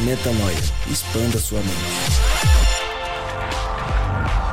Metanoia. 0.00 0.58
Expanda 0.90 1.38
sua 1.38 1.58
mente. 1.60 2.16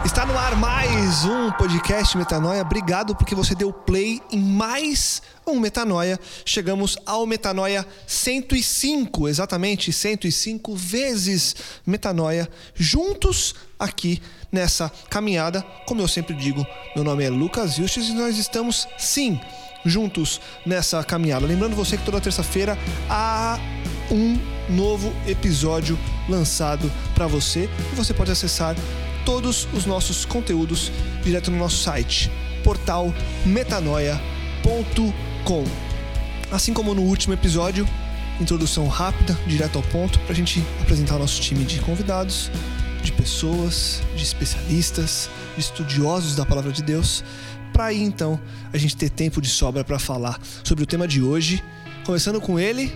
Está 0.06 0.26
no 0.26 0.38
ar 0.38 0.56
mais 0.56 1.26
um 1.26 1.52
podcast 1.52 2.18
Metanoia. 2.18 2.62
Obrigado 2.62 3.14
porque 3.14 3.36
você 3.36 3.54
deu 3.54 3.74
play 3.74 4.22
em 4.32 4.40
mais 4.40 5.22
um 5.46 5.60
Metanoia. 5.60 6.18
Chegamos 6.46 6.98
ao 7.06 7.26
Metanoia 7.26 7.86
105, 8.08 9.28
exatamente 9.28 9.92
105 9.92 10.76
vezes 10.76 11.56
Metanoia, 11.86 12.50
juntos 12.74 13.54
aqui 13.78 14.22
nessa 14.50 14.90
caminhada. 15.10 15.62
Como 15.86 16.00
eu 16.00 16.08
sempre 16.08 16.36
digo, 16.36 16.66
meu 16.96 17.04
nome 17.04 17.26
é 17.26 17.30
Lucas 17.30 17.76
Justus 17.76 18.08
e 18.08 18.14
nós 18.14 18.38
estamos 18.38 18.88
sim 18.98 19.40
juntos 19.84 20.40
nessa 20.66 21.04
caminhada. 21.04 21.46
Lembrando 21.46 21.76
você 21.76 21.98
que 21.98 22.06
toda 22.06 22.22
terça-feira 22.22 22.78
há 23.10 23.60
um 24.10 24.53
novo 24.70 25.14
episódio 25.28 25.98
lançado 26.28 26.92
para 27.14 27.28
você 27.28 27.70
você 27.96 28.14
pode 28.14 28.32
acessar 28.32 28.76
todos 29.26 29.68
os 29.74 29.86
nossos 29.86 30.26
conteúdos 30.26 30.92
direto 31.24 31.50
no 31.52 31.58
nosso 31.58 31.78
site, 31.78 32.30
portal 32.64 33.14
metanoia.com. 33.46 34.24
Assim 36.52 36.74
como 36.74 36.94
no 36.94 37.02
último 37.02 37.34
episódio, 37.34 37.88
introdução 38.40 38.88
rápida, 38.88 39.38
direto 39.48 39.78
ao 39.78 39.84
ponto, 39.84 40.20
para 40.20 40.34
a 40.34 40.36
gente 40.36 40.64
apresentar 40.82 41.16
o 41.16 41.20
nosso 41.20 41.42
time 41.42 41.64
de 41.64 41.80
convidados, 41.80 42.52
de 43.02 43.12
pessoas, 43.12 44.02
de 44.16 44.24
especialistas, 44.24 45.30
de 45.56 45.62
estudiosos 45.62 46.36
da 46.36 46.46
palavra 46.46 46.72
de 46.72 46.84
Deus, 46.84 47.24
para 47.72 47.86
aí 47.86 48.02
então 48.02 48.40
a 48.72 48.78
gente 48.78 48.96
ter 48.96 49.10
tempo 49.10 49.42
de 49.42 49.50
sobra 49.50 49.84
para 49.84 49.98
falar 49.98 50.40
sobre 50.64 50.84
o 50.84 50.88
tema 50.88 51.08
de 51.08 51.22
hoje, 51.22 51.64
começando 52.06 52.40
com 52.40 52.60
ele, 52.60 52.94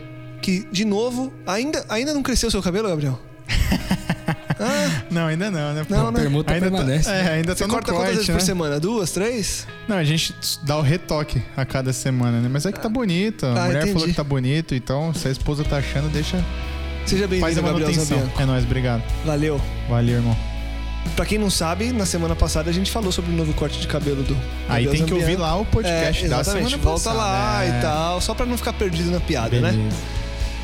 que 0.48 0.66
de 0.72 0.86
novo 0.86 1.34
ainda 1.46 1.84
ainda 1.90 2.14
não 2.14 2.24
cresceu 2.24 2.48
o 2.48 2.52
seu 2.52 2.62
cabelo, 2.64 2.88
Gabriel? 2.88 3.20
Ah, 4.60 5.04
não, 5.12 5.28
ainda 5.28 5.52
não, 5.52 5.72
né? 5.74 5.86
Não, 5.88 6.12
né? 6.12 6.20
permuta 6.20 6.52
ainda 6.52 6.72
permanece. 6.72 7.04
Tá, 7.08 7.16
é, 7.16 7.34
ainda 7.36 7.56
Você 7.56 7.64
tá 7.64 7.70
corta 7.70 7.92
corte, 7.92 8.00
quantas 8.02 8.16
vezes 8.16 8.28
né? 8.28 8.34
por 8.36 8.42
semana? 8.42 8.80
Duas, 8.80 9.12
três? 9.12 9.68
Não, 9.88 9.98
a 9.98 10.04
gente 10.04 10.34
dá 10.64 10.76
o 10.78 10.82
retoque 10.82 11.44
a 11.56 11.64
cada 11.64 11.94
semana, 11.94 12.40
né? 12.42 12.50
Mas 12.52 12.66
é 12.66 12.72
que 12.72 12.80
tá 12.80 12.90
bonito. 12.90 13.46
A 13.46 13.50
Ah, 13.52 13.66
mulher 13.66 13.78
entendi. 13.84 13.94
falou 13.94 14.08
que 14.08 14.14
tá 14.16 14.24
bonito, 14.24 14.74
então 14.74 15.14
se 15.14 15.28
a 15.28 15.32
esposa 15.32 15.64
tá 15.64 15.78
achando, 15.78 16.10
deixa. 16.10 16.44
Seja 17.06 17.28
Faz 17.28 17.40
bem-vindo, 17.56 17.60
a 17.60 17.72
Gabriel. 17.80 17.94
Zambianco. 17.94 18.42
É 18.42 18.46
nóis, 18.48 18.64
obrigado. 18.64 19.04
Valeu. 19.24 19.62
Valeu, 19.88 20.16
irmão. 20.16 20.36
Pra 21.16 21.24
quem 21.26 21.38
não 21.38 21.52
sabe, 21.52 21.92
na 21.94 22.08
semana 22.08 22.36
passada 22.36 22.68
a 22.72 22.74
gente 22.74 22.90
falou 22.90 23.12
sobre 23.12 23.32
o 23.32 23.36
novo 23.36 23.54
corte 23.54 23.80
de 23.80 23.88
cabelo 23.88 24.24
do 24.24 24.34
Aí 24.68 24.86
Gabriel 24.86 24.92
tem 24.92 25.04
que 25.04 25.10
Zambianco. 25.12 25.22
ouvir 25.22 25.38
lá 25.38 25.56
o 25.56 25.66
podcast 25.66 26.26
é, 26.26 26.30
da 26.30 26.44
semana 26.44 26.78
Volta 26.78 27.12
passada. 27.12 27.16
lá 27.16 27.64
É. 27.64 27.70
e 27.78 27.82
tal, 27.84 28.22
só 28.22 28.34
pra 28.34 28.46
não 28.48 28.58
ficar 28.58 28.74
perdido 28.74 29.12
na 29.12 29.20
piada, 29.20 29.62
né? 29.62 29.72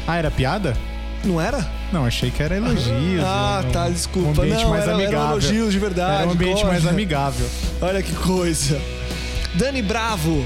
Ah, 0.07 0.17
era 0.17 0.29
piada? 0.31 0.75
Não 1.23 1.39
era? 1.39 1.65
Não, 1.91 2.05
achei 2.05 2.29
que 2.31 2.43
era 2.43 2.57
elogios. 2.57 3.23
ah, 3.23 3.63
um- 3.65 3.71
tá, 3.71 3.85
Um 3.85 3.91
desculpa. 3.93 4.41
ambiente 4.41 4.63
não, 4.63 4.69
mais 4.71 4.83
era, 4.83 4.93
amigável. 4.93 5.31
elogios 5.31 5.71
de 5.73 5.79
verdade. 5.79 6.17
Era 6.19 6.27
um 6.27 6.31
ambiente 6.31 6.53
gosta. 6.55 6.67
mais 6.67 6.85
amigável. 6.87 7.45
Olha 7.81 8.03
que 8.03 8.11
coisa. 8.13 8.81
Dani 9.55 9.81
Bravo 9.81 10.43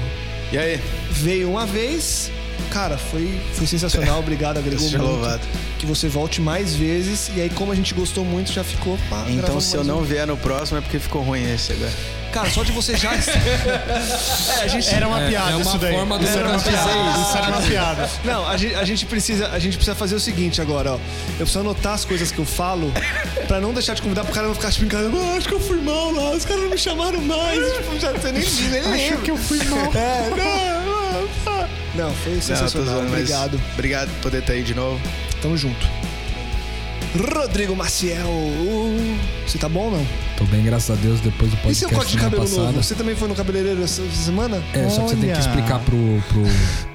E 0.52 0.58
aí? 0.58 0.80
veio 1.10 1.50
uma 1.50 1.66
vez. 1.66 2.30
Cara, 2.70 2.98
foi, 2.98 3.40
foi 3.54 3.66
sensacional. 3.66 4.18
Obrigado, 4.18 4.58
agregou 4.60 4.88
muito. 4.88 5.02
louvado. 5.02 5.40
Que 5.78 5.86
você 5.86 6.08
volte 6.08 6.40
mais 6.40 6.74
vezes. 6.74 7.30
E 7.34 7.40
aí, 7.40 7.50
como 7.50 7.72
a 7.72 7.74
gente 7.74 7.94
gostou 7.94 8.24
muito, 8.24 8.52
já 8.52 8.62
ficou 8.64 8.98
pra 9.08 9.24
Então, 9.28 9.60
se 9.60 9.76
eu 9.76 9.84
não 9.84 10.02
vier 10.02 10.26
no 10.26 10.36
próximo 10.36 10.78
é 10.78 10.80
porque 10.80 10.98
ficou 10.98 11.22
ruim 11.22 11.50
esse 11.52 11.72
agora. 11.72 11.92
Cara, 12.32 12.50
só 12.50 12.62
de 12.62 12.72
você 12.72 12.94
já. 12.94 13.10
é, 14.60 14.62
a 14.62 14.66
gente. 14.66 14.86
Era 14.94 15.08
uma 15.08 15.22
É, 15.22 15.28
piada 15.30 15.50
é 15.52 15.54
uma 15.56 15.62
isso 15.62 15.78
daí. 15.78 15.94
forma 15.94 16.18
do 16.18 16.24
isso 16.24 16.38
era 16.38 16.48
uma 16.50 16.58
piada. 16.58 16.90
isso. 17.20 17.36
Era 17.38 17.48
uma 17.48 17.62
piada. 17.62 18.10
Não, 18.22 18.46
a 18.48 18.56
gente, 18.56 18.74
a 18.74 18.84
gente 18.84 19.06
precisa, 19.06 19.48
a 19.48 19.58
gente 19.58 19.76
precisa 19.78 19.94
fazer 19.96 20.14
o 20.14 20.20
seguinte 20.20 20.60
agora, 20.60 20.92
ó. 20.92 20.94
Eu 20.94 21.00
preciso 21.38 21.60
anotar 21.60 21.94
as 21.94 22.04
coisas 22.04 22.30
que 22.30 22.38
eu 22.38 22.44
falo 22.44 22.92
pra 23.46 23.60
não 23.60 23.72
deixar 23.72 23.94
de 23.94 24.02
convidar 24.02 24.24
pro 24.24 24.34
cara 24.34 24.46
não 24.46 24.54
ficar 24.54 24.70
tipo 24.70 24.84
em 24.84 24.88
casa. 24.88 25.10
"Ah, 25.10 25.36
acho 25.38 25.48
que 25.48 25.54
eu 25.54 25.60
fui 25.60 25.80
mal 25.80 26.12
lá, 26.12 26.32
os 26.32 26.44
caras 26.44 26.62
não 26.64 26.70
me 26.70 26.78
chamaram 26.78 27.20
mais. 27.22 27.58
tipo, 27.76 27.98
já 27.98 28.12
você 28.12 28.30
nem, 28.30 28.42
nem 28.44 28.70
lembra. 28.82 28.94
Acho 28.94 29.16
que 29.22 29.30
eu 29.30 29.36
fui 29.38 29.64
mal. 29.64 29.90
É, 29.94 30.30
não, 30.30 31.07
não, 31.98 32.08
não, 32.08 32.14
foi 32.14 32.34
Não, 32.34 32.40
sensacional. 32.42 32.94
zoando, 32.94 33.10
mas 33.10 33.20
Obrigado. 33.20 33.60
Obrigado 33.74 34.08
por 34.14 34.20
poder 34.22 34.38
estar 34.38 34.52
aí 34.54 34.62
de 34.62 34.74
novo. 34.74 35.00
Tamo 35.42 35.56
junto. 35.56 35.86
Rodrigo 37.34 37.74
Maciel. 37.74 38.28
Você 39.46 39.56
tá 39.58 39.68
bom 39.68 39.84
ou 39.86 39.90
não? 39.92 40.06
Tô 40.36 40.44
bem, 40.44 40.62
graças 40.62 40.90
a 40.96 41.00
Deus, 41.00 41.20
depois 41.20 41.50
do 41.50 41.56
E 41.56 41.60
podcast 41.60 41.78
seu 41.78 41.88
corte 41.90 42.12
de 42.12 42.18
cabelo 42.18 42.42
passada. 42.42 42.62
novo? 42.66 42.82
Você 42.82 42.94
também 42.94 43.16
foi 43.16 43.28
no 43.28 43.34
cabeleireiro 43.34 43.82
essa 43.82 44.02
semana? 44.10 44.62
É, 44.74 44.88
só 44.88 45.02
que 45.02 45.08
você 45.10 45.16
tem 45.16 45.24
que 45.30 45.30
Olha. 45.32 45.40
explicar 45.40 45.78
pro, 45.80 46.22
pro, 46.28 46.42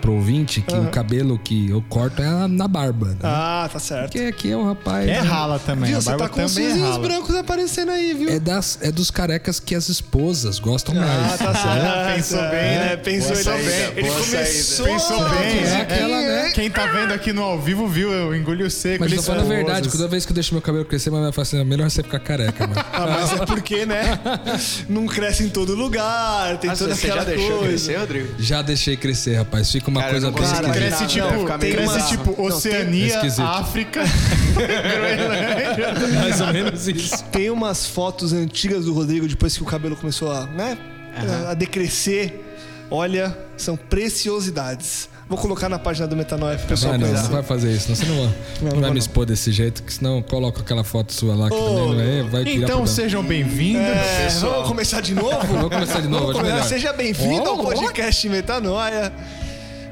pro 0.03 0.12
ouvinte 0.16 0.59
que 0.59 0.75
o 0.75 0.90
cabelo 0.90 1.40
que 1.40 1.69
eu 1.69 1.81
corto 1.88 2.22
é 2.22 2.46
na- 2.46 2.68
barba, 2.68 3.08
né? 3.12 3.16
Ah, 3.24 3.69
tá 3.72 3.80
certo. 3.80 4.12
Porque 4.12 4.19
aqui 4.25 4.52
é 4.52 4.58
o 4.58 4.66
rapaz... 4.66 5.08
É 5.08 5.19
rala 5.19 5.59
também. 5.59 5.86
Viu? 5.91 5.97
a 5.97 6.02
Você 6.02 6.09
barba 6.09 6.24
tá 6.25 6.30
com 6.30 6.44
os 6.44 6.53
também 6.53 6.68
é 6.68 6.72
fiozinhos 6.74 6.96
rala. 6.97 7.08
brancos 7.08 7.36
aparecendo 7.38 7.91
aí, 7.91 8.13
viu? 8.13 8.30
É, 8.30 8.38
das, 8.40 8.80
é 8.81 8.92
dos 8.92 9.09
carecas 9.09 9.62
que 9.62 9.74
as 9.74 9.88
esposas 9.88 10.59
gostam 10.59 10.94
Ah, 10.97 11.06
mais. 11.06 11.38
tá 11.40 11.53
certo. 11.56 12.16
Pensou 12.16 12.42
bem, 12.42 12.52
né? 12.52 12.94
É, 12.94 12.97
pensou 12.97 13.31
ele 13.31 13.44
saída, 13.44 13.69
bem. 13.72 14.03
Ele 14.03 14.09
começou. 14.09 14.86
Pensou 14.88 15.30
bem, 15.30 15.40
É 15.59 15.68
é. 15.68 15.81
aquela, 15.81 16.22
né? 16.22 16.52
Quem 16.53 16.69
tá 16.69 16.86
vendo 16.88 17.13
aqui 17.13 17.31
no 17.31 17.42
ao 17.42 17.62
vivo 17.62 17.88
viu, 17.88 18.12
eu 18.12 18.36
engoli 18.36 18.63
o 18.63 18.69
seco. 18.69 18.97
Mas 19.03 19.09
eu 19.12 19.16
tô 19.18 19.22
eles 19.22 19.25
falando 19.25 19.46
a 19.52 19.56
verdade, 19.56 19.90
toda 19.90 20.08
vez 20.09 20.25
que 20.25 20.31
eu 20.31 20.36
deixo 20.36 20.53
meu 20.53 20.62
cabelo 20.62 20.84
crescer, 20.84 21.12
mas 21.12 21.22
vai 21.22 21.31
falar 21.31 21.44
assim, 21.44 21.59
é 21.62 21.63
melhor 21.63 21.90
você 21.90 22.03
ficar 22.03 22.19
careca, 22.19 22.68
mano. 22.68 22.84
Ah, 22.92 23.08
mas 23.08 23.40
é 23.42 23.46
porque, 23.46 23.86
né? 23.86 24.19
Não 24.90 25.06
cresce 25.08 25.44
em 25.44 25.50
todo 25.50 25.75
lugar, 25.75 26.58
tem 26.58 26.69
Nossa, 26.69 26.84
toda 26.84 26.96
você 26.96 27.06
aquela 27.08 27.22
já 27.22 27.25
deixou 27.30 27.47
coisa. 27.59 27.68
crescer, 27.68 27.96
Rodrigo? 28.00 28.28
Já 28.38 28.62
deixei 28.62 28.97
crescer, 28.97 29.36
rapaz. 29.36 29.72
Fica 29.72 29.93
uma 29.94 30.02
Cara, 30.02 30.12
coisa 30.12 30.28
não 30.31 30.34
bem 30.34 30.44
esquisita. 30.44 30.72
Cresce 30.72 31.02
Não, 31.02 31.08
tipo, 31.08 31.40
fica 31.40 31.58
meio 31.58 31.74
cresce 31.76 32.08
tipo 32.09 32.36
Não, 32.38 32.46
Oceania, 32.46 33.08
Esquisito. 33.16 33.42
África, 33.42 34.02
Groenlândia. 34.54 36.20
Mais 36.20 36.42
ou 36.42 36.48
menos 36.54 36.88
isso. 36.88 37.24
Tem 37.26 37.50
umas 37.50 37.86
fotos 37.88 38.34
antigas 38.34 38.86
do 38.86 38.94
Rodrigo 38.94 39.28
depois 39.28 39.56
que 39.56 39.64
o 39.64 39.66
cabelo 39.66 39.96
começou 39.96 40.31
a, 40.31 40.46
né, 40.46 40.78
a 41.50 41.54
decrescer. 41.54 42.42
Olha, 42.92 43.36
são 43.58 43.76
preciosidades. 43.76 45.09
Vou 45.28 45.38
colocar 45.38 45.68
na 45.70 45.80
página 45.80 46.06
do 46.06 46.16
Metanoia 46.16 46.58
pro 46.58 46.68
pessoal 46.68 46.92
Vai 46.92 47.00
não, 47.00 47.08
conhecer. 47.08 47.24
não 47.24 47.31
vai 47.31 47.44
fazer 47.44 47.72
isso, 47.74 47.90
não. 47.90 47.96
Você 47.96 48.06
não, 48.06 48.16
vai- 48.16 48.25
não 48.25 48.34
não 48.62 48.70
vai 48.72 48.81
me 48.81 48.88
não. 48.90 48.98
expor 48.98 49.25
desse 49.25 49.52
jeito, 49.52 49.81
que 49.81 49.92
senão 49.92 50.18
eu 50.18 50.24
coloco 50.24 50.60
aquela 50.60 50.84
foto 50.84 51.12
sua 51.14 51.34
lá 51.34 51.50
que 51.50 51.56
Ô, 51.56 51.66
também 51.66 51.88
não 51.88 52.02
é, 52.02 52.24
vai 52.30 52.44
virar 52.44 52.66
Então 52.66 52.86
sejam 52.86 53.24
bem-vindos. 53.24 53.81
É, 53.81 54.25
pessoal. 54.25 54.51
vamos 54.54 54.68
começar 54.68 55.01
de 55.01 55.16
novo? 55.16 55.48
Vamos 55.48 55.69
começar 55.69 56.01
de 56.01 56.07
novo, 56.10 56.25
começar. 56.34 56.44
melhor. 56.44 56.63
Seja 56.68 56.94
bem-vindo 56.94 57.50
ao 57.50 57.57
Oh, 57.57 57.63
podcast 57.63 58.30
Metanoia. 58.30 59.12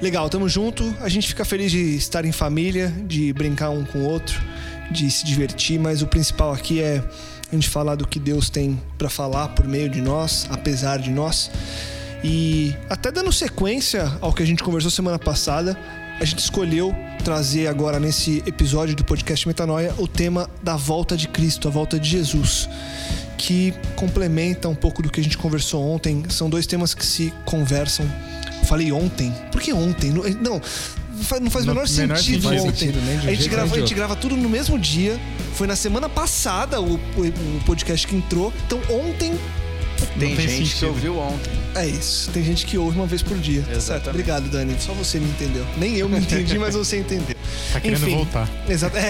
Legal, 0.01 0.27
tamo 0.31 0.50
junto. 0.50 0.83
A 1.00 1.07
gente 1.07 1.27
fica 1.27 1.45
feliz 1.45 1.71
de 1.71 1.95
estar 1.95 2.25
em 2.25 2.31
família, 2.31 2.92
de 3.06 3.31
brincar 3.33 3.69
um 3.69 3.86
com 3.86 4.00
o 4.00 4.03
outro, 4.03 4.42
de 4.89 5.12
se 5.12 5.24
divertir, 5.24 5.80
mas 5.80 6.01
o 6.01 6.07
principal 6.07 6.51
aqui 6.51 6.81
é 6.81 7.03
a 7.51 7.56
gente 7.56 7.69
falar 7.69 7.94
do 7.94 8.07
que 8.07 8.19
Deus 8.19 8.50
tem 8.50 8.81
pra 8.98 9.12
falar 9.12 9.50
por 9.50 9.68
meio 9.68 9.88
de 9.88 10.01
nós, 10.01 10.48
apesar 10.50 10.98
de 10.98 11.12
nós. 11.12 11.51
E 12.24 12.75
até 12.89 13.12
dando 13.12 13.31
sequência 13.31 14.12
ao 14.21 14.33
que 14.33 14.42
a 14.42 14.45
gente 14.45 14.63
conversou 14.63 14.89
semana 14.89 15.19
passada, 15.19 15.77
a 16.19 16.25
gente 16.25 16.39
escolheu 16.39 16.95
trazer 17.24 17.68
agora 17.68 18.00
nesse 18.00 18.42
episódio 18.47 18.95
do 18.95 19.06
podcast 19.06 19.47
Metanoia 19.47 19.94
o 20.00 20.07
tema 20.07 20.50
da 20.63 20.75
volta 20.75 21.15
de 21.15 21.27
Cristo, 21.27 21.68
a 21.68 21.71
volta 21.71 22.00
de 22.00 22.09
Jesus, 22.09 22.68
que 23.38 23.71
complementa 23.95 24.68
um 24.68 24.75
pouco 24.75 25.04
do 25.04 25.12
que 25.12 25.19
a 25.19 25.24
gente 25.24 25.38
conversou 25.38 25.88
ontem. 25.88 26.24
São 26.27 26.50
dois 26.50 26.65
temas 26.65 26.95
que 26.95 27.06
se 27.06 27.31
conversam. 27.45 28.09
Falei 28.71 28.89
ontem. 28.94 29.33
Por 29.51 29.59
que 29.59 29.73
ontem? 29.73 30.12
Não, 30.12 30.23
não 30.41 30.62
faz, 31.23 31.41
não 31.41 31.51
faz 31.51 31.65
o 31.65 31.68
No 31.68 31.73
menor 31.75 31.89
menor 31.89 32.15
sentido 32.18 32.47
sentido. 32.47 32.63
ontem. 32.63 32.77
Sentido, 32.88 33.00
a, 33.27 33.33
gente 33.35 33.50
grava, 33.50 33.75
a 33.75 33.79
gente 33.79 33.94
grava 33.94 34.15
tudo 34.15 34.38
no 34.38 34.47
mesmo 34.47 34.79
dia. 34.79 35.19
Foi 35.56 35.68
na 35.68 35.75
semana 35.75 36.07
passada 36.07 36.79
o, 36.79 36.94
o- 36.95 36.97
o 36.97 37.62
podcast 37.65 38.07
que 38.07 38.15
entrou. 38.15 38.53
Então 38.65 38.79
ontem 38.89 39.38
Tem 40.18 40.33
tem 40.38 40.47
gente 40.47 40.73
que 40.73 40.85
ouviu 40.85 41.19
ontem. 41.19 41.51
é 41.75 41.85
isso. 41.85 42.31
Tem 42.31 42.41
gente 42.45 42.65
que 42.65 42.77
ouve 42.77 42.95
uma 42.97 43.06
vez 43.06 43.21
por 43.21 43.38
dia. 43.38 43.62
Certo? 43.63 43.75
Exatamente. 43.75 44.09
Obrigado, 44.12 44.50
Dani. 44.50 44.75
Só 44.79 44.94
você 44.94 45.19
me 45.19 45.27
entendeu. 45.29 45.68
Nem 45.77 45.97
eu 45.97 46.07
me 46.07 46.18
entendi, 46.18 46.57
mas 46.57 46.73
você 46.73 46.97
entendeu. 46.97 47.35
Tá 47.73 47.79
querendo 47.81 48.01
Enfim. 48.03 48.15
voltar. 48.15 48.50
Exato. 48.69 48.95
É. 48.97 49.09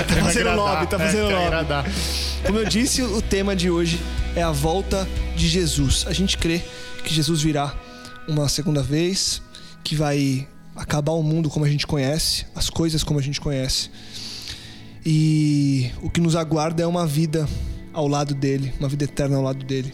tá 0.08 0.14
fazendo 0.16 0.48
agradar, 0.48 0.56
lobby, 0.56 0.86
tá 0.86 0.96
é, 0.96 0.98
fazendo 1.00 1.26
quer 1.28 1.34
lobby. 1.34 1.44
agradar. 1.46 1.84
Como 2.46 2.58
eu 2.58 2.64
disse, 2.64 3.02
o 3.02 3.20
tema 3.20 3.54
de 3.54 3.68
hoje 3.70 4.00
é 4.34 4.42
a 4.42 4.50
volta 4.50 5.06
de 5.36 5.46
Jesus. 5.46 6.04
A 6.08 6.12
gente 6.14 6.38
crê 6.38 6.62
que 7.04 7.12
Jesus 7.12 7.42
virá 7.42 7.74
uma 8.28 8.48
segunda 8.48 8.82
vez, 8.82 9.40
que 9.84 9.94
vai 9.94 10.46
acabar 10.74 11.12
o 11.12 11.22
mundo 11.22 11.48
como 11.48 11.64
a 11.64 11.68
gente 11.68 11.86
conhece, 11.86 12.46
as 12.54 12.68
coisas 12.68 13.02
como 13.02 13.18
a 13.18 13.22
gente 13.22 13.40
conhece. 13.40 13.90
E 15.04 15.90
o 16.02 16.10
que 16.10 16.20
nos 16.20 16.34
aguarda 16.34 16.82
é 16.82 16.86
uma 16.86 17.06
vida 17.06 17.48
ao 17.92 18.08
lado 18.08 18.34
dele, 18.34 18.74
uma 18.78 18.88
vida 18.88 19.04
eterna 19.04 19.36
ao 19.36 19.42
lado 19.42 19.64
dele, 19.64 19.92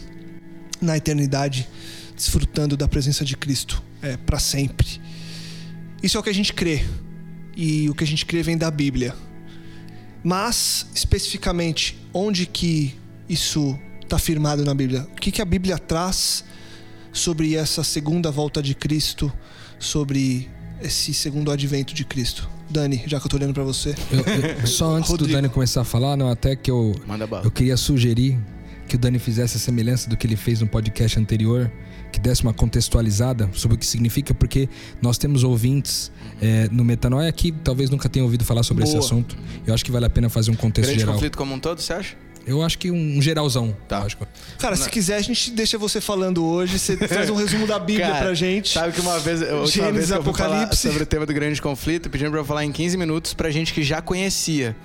na 0.81 0.97
eternidade, 0.97 1.67
desfrutando 2.15 2.75
da 2.75 2.87
presença 2.87 3.23
de 3.23 3.37
Cristo 3.37 3.81
é, 4.01 4.17
para 4.17 4.39
sempre. 4.39 4.99
Isso 6.01 6.17
é 6.17 6.19
o 6.19 6.23
que 6.23 6.29
a 6.29 6.33
gente 6.33 6.53
crê. 6.53 6.83
E 7.55 7.89
o 7.89 7.93
que 7.93 8.03
a 8.03 8.07
gente 8.07 8.25
crê 8.25 8.43
vem 8.43 8.57
da 8.57 8.69
Bíblia. 8.69 9.15
Mas, 10.23 10.87
especificamente, 10.93 11.97
onde 12.13 12.45
que 12.45 12.95
isso 13.29 13.79
está 14.01 14.17
firmado 14.17 14.65
na 14.65 14.73
Bíblia? 14.73 15.07
O 15.11 15.15
que, 15.21 15.31
que 15.31 15.41
a 15.41 15.45
Bíblia 15.45 15.77
traz 15.77 16.43
sobre 17.13 17.55
essa 17.55 17.83
segunda 17.83 18.29
volta 18.31 18.61
de 18.61 18.75
Cristo, 18.75 19.31
sobre 19.79 20.49
esse 20.81 21.13
segundo 21.13 21.51
advento 21.51 21.93
de 21.93 22.03
Cristo? 22.03 22.49
Dani, 22.69 23.03
já 23.05 23.19
que 23.19 23.25
eu 23.27 23.29
tô 23.29 23.37
olhando 23.37 23.53
para 23.53 23.63
você. 23.63 23.95
Eu- 24.11 24.19
eu- 24.19 24.67
só 24.67 24.95
antes 24.95 25.09
Rodrigo. 25.09 25.31
do 25.31 25.35
Dani 25.35 25.49
começar 25.49 25.81
a 25.81 25.85
falar, 25.85 26.17
não, 26.17 26.29
até 26.29 26.55
que 26.55 26.71
eu, 26.71 26.93
Manda 27.07 27.27
bala. 27.27 27.45
eu 27.45 27.51
queria 27.51 27.77
sugerir 27.77 28.39
que 28.87 28.95
o 28.95 28.99
Dani 28.99 29.19
fizesse 29.19 29.57
a 29.57 29.59
semelhança 29.59 30.09
do 30.09 30.17
que 30.17 30.25
ele 30.27 30.35
fez 30.35 30.59
no 30.59 30.67
podcast 30.67 31.19
anterior, 31.19 31.71
que 32.11 32.19
desse 32.19 32.43
uma 32.43 32.53
contextualizada 32.53 33.49
sobre 33.53 33.75
o 33.75 33.77
que 33.77 33.85
significa, 33.85 34.33
porque 34.33 34.67
nós 35.01 35.17
temos 35.17 35.43
ouvintes 35.43 36.11
é, 36.41 36.67
no 36.71 36.83
Metanoia 36.83 37.31
que 37.31 37.51
talvez 37.51 37.89
nunca 37.89 38.09
tenham 38.09 38.25
ouvido 38.25 38.43
falar 38.43 38.63
sobre 38.63 38.83
esse 38.83 38.93
Boa. 38.93 39.03
assunto. 39.05 39.37
Eu 39.65 39.73
acho 39.73 39.83
que 39.85 39.91
vale 39.91 40.05
a 40.05 40.09
pena 40.09 40.29
fazer 40.29 40.51
um 40.51 40.55
contexto 40.55 40.87
Grande 40.89 40.99
geral. 40.99 41.15
conflito 41.15 41.37
como 41.37 41.53
um 41.55 41.59
todo, 41.59 41.79
você 41.79 41.93
acha? 41.93 42.15
Eu 42.45 42.61
acho 42.61 42.77
que 42.77 42.91
um 42.91 43.21
geralzão. 43.21 43.75
Tá. 43.87 44.05
que- 44.05 44.17
Cara, 44.59 44.75
se 44.75 44.89
quiser, 44.89 45.15
a 45.15 45.21
gente 45.21 45.51
deixa 45.51 45.77
você 45.77 46.01
falando 46.01 46.43
hoje. 46.45 46.77
Você 46.77 46.95
faz 47.07 47.29
um 47.29 47.35
resumo 47.35 47.65
da 47.65 47.79
Bíblia 47.79 48.07
Cara, 48.07 48.25
pra 48.25 48.33
gente. 48.33 48.69
Sabe 48.73 48.91
que 48.93 49.01
uma 49.01 49.17
vez, 49.19 49.41
a 49.41 49.55
última 49.55 49.65
Gênesis, 49.87 49.93
vez 49.95 50.07
que 50.07 50.13
eu 50.13 50.19
Apocalipse. 50.21 50.87
sobre 50.89 51.03
o 51.03 51.05
tema 51.05 51.25
do 51.25 51.33
grande 51.33 51.61
conflito, 51.61 52.09
pedindo 52.09 52.31
pra 52.31 52.39
eu 52.41 52.45
falar 52.45 52.65
em 52.65 52.71
15 52.71 52.97
minutos 52.97 53.33
pra 53.33 53.49
gente 53.49 53.73
que 53.73 53.81
já 53.83 54.01
conhecia. 54.01 54.75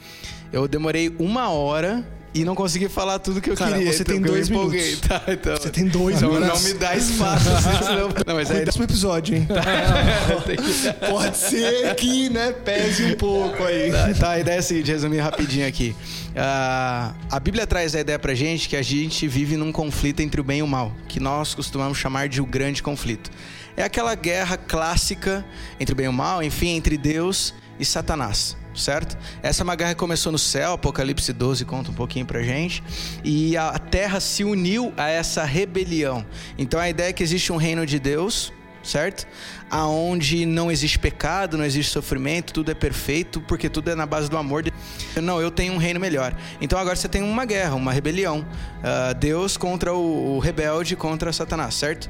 Eu 0.52 0.66
demorei 0.69 1.14
uma 1.19 1.50
hora 1.50 2.06
e 2.40 2.44
não 2.44 2.55
consegui 2.55 2.88
falar 2.88 3.19
tudo 3.19 3.40
que 3.40 3.50
eu 3.50 3.56
Cara, 3.56 3.73
queria. 3.76 3.93
você 3.93 4.02
então 4.02 4.14
tem 4.14 4.23
dois 4.23 4.49
minutos. 4.49 5.00
Tá, 5.00 5.23
então, 5.29 5.56
Você 5.56 5.70
tem 5.70 5.87
dois 5.87 6.17
então 6.17 6.32
minutos. 6.32 6.62
não 6.62 6.69
me 6.69 6.75
dá 6.79 6.94
espaço. 6.96 7.44
senão- 7.85 8.08
Não, 8.26 8.35
mas 8.35 8.50
aí 8.50 8.62
Próximo 8.62 8.85
episódio, 8.85 9.37
hein? 9.37 9.49
que- 9.49 11.06
Pode 11.11 11.37
ser 11.37 11.94
que, 11.94 12.29
né, 12.31 12.52
pese 12.52 13.05
um 13.05 13.14
pouco 13.17 13.62
aí. 13.64 13.90
Tá, 13.90 14.14
tá, 14.14 14.31
a 14.32 14.40
ideia 14.40 14.56
é 14.56 14.58
a 14.58 14.62
seguinte, 14.62 14.90
resumir 14.90 15.19
rapidinho 15.19 15.67
aqui. 15.67 15.94
Ah, 16.37 17.14
a 17.31 17.40
Bíblia 17.40 17.67
traz 17.67 17.94
a 17.94 18.00
ideia 18.00 18.19
pra 18.19 18.35
gente 18.35 18.69
que 18.69 18.76
a 18.76 18.82
gente 18.82 19.26
vive 19.26 19.56
num 19.56 19.73
conflito 19.73 20.20
entre 20.20 20.40
o 20.40 20.44
bem 20.44 20.58
e 20.61 20.62
o 20.62 20.67
mal, 20.67 20.93
que 21.08 21.19
nós 21.20 21.55
costumamos 21.55 21.99
chamar 21.99 22.29
de 22.29 22.40
o 22.40 22.46
grande 22.46 22.82
conflito. 22.82 23.31
É 23.76 23.82
aquela 23.82 24.14
guerra 24.14 24.56
clássica 24.56 25.44
entre 25.79 25.93
o 25.93 25.96
bem 25.96 26.06
e 26.06 26.08
o 26.08 26.12
mal, 26.12 26.43
enfim, 26.43 26.76
entre 26.76 26.96
Deus 26.96 27.55
e 27.79 27.85
Satanás. 27.85 28.56
Certo? 28.74 29.16
Essa 29.42 29.62
é 29.62 29.64
uma 29.64 29.74
guerra 29.74 29.90
que 29.94 29.98
começou 29.98 30.30
no 30.30 30.38
céu, 30.38 30.74
Apocalipse 30.74 31.32
12 31.32 31.64
conta 31.64 31.90
um 31.90 31.94
pouquinho 31.94 32.24
pra 32.24 32.42
gente. 32.42 32.82
E 33.24 33.56
a 33.56 33.76
terra 33.78 34.20
se 34.20 34.44
uniu 34.44 34.92
a 34.96 35.08
essa 35.08 35.44
rebelião. 35.44 36.24
Então 36.56 36.78
a 36.78 36.88
ideia 36.88 37.08
é 37.08 37.12
que 37.12 37.22
existe 37.22 37.52
um 37.52 37.56
reino 37.56 37.84
de 37.84 37.98
Deus, 37.98 38.52
certo? 38.84 39.26
Aonde 39.68 40.46
não 40.46 40.70
existe 40.70 40.98
pecado, 40.98 41.58
não 41.58 41.64
existe 41.64 41.90
sofrimento, 41.92 42.52
tudo 42.52 42.70
é 42.70 42.74
perfeito, 42.74 43.40
porque 43.40 43.68
tudo 43.68 43.90
é 43.90 43.94
na 43.96 44.06
base 44.06 44.30
do 44.30 44.36
amor. 44.36 44.62
de- 44.62 44.72
Não, 45.20 45.40
eu 45.40 45.50
tenho 45.50 45.72
um 45.72 45.76
reino 45.78 45.98
melhor. 45.98 46.32
Então 46.60 46.78
agora 46.78 46.94
você 46.94 47.08
tem 47.08 47.22
uma 47.22 47.44
guerra, 47.44 47.74
uma 47.74 47.92
rebelião. 47.92 48.46
Ah, 48.82 49.12
Deus 49.12 49.56
contra 49.56 49.92
o, 49.92 50.36
o 50.36 50.38
rebelde 50.38 50.94
contra 50.94 51.32
Satanás, 51.32 51.74
certo? 51.74 52.08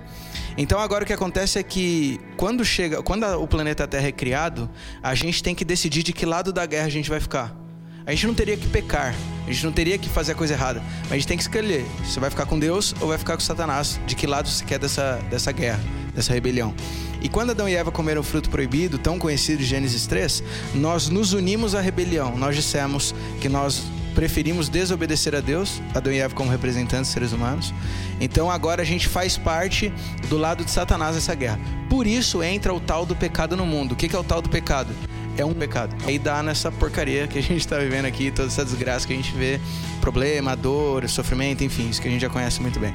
Então 0.60 0.80
agora 0.80 1.04
o 1.04 1.06
que 1.06 1.12
acontece 1.12 1.56
é 1.56 1.62
que 1.62 2.20
quando 2.36 2.64
chega, 2.64 3.00
quando 3.00 3.24
o 3.40 3.46
planeta 3.46 3.86
Terra 3.86 4.08
é 4.08 4.12
criado, 4.12 4.68
a 5.00 5.14
gente 5.14 5.40
tem 5.40 5.54
que 5.54 5.64
decidir 5.64 6.02
de 6.02 6.12
que 6.12 6.26
lado 6.26 6.52
da 6.52 6.66
guerra 6.66 6.86
a 6.86 6.90
gente 6.90 7.08
vai 7.08 7.20
ficar. 7.20 7.56
A 8.04 8.10
gente 8.10 8.26
não 8.26 8.34
teria 8.34 8.56
que 8.56 8.66
pecar, 8.66 9.14
a 9.46 9.52
gente 9.52 9.64
não 9.64 9.70
teria 9.70 9.96
que 9.96 10.08
fazer 10.08 10.32
a 10.32 10.34
coisa 10.34 10.54
errada, 10.54 10.82
mas 11.02 11.12
a 11.12 11.14
gente 11.14 11.28
tem 11.28 11.36
que 11.36 11.44
escolher. 11.44 11.86
Você 12.04 12.18
vai 12.18 12.28
ficar 12.28 12.44
com 12.44 12.58
Deus 12.58 12.92
ou 13.00 13.06
vai 13.06 13.18
ficar 13.18 13.34
com 13.34 13.40
Satanás? 13.40 14.00
De 14.04 14.16
que 14.16 14.26
lado 14.26 14.48
você 14.48 14.64
quer 14.64 14.80
dessa, 14.80 15.20
dessa 15.30 15.52
guerra, 15.52 15.78
dessa 16.12 16.32
rebelião? 16.32 16.74
E 17.22 17.28
quando 17.28 17.50
Adão 17.50 17.68
e 17.68 17.76
Eva 17.76 17.92
comeram 17.92 18.20
o 18.20 18.24
fruto 18.24 18.50
proibido, 18.50 18.98
tão 18.98 19.16
conhecido 19.16 19.58
de 19.58 19.64
Gênesis 19.64 20.08
3, 20.08 20.42
nós 20.74 21.08
nos 21.08 21.34
unimos 21.34 21.76
à 21.76 21.80
rebelião. 21.80 22.36
Nós 22.36 22.56
dissemos 22.56 23.14
que 23.40 23.48
nós 23.48 23.84
preferimos 24.18 24.68
desobedecer 24.68 25.32
a 25.36 25.38
Deus, 25.38 25.80
Adão 25.94 26.12
e 26.12 26.18
Eva 26.18 26.34
como 26.34 26.50
representantes 26.50 27.08
seres 27.08 27.30
humanos. 27.30 27.72
Então 28.20 28.50
agora 28.50 28.82
a 28.82 28.84
gente 28.84 29.06
faz 29.06 29.38
parte 29.38 29.92
do 30.28 30.36
lado 30.36 30.64
de 30.64 30.72
Satanás 30.72 31.14
nessa 31.14 31.36
guerra. 31.36 31.60
Por 31.88 32.04
isso 32.04 32.42
entra 32.42 32.74
o 32.74 32.80
tal 32.80 33.06
do 33.06 33.14
pecado 33.14 33.56
no 33.56 33.64
mundo. 33.64 33.92
O 33.92 33.94
que 33.94 34.14
é 34.14 34.18
o 34.18 34.24
tal 34.24 34.42
do 34.42 34.48
pecado? 34.48 34.92
é 35.36 35.44
um 35.44 35.54
pecado. 35.54 35.94
Aí 36.04 36.18
dá 36.18 36.42
nessa 36.42 36.72
porcaria 36.72 37.28
que 37.28 37.38
a 37.38 37.42
gente 37.42 37.68
tá 37.68 37.78
vivendo 37.78 38.06
aqui, 38.06 38.32
toda 38.32 38.48
essa 38.48 38.64
desgraça 38.64 39.06
que 39.06 39.12
a 39.12 39.16
gente 39.16 39.32
vê, 39.34 39.60
problema, 40.00 40.56
dor, 40.56 41.08
sofrimento, 41.08 41.62
enfim, 41.62 41.88
isso 41.88 42.02
que 42.02 42.08
a 42.08 42.10
gente 42.10 42.22
já 42.22 42.28
conhece 42.28 42.60
muito 42.60 42.80
bem. 42.80 42.92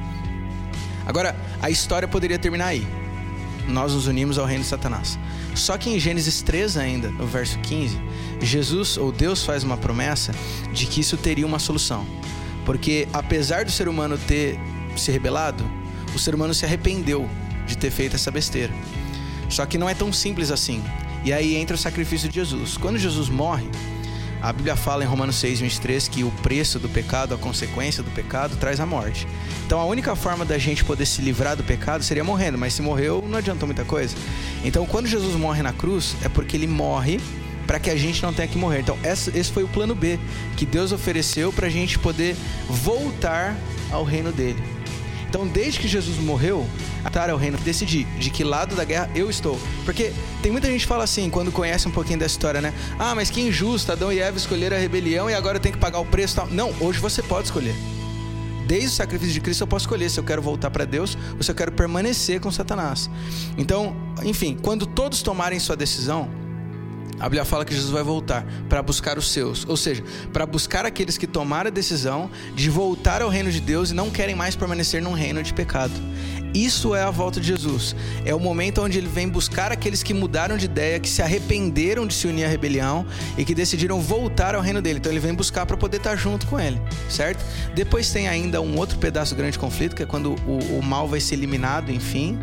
Agora, 1.06 1.34
a 1.62 1.70
história 1.70 2.06
poderia 2.06 2.38
terminar 2.38 2.66
aí. 2.66 2.86
Nós 3.68 3.94
nos 3.94 4.06
unimos 4.06 4.38
ao 4.38 4.46
reino 4.46 4.62
de 4.62 4.68
Satanás. 4.68 5.18
Só 5.54 5.78
que 5.78 5.90
em 5.90 5.98
Gênesis 5.98 6.42
3 6.42 6.76
ainda, 6.76 7.10
no 7.10 7.26
verso 7.26 7.58
15, 7.60 7.98
Jesus 8.40 8.96
ou 8.96 9.10
Deus 9.10 9.42
faz 9.44 9.64
uma 9.64 9.76
promessa 9.76 10.34
de 10.72 10.86
que 10.86 11.00
isso 11.00 11.16
teria 11.16 11.46
uma 11.46 11.58
solução. 11.58 12.06
Porque 12.64 13.08
apesar 13.12 13.64
do 13.64 13.70
ser 13.70 13.88
humano 13.88 14.18
ter 14.18 14.58
se 14.96 15.10
rebelado, 15.10 15.64
o 16.14 16.18
ser 16.18 16.34
humano 16.34 16.54
se 16.54 16.64
arrependeu 16.64 17.28
de 17.66 17.76
ter 17.76 17.90
feito 17.90 18.16
essa 18.16 18.30
besteira. 18.30 18.72
Só 19.48 19.66
que 19.66 19.78
não 19.78 19.88
é 19.88 19.94
tão 19.94 20.12
simples 20.12 20.50
assim. 20.50 20.82
E 21.24 21.32
aí 21.32 21.56
entra 21.56 21.74
o 21.74 21.78
sacrifício 21.78 22.28
de 22.28 22.34
Jesus. 22.34 22.76
Quando 22.76 22.98
Jesus 22.98 23.28
morre, 23.28 23.66
a 24.44 24.52
Bíblia 24.52 24.76
fala 24.76 25.02
em 25.02 25.06
Romanos 25.06 25.36
6, 25.36 25.60
23 25.60 26.06
que 26.06 26.22
o 26.22 26.30
preço 26.30 26.78
do 26.78 26.86
pecado, 26.86 27.34
a 27.34 27.38
consequência 27.38 28.02
do 28.02 28.10
pecado, 28.10 28.56
traz 28.56 28.78
a 28.78 28.84
morte. 28.84 29.26
Então 29.64 29.80
a 29.80 29.86
única 29.86 30.14
forma 30.14 30.44
da 30.44 30.58
gente 30.58 30.84
poder 30.84 31.06
se 31.06 31.22
livrar 31.22 31.56
do 31.56 31.64
pecado 31.64 32.04
seria 32.04 32.22
morrendo, 32.22 32.58
mas 32.58 32.74
se 32.74 32.82
morreu, 32.82 33.24
não 33.26 33.38
adiantou 33.38 33.66
muita 33.66 33.86
coisa. 33.86 34.14
Então 34.62 34.84
quando 34.84 35.06
Jesus 35.06 35.34
morre 35.34 35.62
na 35.62 35.72
cruz, 35.72 36.14
é 36.22 36.28
porque 36.28 36.58
ele 36.58 36.66
morre 36.66 37.18
para 37.66 37.80
que 37.80 37.88
a 37.88 37.96
gente 37.96 38.22
não 38.22 38.34
tenha 38.34 38.46
que 38.46 38.58
morrer. 38.58 38.80
Então 38.80 38.98
esse 39.02 39.50
foi 39.50 39.64
o 39.64 39.68
plano 39.68 39.94
B 39.94 40.20
que 40.58 40.66
Deus 40.66 40.92
ofereceu 40.92 41.50
para 41.50 41.68
a 41.68 41.70
gente 41.70 41.98
poder 41.98 42.36
voltar 42.68 43.56
ao 43.90 44.04
reino 44.04 44.30
dele. 44.30 44.73
Então, 45.34 45.48
desde 45.48 45.80
que 45.80 45.88
Jesus 45.88 46.16
morreu, 46.18 46.64
atar 47.04 47.28
ao 47.28 47.36
reino, 47.36 47.58
decidir 47.58 48.06
de 48.20 48.30
que 48.30 48.44
lado 48.44 48.76
da 48.76 48.84
guerra 48.84 49.10
eu 49.16 49.28
estou. 49.28 49.58
Porque 49.84 50.12
tem 50.40 50.52
muita 50.52 50.68
gente 50.68 50.82
que 50.82 50.86
fala 50.86 51.02
assim, 51.02 51.28
quando 51.28 51.50
conhece 51.50 51.88
um 51.88 51.90
pouquinho 51.90 52.20
da 52.20 52.26
história, 52.26 52.60
né? 52.60 52.72
Ah, 52.96 53.16
mas 53.16 53.30
que 53.30 53.40
injusto, 53.40 53.90
Adão 53.90 54.12
e 54.12 54.20
Eva 54.20 54.36
escolheram 54.38 54.76
a 54.76 54.78
rebelião 54.78 55.28
e 55.28 55.34
agora 55.34 55.58
tem 55.58 55.72
que 55.72 55.78
pagar 55.78 55.98
o 55.98 56.04
preço 56.04 56.36
tal. 56.36 56.46
Não, 56.46 56.72
hoje 56.78 57.00
você 57.00 57.20
pode 57.20 57.48
escolher. 57.48 57.74
Desde 58.68 58.86
o 58.86 58.92
sacrifício 58.92 59.34
de 59.34 59.40
Cristo 59.40 59.62
eu 59.62 59.66
posso 59.66 59.86
escolher 59.86 60.08
se 60.08 60.20
eu 60.20 60.24
quero 60.24 60.40
voltar 60.40 60.70
para 60.70 60.84
Deus 60.84 61.18
ou 61.36 61.42
se 61.42 61.50
eu 61.50 61.54
quero 61.56 61.72
permanecer 61.72 62.38
com 62.38 62.48
Satanás. 62.52 63.10
Então, 63.58 63.96
enfim, 64.22 64.56
quando 64.62 64.86
todos 64.86 65.20
tomarem 65.20 65.58
sua 65.58 65.74
decisão, 65.74 66.30
a 67.18 67.24
Bíblia 67.24 67.44
fala 67.44 67.64
que 67.64 67.74
Jesus 67.74 67.90
vai 67.90 68.02
voltar 68.02 68.44
para 68.68 68.82
buscar 68.82 69.18
os 69.18 69.30
seus, 69.30 69.66
ou 69.68 69.76
seja, 69.76 70.02
para 70.32 70.44
buscar 70.46 70.84
aqueles 70.84 71.16
que 71.16 71.26
tomaram 71.26 71.68
a 71.68 71.70
decisão 71.70 72.30
de 72.54 72.68
voltar 72.68 73.22
ao 73.22 73.28
reino 73.28 73.50
de 73.50 73.60
Deus 73.60 73.90
e 73.90 73.94
não 73.94 74.10
querem 74.10 74.34
mais 74.34 74.56
permanecer 74.56 75.02
num 75.02 75.12
reino 75.12 75.42
de 75.42 75.52
pecado. 75.54 75.92
Isso 76.54 76.94
é 76.94 77.02
a 77.02 77.10
volta 77.10 77.40
de 77.40 77.48
Jesus. 77.48 77.96
É 78.24 78.32
o 78.32 78.38
momento 78.38 78.80
onde 78.80 78.96
ele 78.96 79.08
vem 79.08 79.28
buscar 79.28 79.72
aqueles 79.72 80.04
que 80.04 80.14
mudaram 80.14 80.56
de 80.56 80.66
ideia, 80.66 81.00
que 81.00 81.08
se 81.08 81.20
arrependeram 81.20 82.06
de 82.06 82.14
se 82.14 82.28
unir 82.28 82.44
à 82.44 82.48
rebelião 82.48 83.04
e 83.36 83.44
que 83.44 83.56
decidiram 83.56 84.00
voltar 84.00 84.54
ao 84.54 84.62
reino 84.62 84.80
dele. 84.80 85.00
Então 85.00 85.10
ele 85.10 85.20
vem 85.20 85.34
buscar 85.34 85.66
para 85.66 85.76
poder 85.76 85.96
estar 85.96 86.14
junto 86.14 86.46
com 86.46 86.60
ele, 86.60 86.80
certo? 87.10 87.44
Depois 87.74 88.08
tem 88.12 88.28
ainda 88.28 88.60
um 88.60 88.78
outro 88.78 88.98
pedaço 88.98 89.34
do 89.34 89.38
grande 89.38 89.58
conflito, 89.58 89.96
que 89.96 90.04
é 90.04 90.06
quando 90.06 90.36
o, 90.46 90.78
o 90.78 90.82
mal 90.82 91.08
vai 91.08 91.18
ser 91.18 91.34
eliminado, 91.34 91.90
enfim. 91.90 92.38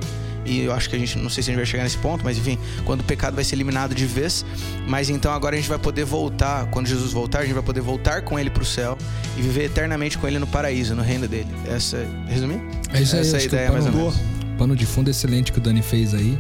E 0.45 0.61
eu 0.61 0.73
acho 0.73 0.89
que 0.89 0.95
a 0.95 0.99
gente, 0.99 1.17
não 1.17 1.29
sei 1.29 1.43
se 1.43 1.49
a 1.49 1.53
gente 1.53 1.57
vai 1.59 1.65
chegar 1.65 1.83
nesse 1.83 1.97
ponto, 1.97 2.23
mas 2.23 2.37
enfim, 2.37 2.57
quando 2.85 3.01
o 3.01 3.03
pecado 3.03 3.35
vai 3.35 3.43
ser 3.43 3.55
eliminado 3.55 3.93
de 3.93 4.05
vez. 4.05 4.45
Mas 4.87 5.09
então 5.09 5.31
agora 5.31 5.55
a 5.55 5.59
gente 5.59 5.69
vai 5.69 5.79
poder 5.79 6.03
voltar, 6.03 6.65
quando 6.67 6.87
Jesus 6.87 7.11
voltar, 7.11 7.39
a 7.39 7.43
gente 7.43 7.53
vai 7.53 7.63
poder 7.63 7.81
voltar 7.81 8.21
com 8.23 8.39
ele 8.39 8.49
para 8.49 8.63
o 8.63 8.65
céu 8.65 8.97
e 9.37 9.41
viver 9.41 9.65
eternamente 9.65 10.17
com 10.17 10.27
ele 10.27 10.39
no 10.39 10.47
paraíso, 10.47 10.95
no 10.95 11.03
reino 11.03 11.27
dele. 11.27 11.49
Essa, 11.67 12.05
resumir? 12.27 12.61
É 12.93 13.01
isso 13.01 13.15
aí, 13.15 13.21
Essa 13.21 13.37
é 13.37 13.39
a 13.39 13.43
ideia 13.43 13.71
mais 13.71 13.85
ou 13.85 13.91
pano, 13.91 14.03
menos. 14.03 14.19
pano 14.57 14.75
de 14.75 14.85
fundo 14.85 15.09
excelente 15.09 15.51
que 15.51 15.57
o 15.57 15.61
Dani 15.61 15.81
fez 15.81 16.13
aí. 16.13 16.37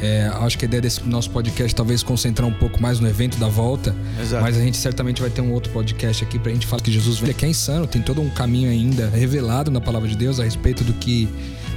É, 0.00 0.26
acho 0.40 0.58
que 0.58 0.64
a 0.64 0.66
ideia 0.66 0.80
desse 0.80 1.00
nosso 1.04 1.30
podcast 1.30 1.72
talvez 1.76 2.02
concentrar 2.02 2.48
um 2.48 2.52
pouco 2.52 2.82
mais 2.82 2.98
no 2.98 3.08
evento 3.08 3.38
da 3.38 3.46
volta. 3.46 3.94
Exato. 4.20 4.42
Mas 4.42 4.56
a 4.56 4.60
gente 4.60 4.76
certamente 4.76 5.20
vai 5.20 5.30
ter 5.30 5.40
um 5.40 5.52
outro 5.52 5.72
podcast 5.72 6.24
aqui 6.24 6.40
pra 6.40 6.50
gente 6.50 6.66
falar 6.66 6.82
que 6.82 6.90
Jesus 6.90 7.20
vem, 7.20 7.32
que 7.32 7.44
é 7.44 7.48
insano, 7.48 7.86
tem 7.86 8.02
todo 8.02 8.20
um 8.20 8.28
caminho 8.28 8.68
ainda 8.68 9.08
revelado 9.10 9.70
na 9.70 9.80
palavra 9.80 10.08
de 10.08 10.16
Deus 10.16 10.40
a 10.40 10.44
respeito 10.44 10.82
do 10.82 10.92
que, 10.94 11.28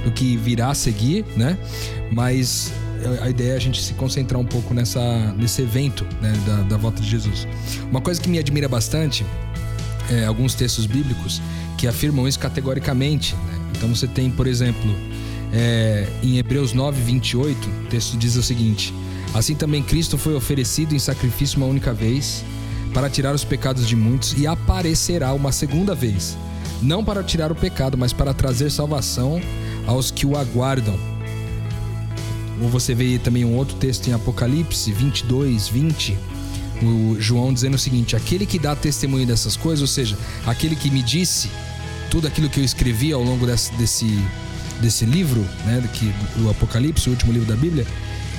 do 0.06 0.12
que 0.12 0.36
virá 0.36 0.70
a 0.70 0.74
seguir, 0.74 1.24
né? 1.36 1.58
Mas 2.12 2.72
a 3.20 3.28
ideia 3.28 3.54
é 3.54 3.56
a 3.56 3.58
gente 3.58 3.82
se 3.82 3.92
concentrar 3.94 4.40
um 4.40 4.44
pouco 4.44 4.72
nessa, 4.72 5.34
nesse 5.36 5.62
evento 5.62 6.06
né, 6.22 6.32
da, 6.46 6.62
da 6.62 6.76
volta 6.76 7.02
de 7.02 7.10
Jesus. 7.10 7.46
Uma 7.90 8.00
coisa 8.00 8.20
que 8.20 8.28
me 8.28 8.38
admira 8.38 8.68
bastante 8.68 9.26
é 10.08 10.24
alguns 10.24 10.54
textos 10.54 10.86
bíblicos 10.86 11.42
que 11.76 11.88
afirmam 11.88 12.26
isso 12.26 12.38
categoricamente. 12.38 13.34
Né? 13.34 13.60
Então 13.76 13.88
você 13.94 14.06
tem, 14.06 14.30
por 14.30 14.46
exemplo, 14.46 14.94
é, 15.52 16.06
em 16.22 16.38
Hebreus 16.38 16.72
9, 16.72 17.02
28, 17.02 17.68
o 17.68 17.86
texto 17.88 18.16
diz 18.16 18.36
o 18.36 18.42
seguinte: 18.42 18.94
Assim 19.34 19.56
também 19.56 19.82
Cristo 19.82 20.16
foi 20.16 20.34
oferecido 20.34 20.94
em 20.94 20.98
sacrifício 21.00 21.58
uma 21.58 21.66
única 21.66 21.92
vez, 21.92 22.44
para 22.94 23.10
tirar 23.10 23.34
os 23.34 23.42
pecados 23.42 23.88
de 23.88 23.96
muitos, 23.96 24.38
e 24.38 24.46
aparecerá 24.46 25.32
uma 25.32 25.50
segunda 25.50 25.96
vez, 25.96 26.38
não 26.82 27.04
para 27.04 27.22
tirar 27.22 27.50
o 27.50 27.54
pecado, 27.54 27.96
mas 27.96 28.12
para 28.12 28.34
trazer 28.34 28.70
salvação 28.70 29.40
aos 29.86 30.10
que 30.10 30.26
o 30.26 30.36
aguardam. 30.36 30.98
Ou 32.60 32.68
você 32.68 32.94
vê 32.94 33.18
também 33.18 33.44
um 33.44 33.56
outro 33.56 33.76
texto 33.76 34.08
em 34.08 34.12
Apocalipse 34.12 34.90
22, 34.92 35.68
20, 35.68 36.16
o 36.82 37.16
João 37.18 37.52
dizendo 37.52 37.74
o 37.74 37.78
seguinte: 37.78 38.16
aquele 38.16 38.46
que 38.46 38.58
dá 38.58 38.74
testemunho 38.74 39.26
dessas 39.26 39.56
coisas, 39.56 39.80
ou 39.80 39.86
seja, 39.86 40.16
aquele 40.46 40.76
que 40.76 40.90
me 40.90 41.02
disse 41.02 41.50
tudo 42.10 42.26
aquilo 42.26 42.48
que 42.48 42.60
eu 42.60 42.64
escrevi 42.64 43.12
ao 43.12 43.22
longo 43.22 43.46
desse, 43.46 43.72
desse, 43.74 44.24
desse 44.80 45.04
livro, 45.04 45.40
né, 45.64 45.88
que, 45.92 46.12
o 46.40 46.50
Apocalipse, 46.50 47.08
o 47.08 47.12
último 47.12 47.32
livro 47.32 47.48
da 47.48 47.56
Bíblia, 47.56 47.86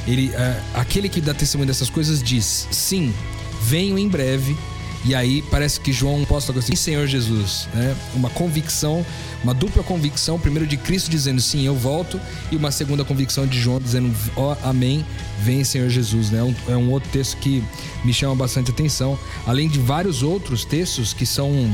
ele, 0.08 0.32
é, 0.34 0.62
aquele 0.74 1.10
que 1.10 1.20
dá 1.20 1.34
testemunho 1.34 1.67
dessas 1.67 1.89
coisas 1.89 2.22
diz: 2.22 2.67
sim, 2.72 3.13
venho 3.62 3.98
em 3.98 4.08
breve. 4.08 4.56
E 5.05 5.15
aí 5.15 5.41
parece 5.49 5.79
que 5.79 5.93
João 5.93 6.25
posta 6.25 6.51
assim, 6.57 6.75
Senhor 6.75 7.07
Jesus, 7.07 7.67
né? 7.73 7.95
Uma 8.13 8.29
convicção, 8.29 9.05
uma 9.43 9.53
dupla 9.53 9.83
convicção, 9.83 10.39
primeiro 10.39 10.67
de 10.67 10.75
Cristo 10.75 11.09
dizendo 11.09 11.39
sim, 11.39 11.65
eu 11.65 11.75
volto, 11.75 12.19
e 12.51 12.55
uma 12.55 12.71
segunda 12.71 13.05
convicção 13.05 13.45
de 13.45 13.59
João 13.59 13.79
dizendo 13.79 14.13
ó, 14.35 14.53
oh, 14.53 14.67
amém, 14.67 15.05
vem 15.39 15.63
Senhor 15.63 15.89
Jesus, 15.89 16.29
né? 16.29 16.39
É 16.67 16.75
um 16.75 16.91
outro 16.91 17.09
texto 17.09 17.37
que 17.37 17.63
me 18.03 18.13
chama 18.13 18.35
bastante 18.35 18.71
atenção, 18.71 19.17
além 19.45 19.69
de 19.69 19.79
vários 19.79 20.23
outros 20.23 20.65
textos 20.65 21.13
que 21.13 21.25
são 21.25 21.71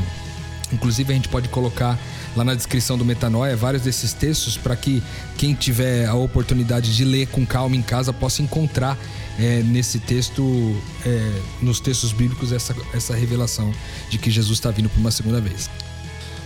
Inclusive 0.73 1.11
a 1.11 1.15
gente 1.15 1.29
pode 1.29 1.47
colocar 1.49 1.99
lá 2.35 2.43
na 2.43 2.55
descrição 2.55 2.97
do 2.97 3.05
Metanoia 3.05 3.55
vários 3.55 3.83
desses 3.83 4.11
textos 4.11 4.57
para 4.57 4.75
que 4.75 5.03
quem 5.37 5.53
tiver 5.53 6.07
a 6.07 6.15
oportunidade 6.15 6.95
de 6.95 7.05
ler 7.05 7.27
com 7.27 7.45
calma 7.45 7.75
em 7.75 7.81
casa 7.81 8.11
possa 8.11 8.41
encontrar 8.41 8.97
é, 9.39 9.61
nesse 9.63 9.99
texto, 9.99 10.75
é, 11.05 11.41
nos 11.61 11.79
textos 11.79 12.11
bíblicos, 12.11 12.51
essa, 12.51 12.75
essa 12.93 13.15
revelação 13.15 13.73
de 14.09 14.17
que 14.17 14.31
Jesus 14.31 14.57
está 14.57 14.71
vindo 14.71 14.89
por 14.89 14.99
uma 14.99 15.11
segunda 15.11 15.39
vez. 15.39 15.69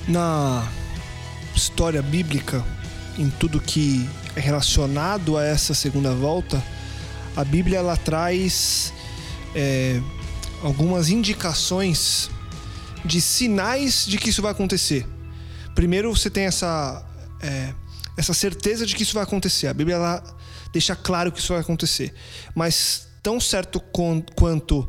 Na 0.07 0.67
história 1.55 2.01
bíblica, 2.01 2.63
em 3.17 3.29
tudo 3.29 3.59
que 3.59 4.07
é 4.35 4.39
relacionado 4.39 5.37
a 5.37 5.43
essa 5.43 5.73
segunda 5.73 6.13
volta, 6.13 6.63
a 7.35 7.43
Bíblia 7.43 7.79
ela 7.79 7.95
traz 7.95 8.93
é, 9.55 10.01
algumas 10.61 11.09
indicações 11.09 12.29
de 13.07 13.21
sinais 13.21 14.05
de 14.05 14.17
que 14.17 14.29
isso 14.29 14.41
vai 14.41 14.51
acontecer. 14.51 15.07
Primeiro, 15.73 16.13
você 16.15 16.29
tem 16.29 16.45
essa, 16.45 17.05
é, 17.41 17.73
essa 18.17 18.33
certeza 18.33 18.85
de 18.85 18.95
que 18.95 19.03
isso 19.03 19.13
vai 19.13 19.23
acontecer. 19.23 19.67
A 19.67 19.73
Bíblia 19.73 19.95
ela 19.95 20.23
deixa 20.73 20.95
claro 20.95 21.31
que 21.31 21.39
isso 21.39 21.53
vai 21.53 21.61
acontecer. 21.61 22.13
Mas, 22.53 23.07
tão 23.23 23.39
certo 23.39 23.79
com, 23.79 24.21
quanto 24.35 24.87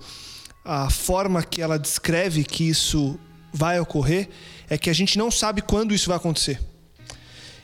a 0.65 0.91
forma 0.91 1.43
que 1.43 1.63
ela 1.63 1.79
descreve 1.79 2.45
que 2.45 2.69
isso 2.69 3.19
vai 3.53 3.81
ocorrer, 3.81 4.29
é 4.69 4.77
que 4.77 4.91
a 4.91 4.93
gente 4.93 5.17
não 5.17 5.31
sabe 5.31 5.63
quando 5.63 5.95
isso 5.95 6.09
vai 6.09 6.17
acontecer. 6.17 6.61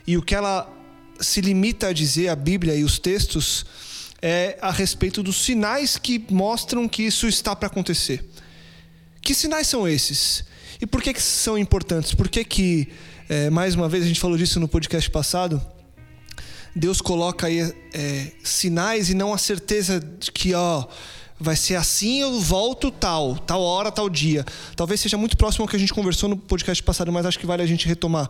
E 0.07 0.17
o 0.17 0.21
que 0.21 0.33
ela 0.33 0.71
se 1.19 1.41
limita 1.41 1.87
a 1.87 1.93
dizer, 1.93 2.29
a 2.29 2.35
Bíblia 2.35 2.75
e 2.75 2.83
os 2.83 2.99
textos, 2.99 3.65
é 4.21 4.57
a 4.61 4.71
respeito 4.71 5.21
dos 5.21 5.43
sinais 5.43 5.97
que 5.97 6.25
mostram 6.29 6.87
que 6.87 7.03
isso 7.03 7.27
está 7.27 7.55
para 7.55 7.67
acontecer. 7.67 8.27
Que 9.25 9.33
sinais 9.33 9.65
são 9.65 9.87
esses? 9.87 10.45
E 10.79 10.85
por 10.85 11.01
que, 11.01 11.11
que 11.11 11.21
são 11.21 11.57
importantes? 11.57 12.13
Por 12.13 12.29
que, 12.29 12.45
que 12.45 12.87
é, 13.27 13.49
mais 13.49 13.73
uma 13.73 13.89
vez, 13.89 14.03
a 14.03 14.07
gente 14.07 14.19
falou 14.19 14.37
disso 14.37 14.59
no 14.59 14.67
podcast 14.67 15.09
passado, 15.09 15.59
Deus 16.75 17.01
coloca 17.01 17.47
aí 17.47 17.73
é, 17.91 18.31
sinais 18.43 19.09
e 19.09 19.15
não 19.15 19.33
a 19.33 19.39
certeza 19.39 19.99
de 19.99 20.31
que, 20.31 20.53
ó, 20.53 20.85
vai 21.39 21.55
ser 21.55 21.75
assim, 21.75 22.21
eu 22.21 22.39
volto 22.39 22.91
tal, 22.91 23.35
tal 23.35 23.63
hora, 23.63 23.91
tal 23.91 24.07
dia. 24.11 24.45
Talvez 24.75 25.01
seja 25.01 25.17
muito 25.17 25.35
próximo 25.35 25.63
ao 25.63 25.67
que 25.67 25.75
a 25.75 25.79
gente 25.79 25.91
conversou 25.91 26.29
no 26.29 26.37
podcast 26.37 26.83
passado, 26.83 27.11
mas 27.11 27.25
acho 27.25 27.39
que 27.39 27.47
vale 27.47 27.63
a 27.63 27.65
gente 27.65 27.87
retomar. 27.87 28.29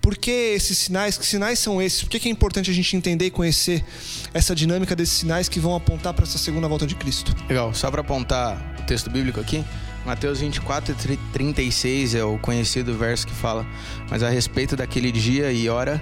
Por 0.00 0.16
que 0.16 0.32
esses 0.32 0.76
sinais? 0.76 1.16
Que 1.16 1.24
sinais 1.24 1.60
são 1.60 1.80
esses? 1.80 2.02
Por 2.02 2.10
que, 2.10 2.28
é 2.28 2.32
importante 2.32 2.68
a 2.68 2.74
gente 2.74 2.96
entender 2.96 3.26
e 3.26 3.30
conhecer 3.30 3.84
essa 4.34 4.56
dinâmica 4.56 4.96
desses 4.96 5.18
sinais 5.18 5.48
que 5.48 5.60
vão 5.60 5.76
apontar 5.76 6.12
para 6.12 6.24
essa 6.24 6.36
segunda 6.36 6.66
volta 6.66 6.84
de 6.84 6.96
Cristo? 6.96 7.32
Legal, 7.48 7.72
só 7.72 7.88
para 7.92 8.00
apontar 8.00 8.74
o 8.80 8.82
texto 8.82 9.08
bíblico 9.08 9.38
aqui, 9.38 9.64
Mateus 10.04 10.40
24 10.40 10.94
e 11.12 11.16
36 11.32 12.14
é 12.14 12.24
o 12.24 12.36
conhecido 12.38 12.96
verso 12.96 13.26
que 13.26 13.32
fala: 13.32 13.66
Mas 14.10 14.22
a 14.22 14.28
respeito 14.28 14.76
daquele 14.76 15.12
dia 15.12 15.52
e 15.52 15.68
hora, 15.68 16.00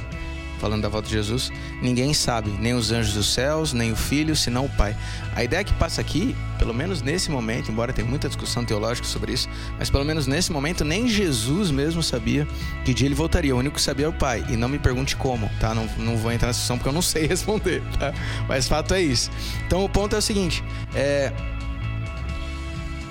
falando 0.59 0.83
da 0.83 0.89
volta 0.89 1.09
de 1.09 1.15
Jesus, 1.15 1.53
ninguém 1.83 2.15
sabe, 2.15 2.51
nem 2.61 2.75
os 2.75 2.93
anjos 2.93 3.15
dos 3.15 3.33
céus, 3.33 3.73
nem 3.73 3.93
o 3.93 3.97
filho, 3.97 4.35
senão 4.35 4.67
o 4.67 4.69
Pai. 4.69 4.97
A 5.35 5.45
ideia 5.45 5.63
que 5.65 5.73
passa 5.75 6.01
aqui, 6.01 6.35
pelo 6.59 6.73
menos 6.73 7.03
nesse 7.03 7.31
momento, 7.31 7.71
embora 7.71 7.93
tenha 7.93 8.07
muita 8.09 8.29
discussão 8.29 8.65
teológica 8.65 9.07
sobre 9.07 9.33
isso, 9.33 9.49
mas 9.79 9.91
pelo 9.91 10.05
menos 10.05 10.27
nesse 10.27 10.51
momento, 10.51 10.85
nem 10.85 11.07
Jesus 11.07 11.71
mesmo 11.71 12.03
sabia 12.03 12.47
que 12.85 12.95
dia 12.95 13.07
ele 13.07 13.15
voltaria. 13.15 13.55
O 13.55 13.59
único 13.59 13.77
que 13.77 13.83
sabia 13.83 14.07
é 14.07 14.09
o 14.09 14.13
Pai. 14.13 14.45
E 14.49 14.57
não 14.57 14.69
me 14.69 14.79
pergunte 14.79 15.17
como, 15.17 15.51
tá? 15.61 15.75
Não, 15.75 15.87
não 15.99 16.17
vou 16.17 16.33
entrar 16.33 16.49
nessa 16.49 16.59
discussão 16.59 16.79
porque 16.79 16.89
eu 16.89 16.95
não 16.95 17.03
sei 17.03 17.27
responder, 17.29 17.83
tá? 17.99 18.13
Mas 18.49 18.67
fato 18.67 18.95
é 18.95 19.03
isso. 19.03 19.31
Então 19.67 19.85
o 19.85 19.89
ponto 19.89 20.15
é 20.15 20.19
o 20.19 20.23
seguinte: 20.23 20.63
é 20.95 21.33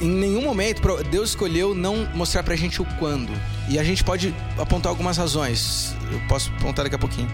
em 0.02 0.10
nenhum 0.10 0.42
momento 0.42 0.82
Deus 1.10 1.30
escolheu 1.30 1.76
não 1.76 2.08
mostrar 2.14 2.44
pra 2.44 2.56
gente 2.56 2.82
o 2.82 2.86
quando. 2.98 3.32
E 3.68 3.78
a 3.78 3.84
gente 3.84 4.04
pode 4.04 4.34
apontar 4.58 4.90
algumas 4.90 5.18
razões. 5.18 5.96
Eu 6.12 6.20
posso 6.28 6.52
apontar 6.58 6.86
daqui 6.86 6.96
a 6.96 7.00
pouquinho. 7.00 7.30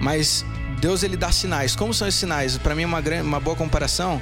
Mas 0.00 0.44
Deus 0.80 1.02
ele 1.02 1.16
dá 1.16 1.30
sinais. 1.30 1.76
Como 1.76 1.92
são 1.92 2.08
esses 2.08 2.20
sinais? 2.20 2.56
Para 2.58 2.74
mim 2.74 2.84
uma 2.84 3.00
grande, 3.00 3.22
uma 3.22 3.40
boa 3.40 3.56
comparação 3.56 4.20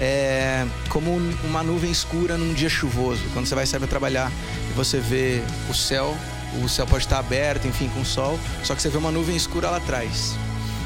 é 0.00 0.66
como 0.88 1.16
uma 1.44 1.62
nuvem 1.62 1.90
escura 1.90 2.36
num 2.36 2.52
dia 2.52 2.68
chuvoso. 2.68 3.22
Quando 3.32 3.46
você 3.46 3.54
vai 3.54 3.66
sair 3.66 3.80
para 3.80 3.88
trabalhar 3.88 4.30
e 4.70 4.72
você 4.74 4.98
vê 4.98 5.42
o 5.68 5.74
céu, 5.74 6.16
o 6.62 6.68
céu 6.68 6.86
pode 6.86 7.04
estar 7.04 7.18
aberto, 7.18 7.66
enfim, 7.66 7.88
com 7.88 8.04
sol, 8.04 8.38
só 8.62 8.74
que 8.74 8.82
você 8.82 8.88
vê 8.88 8.98
uma 8.98 9.10
nuvem 9.10 9.36
escura 9.36 9.70
lá 9.70 9.78
atrás. 9.78 10.34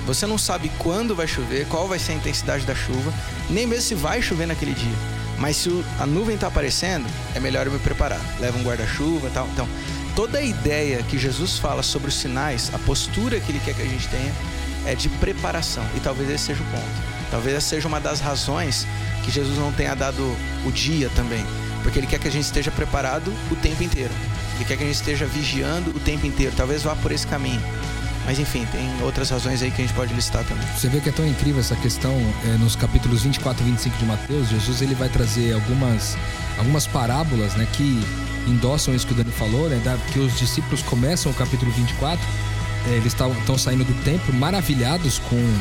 Você 0.07 0.27
não 0.27 0.39
sabe 0.39 0.71
quando 0.79 1.15
vai 1.15 1.27
chover, 1.27 1.67
qual 1.67 1.87
vai 1.87 1.99
ser 1.99 2.13
a 2.13 2.15
intensidade 2.15 2.65
da 2.65 2.75
chuva, 2.75 3.13
nem 3.51 3.67
mesmo 3.67 3.85
se 3.85 3.95
vai 3.95 4.23
chover 4.23 4.47
naquele 4.47 4.73
dia. 4.73 5.18
Mas 5.39 5.57
se 5.57 5.85
a 5.99 6.07
nuvem 6.07 6.35
está 6.35 6.49
aparecendo, 6.49 7.07
é 7.35 7.41
melhor 7.41 7.67
eu 7.67 7.73
me 7.73 7.79
preparar. 7.79 8.21
Leva 8.41 8.59
um 8.59 8.63
guarda-chuva 8.63 9.29
e 9.29 9.31
tal. 9.31 9.47
Então, 9.49 9.69
toda 10.17 10.39
a 10.39 10.43
ideia 10.43 11.03
que 11.05 11.19
Jesus 11.19 11.59
fala 11.59 11.83
sobre 11.83 12.09
os 12.09 12.15
sinais, 12.15 12.71
a 12.75 12.79
postura 12.79 13.39
que 13.39 13.53
ele 13.53 13.61
quer 13.61 13.75
que 13.75 13.83
a 13.83 13.87
gente 13.87 14.09
tenha, 14.09 14.33
é 14.87 14.95
de 14.95 15.09
preparação. 15.09 15.85
E 15.97 16.01
talvez 16.01 16.29
esse 16.31 16.47
seja 16.47 16.63
o 16.63 16.67
ponto. 16.67 17.19
Talvez 17.31 17.57
essa 17.57 17.69
seja 17.69 17.87
uma 17.87 18.01
das 18.01 18.21
razões 18.21 18.87
que 19.25 19.31
Jesus 19.31 19.59
não 19.59 19.73
tenha 19.73 19.95
dado 19.95 20.23
o 20.65 20.73
dia 20.73 21.11
também. 21.15 21.45
Porque 21.83 21.99
ele 21.99 22.07
quer 22.07 22.19
que 22.19 22.29
a 22.29 22.31
gente 22.31 22.45
esteja 22.45 22.71
preparado 22.71 23.33
o 23.51 23.57
tempo 23.57 23.83
inteiro. 23.83 24.13
Ele 24.57 24.65
quer 24.65 24.77
que 24.77 24.83
a 24.83 24.87
gente 24.87 24.97
esteja 24.97 25.27
vigiando 25.27 25.91
o 25.91 26.01
tempo 26.01 26.27
inteiro. 26.27 26.53
Talvez 26.57 26.83
vá 26.83 26.97
por 26.97 27.13
esse 27.13 27.27
caminho. 27.27 27.63
Mas 28.29 28.39
enfim, 28.39 28.67
tem 28.71 28.87
outras 29.03 29.31
razões 29.31 29.63
aí 29.63 29.71
que 29.71 29.81
a 29.81 29.87
gente 29.87 29.97
pode 29.97 30.13
listar 30.13 30.45
também. 30.45 30.63
Você 30.77 30.87
vê 30.87 31.01
que 31.01 31.09
é 31.09 31.13
tão 31.13 31.27
incrível 31.27 31.61
essa 31.61 31.75
questão 31.75 32.13
é, 32.45 32.59
nos 32.59 32.77
capítulos 32.77 33.23
24 33.23 33.63
e 33.63 33.71
25 33.71 33.97
de 33.97 34.05
Mateus. 34.05 34.51
Jesus 34.51 34.83
ele 34.83 34.95
vai 34.95 35.09
trazer 35.09 35.55
algumas, 35.55 36.15
algumas 36.59 36.87
parábolas 36.87 37.55
né, 37.55 37.67
que 37.73 38.05
endossam 38.47 38.95
isso 38.95 39.07
que 39.07 39.15
o 39.15 39.17
Dani 39.17 39.33
falou, 39.33 39.71
né, 39.71 39.81
que 40.13 40.19
os 40.19 40.39
discípulos 40.39 40.83
começam 40.83 41.33
o 41.33 41.35
capítulo 41.35 41.73
24, 41.73 42.21
é, 42.89 42.97
eles 42.97 43.15
estão 43.15 43.57
saindo 43.57 43.83
do 43.83 43.95
templo 44.05 44.35
maravilhados 44.35 45.19
com, 45.21 45.59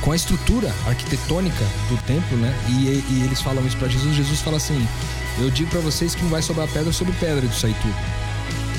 com 0.00 0.12
a 0.12 0.14
estrutura 0.14 0.72
arquitetônica 0.86 1.64
do 1.88 1.96
templo, 2.04 2.38
né? 2.38 2.56
E, 2.68 3.04
e 3.10 3.22
eles 3.24 3.42
falam 3.42 3.66
isso 3.66 3.76
para 3.76 3.88
Jesus. 3.88 4.14
Jesus 4.14 4.40
fala 4.40 4.58
assim: 4.58 4.86
Eu 5.40 5.50
digo 5.50 5.68
para 5.68 5.80
vocês 5.80 6.14
que 6.14 6.22
não 6.22 6.30
vai 6.30 6.42
sobrar 6.42 6.68
pedra 6.68 6.92
sobre 6.92 7.12
pedra 7.14 7.44
disso 7.44 7.66
aí 7.66 7.74
tudo. 7.82 8.23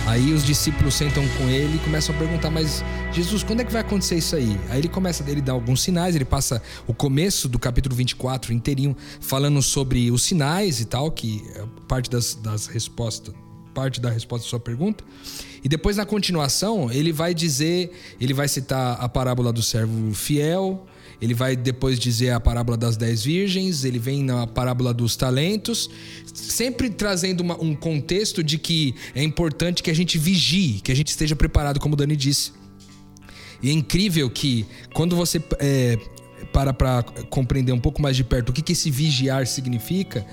Aí 0.06 0.34
os 0.34 0.46
discípulos 0.46 0.94
sentam 0.94 1.28
com 1.30 1.50
ele 1.50 1.78
e 1.78 1.80
começam 1.80 2.16
a 2.16 2.18
perguntar: 2.18 2.52
Mas 2.52 2.84
Jesus, 3.12 3.44
quando 3.44 3.62
é 3.62 3.66
que 3.66 3.72
vai 3.72 3.82
acontecer 3.82 4.16
isso 4.16 4.36
aí? 4.36 4.60
Aí 4.70 4.80
ele 4.80 4.88
começa, 4.88 5.28
ele 5.28 5.42
dá 5.42 5.52
alguns 5.52 5.82
sinais, 5.82 6.16
ele 6.16 6.26
passa 6.26 6.62
o 6.86 6.94
começo 6.94 7.50
do 7.50 7.58
capítulo 7.58 7.96
24 7.96 8.54
inteirinho 8.54 8.96
falando 9.20 9.62
sobre 9.64 10.12
os 10.12 10.24
sinais 10.24 10.80
e 10.80 10.86
tal, 10.86 11.10
que 11.10 11.44
é 11.56 11.64
parte 11.88 12.10
das, 12.10 12.36
das 12.36 12.68
respostas, 12.68 13.34
parte 13.74 14.00
da 14.00 14.12
resposta 14.12 14.46
à 14.46 14.50
sua 14.50 14.60
pergunta. 14.60 15.04
E 15.64 15.68
depois 15.68 15.98
na 15.98 16.06
continuação, 16.06 16.92
ele 16.92 17.12
vai 17.12 17.34
dizer, 17.34 17.92
ele 18.22 18.34
vai 18.34 18.48
citar 18.48 18.98
a 19.02 19.10
parábola 19.10 19.52
do 19.52 19.64
servo 19.64 20.14
fiel, 20.14 20.86
ele 21.22 21.34
vai 21.34 21.56
depois 21.56 22.00
dizer 22.00 22.32
a 22.32 22.40
parábola 22.40 22.78
das 22.78 22.98
dez 22.98 23.24
virgens, 23.24 23.84
ele 23.84 24.00
vem 24.00 24.24
na 24.24 24.46
parábola 24.46 24.94
dos 24.94 25.16
talentos, 25.16 25.90
sempre 26.34 26.90
trazendo 26.90 27.42
uma- 27.42 27.62
um 27.62 27.76
contexto 27.76 28.44
de 28.44 28.58
que 28.58 28.96
é 29.14 29.24
importante 29.24 29.82
que 29.82 29.90
a 29.90 29.96
gente 29.96 30.18
vigie, 30.18 30.82
que 30.84 30.92
a 30.92 30.96
gente 30.96 31.08
esteja 31.08 31.36
preparado, 31.36 31.80
como 31.80 31.94
o 31.94 31.98
Dani 31.98 32.16
disse. 32.16 32.52
E 33.62 33.70
é 33.70 33.74
incrível 33.74 34.30
que 34.30 34.66
quando 34.94 35.16
você 35.16 35.42
é, 35.60 35.98
para 36.52 36.74
para 36.74 37.04
compreender 37.30 37.72
um 37.72 37.80
pouco 37.80 38.02
mais 38.02 38.16
de 38.16 38.24
perto 38.24 38.50
o 38.50 38.54
que, 38.54 38.62
que 38.62 38.74
esse 38.74 38.92
vigiar 38.92 39.48
significa, 39.48 40.26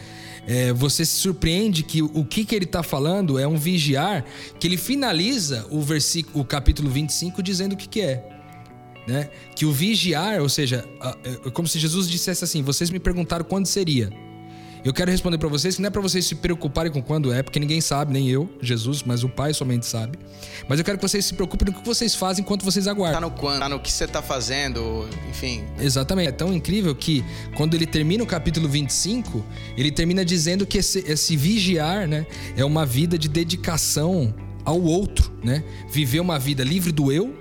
é, 0.47 0.73
você 0.73 1.05
se 1.07 1.17
surpreende 1.17 1.83
que 1.85 2.03
o 2.03 2.25
que, 2.25 2.45
que 2.45 2.55
ele 2.55 2.65
está 2.65 2.83
falando 2.83 3.39
é 3.39 3.47
um 3.47 3.57
vigiar 3.57 4.25
que 4.59 4.67
ele 4.67 4.77
finaliza 4.77 5.67
o 5.71 5.81
versículo, 5.81 6.41
o 6.41 6.45
capítulo 6.45 6.91
25 6.91 7.43
dizendo 7.43 7.73
o 7.75 7.77
que, 7.77 7.89
que 7.89 8.01
é. 8.01 8.29
Né? 9.07 9.31
Que 9.57 9.65
o 9.67 9.73
vigiar, 9.73 10.41
ou 10.41 10.49
seja, 10.49 10.85
é 11.25 11.51
como 11.51 11.67
se 11.67 11.79
Jesus 11.79 12.09
dissesse 12.09 12.45
assim: 12.45 12.63
vocês 12.63 12.91
me 12.91 13.01
perguntaram 13.01 13.45
quando 13.45 13.67
seria. 13.67 14.11
Eu 14.85 14.93
quero 14.93 15.11
responder 15.13 15.39
para 15.39 15.49
vocês 15.49 15.77
que 15.77 15.83
não 15.83 15.87
é 15.87 15.91
para 15.91 16.01
vocês 16.01 16.25
se 16.25 16.35
preocuparem 16.35 16.91
com 16.91 17.01
quando 17.01 17.33
é, 17.33 17.41
porque 17.41 17.61
ninguém 17.61 17.81
sabe, 17.81 18.13
nem 18.13 18.29
eu, 18.29 18.51
Jesus, 18.61 19.05
mas 19.05 19.23
o 19.23 19.29
Pai 19.29 19.55
somente 19.55 19.87
sabe. 19.87 20.19
Mas 20.69 20.81
eu 20.81 20.85
quero 20.85 20.99
que 20.99 21.09
vocês 21.09 21.25
se 21.25 21.35
preocupem 21.35 21.73
no 21.73 21.81
que 21.81 21.87
vocês 21.87 22.17
fazem 22.17 22.43
enquanto 22.43 22.65
vocês 22.65 22.89
aguardam. 22.89 23.21
Tá 23.21 23.29
no 23.29 23.31
quando, 23.31 23.61
tá 23.61 23.69
no 23.69 23.79
que 23.79 23.93
você 23.93 24.09
tá 24.09 24.21
fazendo, 24.21 25.09
enfim. 25.31 25.63
Exatamente. 25.79 26.31
É 26.31 26.33
tão 26.33 26.53
incrível 26.53 26.97
que 26.97 27.25
quando 27.55 27.75
ele 27.75 27.87
termina 27.87 28.25
o 28.25 28.27
capítulo 28.27 28.69
25, 28.69 29.45
ele 29.77 29.93
termina 29.93 30.25
dizendo 30.25 30.67
que 30.67 30.79
esse, 30.79 30.99
esse 31.07 31.37
vigiar, 31.37 32.09
né, 32.09 32.27
é 32.57 32.65
uma 32.65 32.85
vida 32.85 33.17
de 33.17 33.29
dedicação 33.29 34.35
ao 34.65 34.81
outro, 34.81 35.33
né? 35.45 35.63
Viver 35.91 36.21
uma 36.21 36.39
vida 36.39 36.65
livre 36.65 36.91
do 36.93 37.13
eu 37.13 37.37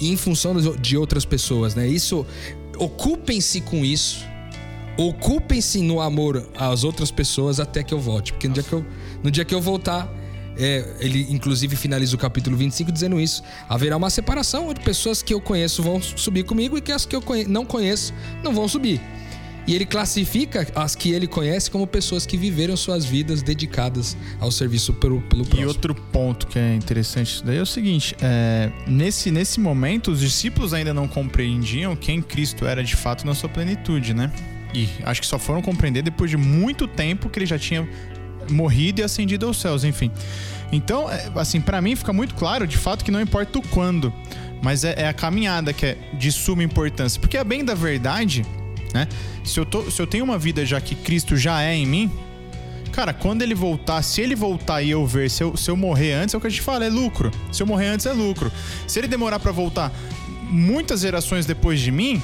em 0.00 0.16
função 0.16 0.54
de 0.80 0.96
outras 0.96 1.24
pessoas, 1.24 1.74
né? 1.74 1.86
Isso 1.86 2.26
ocupem-se 2.78 3.60
com 3.60 3.84
isso. 3.84 4.24
Ocupem-se 4.96 5.80
no 5.82 6.00
amor 6.00 6.48
às 6.56 6.84
outras 6.84 7.10
pessoas 7.10 7.58
até 7.58 7.82
que 7.82 7.92
eu 7.92 7.98
volte, 7.98 8.32
porque 8.32 8.46
no 8.46 8.54
dia 8.54 8.62
que 8.62 8.72
eu, 8.72 8.86
no 9.24 9.30
dia 9.30 9.44
que 9.44 9.52
eu 9.54 9.60
voltar, 9.60 10.08
é, 10.56 10.96
ele 11.00 11.26
inclusive 11.30 11.74
finaliza 11.74 12.14
o 12.14 12.18
capítulo 12.18 12.56
25 12.56 12.92
dizendo 12.92 13.20
isso. 13.20 13.42
Haverá 13.68 13.96
uma 13.96 14.08
separação 14.08 14.68
onde 14.68 14.80
pessoas 14.80 15.20
que 15.20 15.34
eu 15.34 15.40
conheço 15.40 15.82
vão 15.82 16.00
subir 16.00 16.44
comigo 16.44 16.78
e 16.78 16.80
que 16.80 16.92
as 16.92 17.04
que 17.04 17.16
eu 17.16 17.20
conhe- 17.20 17.44
não 17.44 17.64
conheço 17.64 18.14
não 18.42 18.54
vão 18.54 18.68
subir. 18.68 19.00
E 19.66 19.74
ele 19.74 19.86
classifica 19.86 20.66
as 20.74 20.94
que 20.94 21.12
ele 21.12 21.26
conhece 21.26 21.70
como 21.70 21.86
pessoas 21.86 22.26
que 22.26 22.36
viveram 22.36 22.76
suas 22.76 23.04
vidas 23.04 23.42
dedicadas 23.42 24.16
ao 24.38 24.50
serviço 24.50 24.92
pelo, 24.92 25.22
pelo 25.22 25.42
E 25.42 25.46
próximo. 25.46 25.68
outro 25.68 25.94
ponto 25.94 26.46
que 26.46 26.58
é 26.58 26.74
interessante 26.74 27.42
daí 27.42 27.56
é 27.56 27.62
o 27.62 27.66
seguinte: 27.66 28.14
é, 28.20 28.70
nesse, 28.86 29.30
nesse 29.30 29.58
momento, 29.58 30.10
os 30.10 30.20
discípulos 30.20 30.74
ainda 30.74 30.92
não 30.92 31.08
compreendiam 31.08 31.96
quem 31.96 32.20
Cristo 32.20 32.66
era 32.66 32.84
de 32.84 32.94
fato 32.94 33.26
na 33.26 33.34
sua 33.34 33.48
plenitude, 33.48 34.12
né? 34.12 34.30
E 34.74 34.88
acho 35.04 35.20
que 35.20 35.26
só 35.26 35.38
foram 35.38 35.62
compreender 35.62 36.02
depois 36.02 36.30
de 36.30 36.36
muito 36.36 36.86
tempo 36.86 37.30
que 37.30 37.38
ele 37.38 37.46
já 37.46 37.58
tinha 37.58 37.88
morrido 38.50 39.00
e 39.00 39.04
ascendido 39.04 39.46
aos 39.46 39.56
céus, 39.56 39.84
enfim. 39.84 40.10
Então, 40.72 41.10
é, 41.10 41.30
assim, 41.36 41.60
pra 41.60 41.80
mim 41.80 41.94
fica 41.94 42.12
muito 42.12 42.34
claro, 42.34 42.66
de 42.66 42.76
fato, 42.76 43.04
que 43.04 43.10
não 43.10 43.20
importa 43.20 43.58
o 43.58 43.62
quando, 43.68 44.12
mas 44.62 44.84
é, 44.84 44.94
é 45.02 45.08
a 45.08 45.12
caminhada 45.12 45.72
que 45.72 45.86
é 45.86 45.98
de 46.18 46.32
suma 46.32 46.62
importância. 46.62 47.20
Porque 47.20 47.36
é 47.36 47.44
bem 47.44 47.64
da 47.64 47.74
verdade, 47.74 48.44
né? 48.94 49.06
Se 49.44 49.60
eu, 49.60 49.66
tô, 49.66 49.90
se 49.90 50.00
eu 50.00 50.06
tenho 50.06 50.24
uma 50.24 50.38
vida 50.38 50.64
já 50.64 50.80
que 50.80 50.94
Cristo 50.94 51.36
já 51.36 51.62
é 51.62 51.74
em 51.74 51.86
mim, 51.86 52.10
Cara, 52.94 53.12
quando 53.12 53.42
ele 53.42 53.56
voltar, 53.56 54.00
se 54.02 54.20
ele 54.20 54.36
voltar 54.36 54.80
e 54.80 54.90
eu 54.90 55.04
ver, 55.04 55.28
se 55.28 55.42
eu, 55.42 55.56
se 55.56 55.68
eu 55.68 55.76
morrer 55.76 56.12
antes, 56.12 56.32
é 56.32 56.38
o 56.38 56.40
que 56.40 56.46
a 56.46 56.50
gente 56.50 56.62
fala, 56.62 56.84
é 56.84 56.88
lucro. 56.88 57.28
Se 57.50 57.60
eu 57.60 57.66
morrer 57.66 57.88
antes, 57.88 58.06
é 58.06 58.12
lucro. 58.12 58.52
Se 58.86 59.00
ele 59.00 59.08
demorar 59.08 59.40
pra 59.40 59.50
voltar 59.50 59.92
muitas 60.48 61.00
gerações 61.00 61.44
depois 61.44 61.80
de 61.80 61.90
mim, 61.90 62.22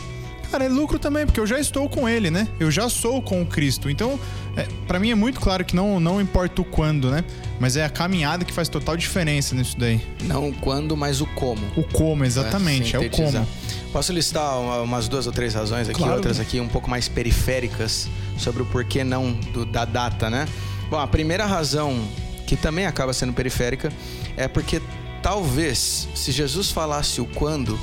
cara, 0.48 0.64
é 0.64 0.68
lucro 0.68 0.96
também, 0.96 1.26
porque 1.26 1.40
eu 1.40 1.46
já 1.46 1.58
estou 1.58 1.88
com 1.88 2.08
ele, 2.08 2.30
né? 2.30 2.46
Eu 2.60 2.70
já 2.70 2.88
sou 2.88 3.20
com 3.20 3.42
o 3.42 3.46
Cristo. 3.46 3.90
Então, 3.90 4.18
é, 4.56 4.64
para 4.86 5.00
mim 5.00 5.10
é 5.10 5.14
muito 5.16 5.40
claro 5.40 5.64
que 5.64 5.74
não, 5.74 5.98
não 5.98 6.20
importa 6.20 6.62
o 6.62 6.64
quando, 6.64 7.10
né? 7.10 7.24
Mas 7.58 7.76
é 7.76 7.84
a 7.84 7.90
caminhada 7.90 8.44
que 8.44 8.52
faz 8.52 8.68
total 8.68 8.96
diferença 8.96 9.56
nisso 9.56 9.76
daí. 9.76 10.00
Não 10.22 10.50
o 10.50 10.54
quando, 10.54 10.96
mas 10.96 11.20
o 11.20 11.26
como. 11.26 11.62
O 11.76 11.82
como, 11.82 12.24
exatamente, 12.24 12.94
é 12.94 12.98
o 13.00 13.02
Sintetizar. 13.02 13.44
como. 13.44 13.59
Posso 13.92 14.12
listar 14.12 14.58
uma- 14.58 14.82
umas 14.82 15.08
duas 15.08 15.26
ou 15.26 15.32
três 15.32 15.54
razões 15.54 15.88
aqui, 15.88 15.98
Claro. 15.98 16.14
outras 16.14 16.38
aqui 16.38 16.60
um 16.60 16.68
pouco 16.68 16.88
mais 16.88 17.08
periféricas 17.08 18.08
sobre 18.38 18.62
o 18.62 18.66
porquê 18.66 19.02
não 19.02 19.32
do- 19.32 19.64
da 19.64 19.84
data, 19.84 20.30
né? 20.30 20.46
Bom, 20.88 20.98
a 20.98 21.06
primeira 21.08 21.44
razão, 21.44 22.00
que 22.46 22.56
também 22.56 22.86
acaba 22.86 23.12
sendo 23.12 23.32
periférica, 23.32 23.92
é 24.36 24.46
porque 24.46 24.80
talvez, 25.22 26.08
se 26.14 26.30
Jesus 26.30 26.70
falasse 26.70 27.20
o 27.20 27.26
quando, 27.26 27.78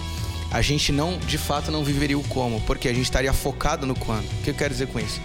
a 0.50 0.62
gente 0.62 0.94
não, 0.94 1.18
de 1.18 1.38
fato, 1.38 1.72
não 1.72 1.84
viveria 1.84 2.18
o 2.18 2.24
como, 2.24 2.62
porque 2.62 2.88
a 2.88 2.94
gente 2.94 3.04
estaria 3.04 3.34
focado 3.34 3.86
no 3.86 3.94
quando. 3.96 4.26
O 4.26 4.44
que 4.44 4.50
eu 4.50 4.54
quero 4.54 4.74
dizer 4.74 4.88
com 4.88 5.00
isso? 5.00 5.20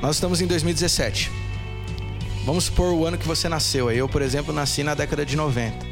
Nós 0.00 0.16
estamos 0.16 0.40
em 0.40 0.46
2017. 0.46 1.30
Vamos 2.46 2.64
supor 2.64 2.94
o 2.94 3.04
ano 3.06 3.16
que 3.18 3.26
você 3.26 3.46
nasceu. 3.48 3.90
Eu, 3.90 4.08
por 4.08 4.22
exemplo, 4.22 4.54
nasci 4.54 4.82
na 4.82 4.94
década 4.94 5.24
de 5.24 5.36
90. 5.36 5.84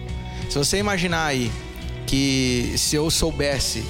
Se 0.51 0.57
você 0.59 0.79
imaginar 0.79 1.27
aí 1.27 1.51
que 2.07 2.75
se 2.77 2.97
eu 2.97 3.11
soubesse 3.11 3.83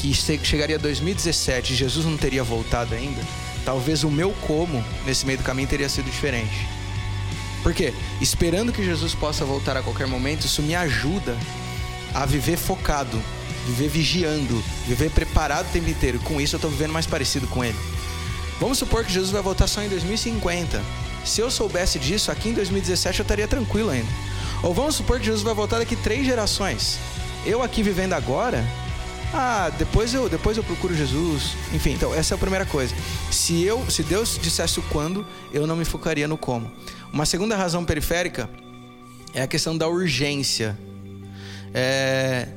que 0.00 0.12
che- 0.14 0.40
chegaria 0.42 0.78
2017 0.78 1.72
e 1.72 1.76
Jesus 1.76 2.06
não 2.06 2.16
teria 2.16 2.42
voltado 2.42 2.94
ainda, 2.94 3.20
talvez 3.64 4.02
o 4.04 4.10
meu 4.10 4.32
como 4.46 4.82
nesse 5.06 5.26
meio 5.26 5.38
do 5.38 5.44
caminho 5.44 5.68
teria 5.68 5.88
sido 5.88 6.06
diferente. 6.10 6.66
Por 7.62 7.74
quê? 7.74 7.92
Esperando 8.20 8.72
que 8.72 8.82
Jesus 8.84 9.14
possa 9.14 9.44
voltar 9.44 9.76
a 9.76 9.82
qualquer 9.82 10.06
momento, 10.06 10.46
isso 10.46 10.62
me 10.62 10.74
ajuda 10.74 11.36
a 12.14 12.24
viver 12.24 12.56
focado, 12.56 13.20
viver 13.66 13.88
vigiando, 13.88 14.62
viver 14.86 15.10
preparado 15.10 15.66
o 15.68 15.70
tempo 15.72 15.90
inteiro. 15.90 16.18
Com 16.20 16.40
isso 16.40 16.56
eu 16.56 16.60
tô 16.60 16.68
vivendo 16.68 16.92
mais 16.92 17.06
parecido 17.06 17.46
com 17.48 17.62
ele. 17.62 17.76
Vamos 18.58 18.78
supor 18.78 19.04
que 19.04 19.12
Jesus 19.12 19.30
vai 19.30 19.42
voltar 19.42 19.66
só 19.66 19.82
em 19.82 19.88
2050. 19.88 20.82
Se 21.24 21.42
eu 21.42 21.50
soubesse 21.50 21.98
disso, 21.98 22.30
aqui 22.30 22.48
em 22.48 22.54
2017 22.54 23.18
eu 23.18 23.22
estaria 23.22 23.46
tranquilo 23.46 23.90
ainda. 23.90 24.08
Ou 24.62 24.72
vamos 24.72 24.94
supor 24.96 25.18
que 25.18 25.26
Jesus 25.26 25.42
vai 25.42 25.52
voltar 25.54 25.78
daqui 25.78 25.96
três 25.96 26.24
gerações. 26.24 26.98
Eu 27.44 27.62
aqui 27.62 27.82
vivendo 27.82 28.14
agora, 28.14 28.66
ah, 29.32 29.70
depois 29.78 30.12
eu, 30.12 30.28
depois 30.28 30.56
eu 30.56 30.64
procuro 30.64 30.94
Jesus. 30.94 31.54
Enfim, 31.72 31.92
então 31.92 32.12
essa 32.14 32.34
é 32.34 32.36
a 32.36 32.38
primeira 32.38 32.66
coisa. 32.66 32.94
Se 33.30 33.62
eu, 33.62 33.88
se 33.90 34.02
Deus 34.02 34.38
dissesse 34.40 34.80
o 34.80 34.82
quando, 34.84 35.26
eu 35.52 35.66
não 35.66 35.76
me 35.76 35.84
focaria 35.84 36.26
no 36.26 36.36
como. 36.36 36.70
Uma 37.12 37.24
segunda 37.24 37.56
razão 37.56 37.84
periférica 37.84 38.50
é 39.32 39.42
a 39.42 39.46
questão 39.46 39.76
da 39.76 39.88
urgência. 39.88 40.76
É, 41.72 42.48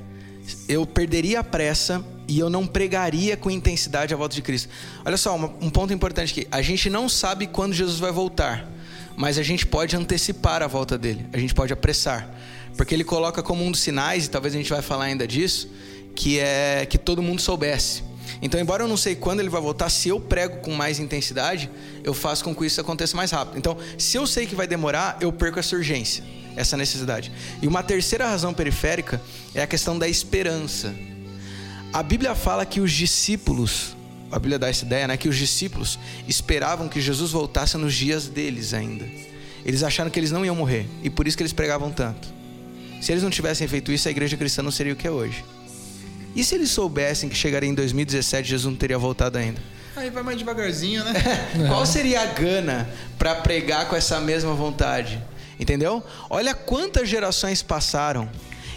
eu 0.67 0.85
perderia 0.85 1.41
a 1.41 1.43
pressa 1.43 2.03
e 2.27 2.39
eu 2.39 2.49
não 2.49 2.65
pregaria 2.65 3.37
com 3.37 3.51
intensidade 3.51 4.13
a 4.13 4.17
volta 4.17 4.35
de 4.35 4.41
Cristo. 4.41 4.69
Olha 5.05 5.17
só, 5.17 5.35
um 5.35 5.69
ponto 5.69 5.93
importante 5.93 6.31
aqui. 6.31 6.47
A 6.51 6.61
gente 6.61 6.89
não 6.89 7.07
sabe 7.07 7.47
quando 7.47 7.73
Jesus 7.73 7.99
vai 7.99 8.11
voltar, 8.11 8.67
mas 9.15 9.37
a 9.37 9.43
gente 9.43 9.65
pode 9.65 9.95
antecipar 9.95 10.63
a 10.63 10.67
volta 10.67 10.97
dele. 10.97 11.25
A 11.33 11.37
gente 11.37 11.53
pode 11.53 11.71
apressar. 11.71 12.29
Porque 12.75 12.95
ele 12.95 13.03
coloca 13.03 13.43
como 13.43 13.63
um 13.63 13.69
dos 13.69 13.81
sinais, 13.81 14.25
e 14.25 14.29
talvez 14.29 14.55
a 14.55 14.57
gente 14.57 14.69
vai 14.69 14.81
falar 14.81 15.05
ainda 15.05 15.27
disso, 15.27 15.69
que 16.15 16.39
é 16.39 16.85
que 16.85 16.97
todo 16.97 17.21
mundo 17.21 17.41
soubesse. 17.41 18.03
Então, 18.41 18.59
embora 18.59 18.83
eu 18.83 18.87
não 18.87 18.97
sei 18.97 19.15
quando 19.15 19.39
ele 19.39 19.49
vai 19.49 19.61
voltar, 19.61 19.89
se 19.89 20.09
eu 20.09 20.19
prego 20.19 20.57
com 20.57 20.73
mais 20.73 20.99
intensidade, 20.99 21.69
eu 22.03 22.13
faço 22.13 22.43
com 22.43 22.53
que 22.53 22.65
isso 22.65 22.79
aconteça 22.81 23.15
mais 23.15 23.31
rápido. 23.31 23.57
Então, 23.57 23.77
se 23.97 24.17
eu 24.17 24.27
sei 24.27 24.45
que 24.45 24.53
vai 24.53 24.67
demorar, 24.67 25.17
eu 25.21 25.31
perco 25.31 25.59
essa 25.59 25.75
urgência, 25.75 26.23
essa 26.55 26.75
necessidade. 26.75 27.31
E 27.61 27.67
uma 27.67 27.81
terceira 27.81 28.27
razão 28.27 28.53
periférica 28.53 29.21
é 29.55 29.61
a 29.61 29.67
questão 29.67 29.97
da 29.97 30.09
esperança. 30.09 30.93
A 31.93 32.03
Bíblia 32.03 32.35
fala 32.35 32.65
que 32.65 32.81
os 32.81 32.91
discípulos, 32.91 33.95
a 34.31 34.37
Bíblia 34.37 34.59
dá 34.59 34.67
essa 34.67 34.83
ideia, 34.83 35.07
né, 35.07 35.15
que 35.15 35.29
os 35.29 35.37
discípulos 35.37 35.97
esperavam 36.27 36.89
que 36.89 36.99
Jesus 36.99 37.31
voltasse 37.31 37.77
nos 37.77 37.93
dias 37.93 38.27
deles 38.27 38.73
ainda. 38.73 39.05
Eles 39.63 39.83
acharam 39.83 40.09
que 40.09 40.19
eles 40.19 40.31
não 40.31 40.43
iam 40.43 40.55
morrer 40.55 40.85
e 41.01 41.09
por 41.09 41.27
isso 41.27 41.37
que 41.37 41.43
eles 41.43 41.53
pregavam 41.53 41.91
tanto. 41.91 42.27
Se 43.01 43.11
eles 43.11 43.23
não 43.23 43.29
tivessem 43.29 43.67
feito 43.67 43.91
isso, 43.91 44.07
a 44.07 44.11
igreja 44.11 44.35
cristã 44.35 44.61
não 44.61 44.71
seria 44.71 44.91
o 44.91 44.95
que 44.95 45.07
é 45.07 45.11
hoje. 45.11 45.45
E 46.35 46.43
se 46.43 46.55
eles 46.55 46.71
soubessem 46.71 47.29
que 47.29 47.35
chegaria 47.35 47.69
em 47.69 47.73
2017 47.75 48.49
Jesus 48.49 48.71
não 48.71 48.77
teria 48.77 48.97
voltado 48.97 49.37
ainda? 49.37 49.61
Aí 49.95 50.09
vai 50.09 50.23
mais 50.23 50.37
devagarzinho, 50.37 51.03
né? 51.03 51.13
Qual 51.67 51.85
seria 51.85 52.21
a 52.21 52.25
gana 52.25 52.89
para 53.17 53.35
pregar 53.35 53.87
com 53.87 53.95
essa 53.95 54.19
mesma 54.19 54.53
vontade? 54.53 55.21
Entendeu? 55.59 56.03
Olha 56.29 56.55
quantas 56.55 57.07
gerações 57.07 57.61
passaram. 57.61 58.27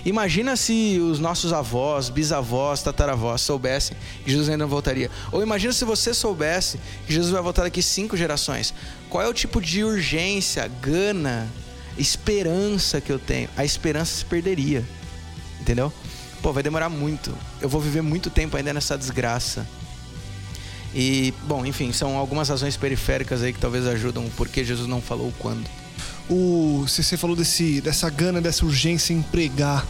Imagina 0.04 0.54
se 0.54 1.00
os 1.00 1.18
nossos 1.18 1.52
avós, 1.52 2.08
bisavós, 2.08 2.80
tataravós 2.80 3.40
soubessem 3.40 3.96
que 4.24 4.30
Jesus 4.30 4.48
ainda 4.48 4.62
não 4.62 4.68
voltaria. 4.68 5.10
Ou 5.32 5.42
imagina 5.42 5.72
se 5.72 5.84
você 5.84 6.14
soubesse 6.14 6.78
que 7.06 7.12
Jesus 7.12 7.32
vai 7.32 7.42
voltar 7.42 7.62
daqui 7.62 7.82
cinco 7.82 8.16
gerações. 8.16 8.72
Qual 9.10 9.20
é 9.24 9.26
o 9.26 9.34
tipo 9.34 9.60
de 9.60 9.82
urgência, 9.82 10.70
gana, 10.80 11.48
esperança 11.98 13.00
que 13.00 13.10
eu 13.10 13.18
tenho? 13.18 13.48
A 13.56 13.64
esperança 13.64 14.18
se 14.18 14.24
perderia. 14.24 14.84
Entendeu? 15.60 15.92
Pô, 16.42 16.52
vai 16.52 16.62
demorar 16.62 16.88
muito. 16.88 17.36
Eu 17.60 17.68
vou 17.68 17.80
viver 17.80 18.02
muito 18.02 18.30
tempo 18.30 18.56
ainda 18.56 18.72
nessa 18.72 18.96
desgraça. 18.96 19.66
E, 20.94 21.34
bom, 21.46 21.66
enfim, 21.66 21.92
são 21.92 22.16
algumas 22.16 22.48
razões 22.48 22.76
periféricas 22.76 23.42
aí 23.42 23.52
que 23.52 23.58
talvez 23.58 23.86
ajudam 23.86 24.24
o 24.24 24.30
porquê 24.30 24.64
Jesus 24.64 24.88
não 24.88 25.00
falou 25.00 25.32
quando. 25.38 25.66
O, 26.28 26.84
você 26.88 27.16
falou 27.16 27.36
desse, 27.36 27.80
dessa 27.80 28.08
gana, 28.10 28.40
dessa 28.40 28.64
urgência 28.64 29.12
em 29.12 29.22
pregar. 29.22 29.86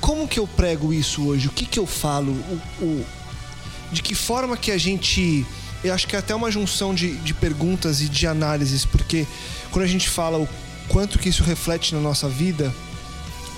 Como 0.00 0.26
que 0.26 0.38
eu 0.38 0.46
prego 0.46 0.92
isso 0.92 1.26
hoje? 1.26 1.48
O 1.48 1.50
que 1.50 1.64
que 1.66 1.78
eu 1.78 1.86
falo? 1.86 2.32
O, 2.32 2.84
o- 2.84 3.06
de 3.92 4.02
que 4.02 4.14
forma 4.14 4.56
que 4.56 4.70
a 4.70 4.78
gente. 4.78 5.44
Eu 5.82 5.92
acho 5.94 6.06
que 6.06 6.14
é 6.14 6.18
até 6.18 6.34
uma 6.34 6.50
junção 6.50 6.94
de, 6.94 7.16
de 7.16 7.34
perguntas 7.34 8.00
e 8.00 8.08
de 8.08 8.26
análises, 8.26 8.84
porque 8.84 9.26
quando 9.72 9.84
a 9.84 9.88
gente 9.88 10.08
fala 10.08 10.38
o 10.38 10.48
quanto 10.88 11.18
que 11.18 11.28
isso 11.28 11.42
reflete 11.42 11.94
na 11.94 12.00
nossa 12.00 12.28
vida, 12.28 12.72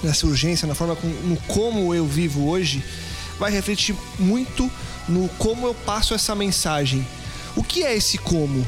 nessa 0.02 0.26
urgência, 0.26 0.66
na 0.66 0.74
forma 0.74 0.96
com, 0.96 1.06
no 1.06 1.36
como 1.48 1.94
eu 1.94 2.06
vivo 2.06 2.48
hoje, 2.48 2.82
vai 3.38 3.50
refletir 3.50 3.94
muito 4.18 4.70
no 5.08 5.28
como 5.38 5.66
eu 5.66 5.74
passo 5.74 6.14
essa 6.14 6.34
mensagem. 6.34 7.06
O 7.56 7.62
que 7.62 7.84
é 7.84 7.94
esse 7.94 8.18
como? 8.18 8.66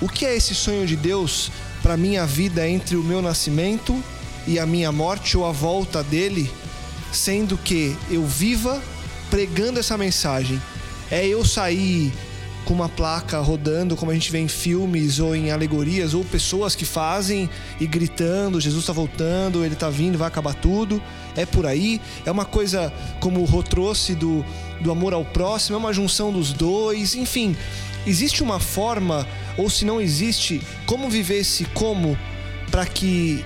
O 0.00 0.08
que 0.08 0.24
é 0.24 0.36
esse 0.36 0.54
sonho 0.54 0.86
de 0.86 0.96
Deus 0.96 1.50
para 1.82 1.96
minha 1.96 2.26
vida 2.26 2.68
entre 2.68 2.96
o 2.96 3.02
meu 3.02 3.20
nascimento 3.20 4.02
e 4.46 4.58
a 4.58 4.66
minha 4.66 4.90
morte 4.90 5.36
ou 5.36 5.46
a 5.46 5.52
volta 5.52 6.02
dele, 6.02 6.50
sendo 7.12 7.56
que 7.56 7.96
eu 8.10 8.26
viva 8.26 8.82
pregando 9.30 9.78
essa 9.78 9.96
mensagem? 9.96 10.60
É 11.10 11.26
eu 11.26 11.44
sair 11.44 12.12
com 12.64 12.72
uma 12.74 12.88
placa 12.88 13.38
rodando, 13.40 13.96
como 13.96 14.10
a 14.10 14.14
gente 14.14 14.32
vê 14.32 14.38
em 14.38 14.48
filmes 14.48 15.20
ou 15.20 15.36
em 15.36 15.50
alegorias, 15.50 16.14
ou 16.14 16.24
pessoas 16.24 16.74
que 16.74 16.84
fazem 16.84 17.48
e 17.78 17.86
gritando: 17.86 18.60
Jesus 18.60 18.82
está 18.82 18.92
voltando, 18.92 19.64
ele 19.64 19.74
está 19.74 19.90
vindo, 19.90 20.18
vai 20.18 20.28
acabar 20.28 20.54
tudo. 20.54 21.02
É 21.36 21.44
por 21.44 21.66
aí. 21.66 22.00
É 22.24 22.30
uma 22.30 22.44
coisa, 22.44 22.92
como 23.20 23.40
o 23.40 23.44
Rô 23.44 23.62
trouxe, 23.62 24.14
do, 24.14 24.44
do 24.80 24.90
amor 24.90 25.12
ao 25.12 25.24
próximo, 25.24 25.76
é 25.76 25.78
uma 25.78 25.92
junção 25.92 26.32
dos 26.32 26.52
dois. 26.52 27.14
Enfim, 27.14 27.56
existe 28.06 28.42
uma 28.42 28.58
forma, 28.58 29.26
ou 29.56 29.68
se 29.68 29.84
não 29.84 30.00
existe, 30.00 30.62
como 30.86 31.10
viver 31.10 31.38
esse 31.38 31.64
como 31.66 32.18
para 32.70 32.86
que 32.86 33.44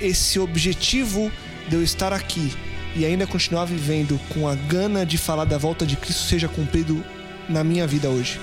esse 0.00 0.38
objetivo 0.38 1.30
de 1.68 1.76
eu 1.76 1.82
estar 1.82 2.12
aqui 2.12 2.52
e 2.96 3.04
ainda 3.04 3.26
continuar 3.26 3.64
vivendo 3.64 4.18
com 4.30 4.48
a 4.48 4.54
gana 4.54 5.04
de 5.06 5.16
falar 5.18 5.44
da 5.44 5.58
volta 5.58 5.86
de 5.86 5.96
Cristo 5.96 6.22
seja 6.22 6.48
cumprido 6.48 7.04
na 7.48 7.62
minha 7.62 7.86
vida 7.86 8.08
hoje? 8.08 8.40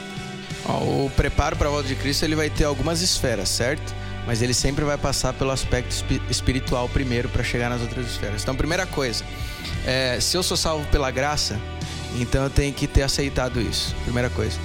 O 0.69 1.09
preparo 1.15 1.55
para 1.55 1.67
a 1.67 1.71
volta 1.71 1.87
de 1.87 1.95
Cristo 1.95 2.23
ele 2.23 2.35
vai 2.35 2.49
ter 2.49 2.65
algumas 2.65 3.01
esferas, 3.01 3.49
certo? 3.49 3.95
Mas 4.25 4.41
ele 4.41 4.53
sempre 4.53 4.83
vai 4.83 4.97
passar 4.97 5.33
pelo 5.33 5.51
aspecto 5.51 5.95
espiritual 6.29 6.89
primeiro 6.89 7.29
para 7.29 7.43
chegar 7.43 7.69
nas 7.69 7.81
outras 7.81 8.05
esferas. 8.05 8.43
Então, 8.43 8.53
primeira 8.53 8.85
coisa, 8.85 9.23
é, 9.85 10.19
se 10.19 10.35
eu 10.35 10.43
sou 10.43 10.57
salvo 10.57 10.85
pela 10.87 11.09
graça, 11.09 11.57
então 12.19 12.43
eu 12.43 12.49
tenho 12.49 12.73
que 12.73 12.87
ter 12.87 13.03
aceitado 13.03 13.61
isso. 13.61 13.95
Primeira 14.03 14.29
coisa. 14.29 14.59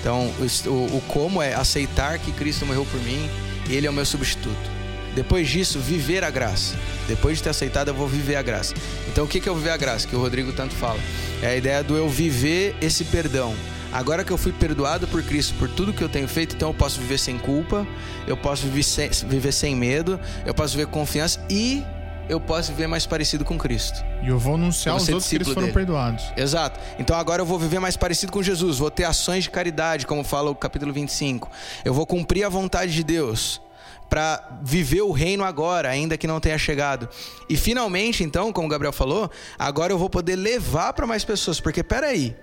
Então, 0.00 0.32
o, 0.66 0.96
o 0.96 1.02
como 1.06 1.40
é 1.40 1.54
aceitar 1.54 2.18
que 2.18 2.32
Cristo 2.32 2.66
morreu 2.66 2.84
por 2.86 3.00
mim 3.02 3.30
e 3.68 3.74
Ele 3.74 3.86
é 3.86 3.90
o 3.90 3.92
meu 3.92 4.04
substituto. 4.04 4.80
Depois 5.14 5.48
disso, 5.48 5.78
viver 5.78 6.24
a 6.24 6.30
graça. 6.30 6.74
Depois 7.06 7.38
de 7.38 7.44
ter 7.44 7.50
aceitado, 7.50 7.88
eu 7.88 7.94
vou 7.94 8.08
viver 8.08 8.36
a 8.36 8.42
graça. 8.42 8.74
Então, 9.08 9.24
o 9.24 9.28
que 9.28 9.38
é 9.38 9.48
eu 9.48 9.54
viver 9.54 9.70
a 9.70 9.76
graça? 9.76 10.06
Que 10.06 10.16
o 10.16 10.20
Rodrigo 10.20 10.52
tanto 10.52 10.74
fala. 10.74 10.98
É 11.42 11.48
a 11.48 11.56
ideia 11.56 11.82
do 11.82 11.96
eu 11.96 12.08
viver 12.08 12.76
esse 12.80 13.04
perdão. 13.04 13.54
Agora 13.92 14.24
que 14.24 14.30
eu 14.30 14.38
fui 14.38 14.52
perdoado 14.52 15.08
por 15.08 15.22
Cristo 15.22 15.54
por 15.58 15.68
tudo 15.68 15.92
que 15.92 16.02
eu 16.02 16.08
tenho 16.08 16.28
feito, 16.28 16.54
então 16.54 16.70
eu 16.70 16.74
posso 16.74 17.00
viver 17.00 17.18
sem 17.18 17.38
culpa, 17.38 17.86
eu 18.26 18.36
posso 18.36 18.62
viver 18.62 18.82
sem, 18.84 19.10
viver 19.28 19.52
sem 19.52 19.74
medo, 19.74 20.18
eu 20.46 20.54
posso 20.54 20.76
viver 20.76 20.86
com 20.86 21.00
confiança 21.00 21.44
e 21.50 21.82
eu 22.28 22.40
posso 22.40 22.70
viver 22.70 22.86
mais 22.86 23.04
parecido 23.04 23.44
com 23.44 23.58
Cristo. 23.58 24.04
E 24.22 24.28
eu 24.28 24.38
vou 24.38 24.54
anunciar 24.54 24.94
aos 24.94 25.08
outros 25.08 25.28
que 25.28 25.34
eles 25.34 25.48
foram 25.48 25.62
dele. 25.62 25.72
perdoados. 25.72 26.24
Exato. 26.36 26.78
Então 26.98 27.16
agora 27.16 27.42
eu 27.42 27.46
vou 27.46 27.58
viver 27.58 27.80
mais 27.80 27.96
parecido 27.96 28.30
com 28.30 28.40
Jesus, 28.40 28.78
vou 28.78 28.90
ter 28.90 29.04
ações 29.04 29.44
de 29.44 29.50
caridade, 29.50 30.06
como 30.06 30.22
fala 30.22 30.50
o 30.50 30.54
capítulo 30.54 30.92
25. 30.92 31.50
Eu 31.84 31.92
vou 31.92 32.06
cumprir 32.06 32.44
a 32.44 32.48
vontade 32.48 32.92
de 32.92 33.02
Deus 33.02 33.60
para 34.08 34.60
viver 34.62 35.02
o 35.02 35.10
reino 35.10 35.44
agora, 35.44 35.88
ainda 35.88 36.16
que 36.16 36.26
não 36.26 36.38
tenha 36.38 36.58
chegado. 36.58 37.08
E 37.48 37.56
finalmente, 37.56 38.22
então, 38.22 38.52
como 38.52 38.66
o 38.66 38.70
Gabriel 38.70 38.92
falou, 38.92 39.30
agora 39.58 39.92
eu 39.92 39.98
vou 39.98 40.10
poder 40.10 40.36
levar 40.36 40.92
para 40.92 41.06
mais 41.06 41.24
pessoas, 41.24 41.60
porque 41.60 41.82
peraí, 41.82 42.36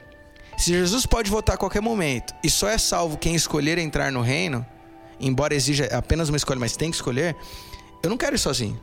se 0.57 0.73
Jesus 0.73 1.05
pode 1.05 1.29
voltar 1.29 1.53
a 1.53 1.57
qualquer 1.57 1.81
momento 1.81 2.33
e 2.43 2.49
só 2.49 2.67
é 2.67 2.77
salvo 2.77 3.17
quem 3.17 3.35
escolher 3.35 3.77
entrar 3.77 4.11
no 4.11 4.21
reino, 4.21 4.65
embora 5.19 5.53
exija 5.53 5.85
apenas 5.95 6.29
uma 6.29 6.37
escolha, 6.37 6.59
mas 6.59 6.75
tem 6.75 6.89
que 6.89 6.95
escolher, 6.95 7.35
eu 8.03 8.09
não 8.09 8.17
quero 8.17 8.35
ir 8.35 8.39
sozinho. 8.39 8.81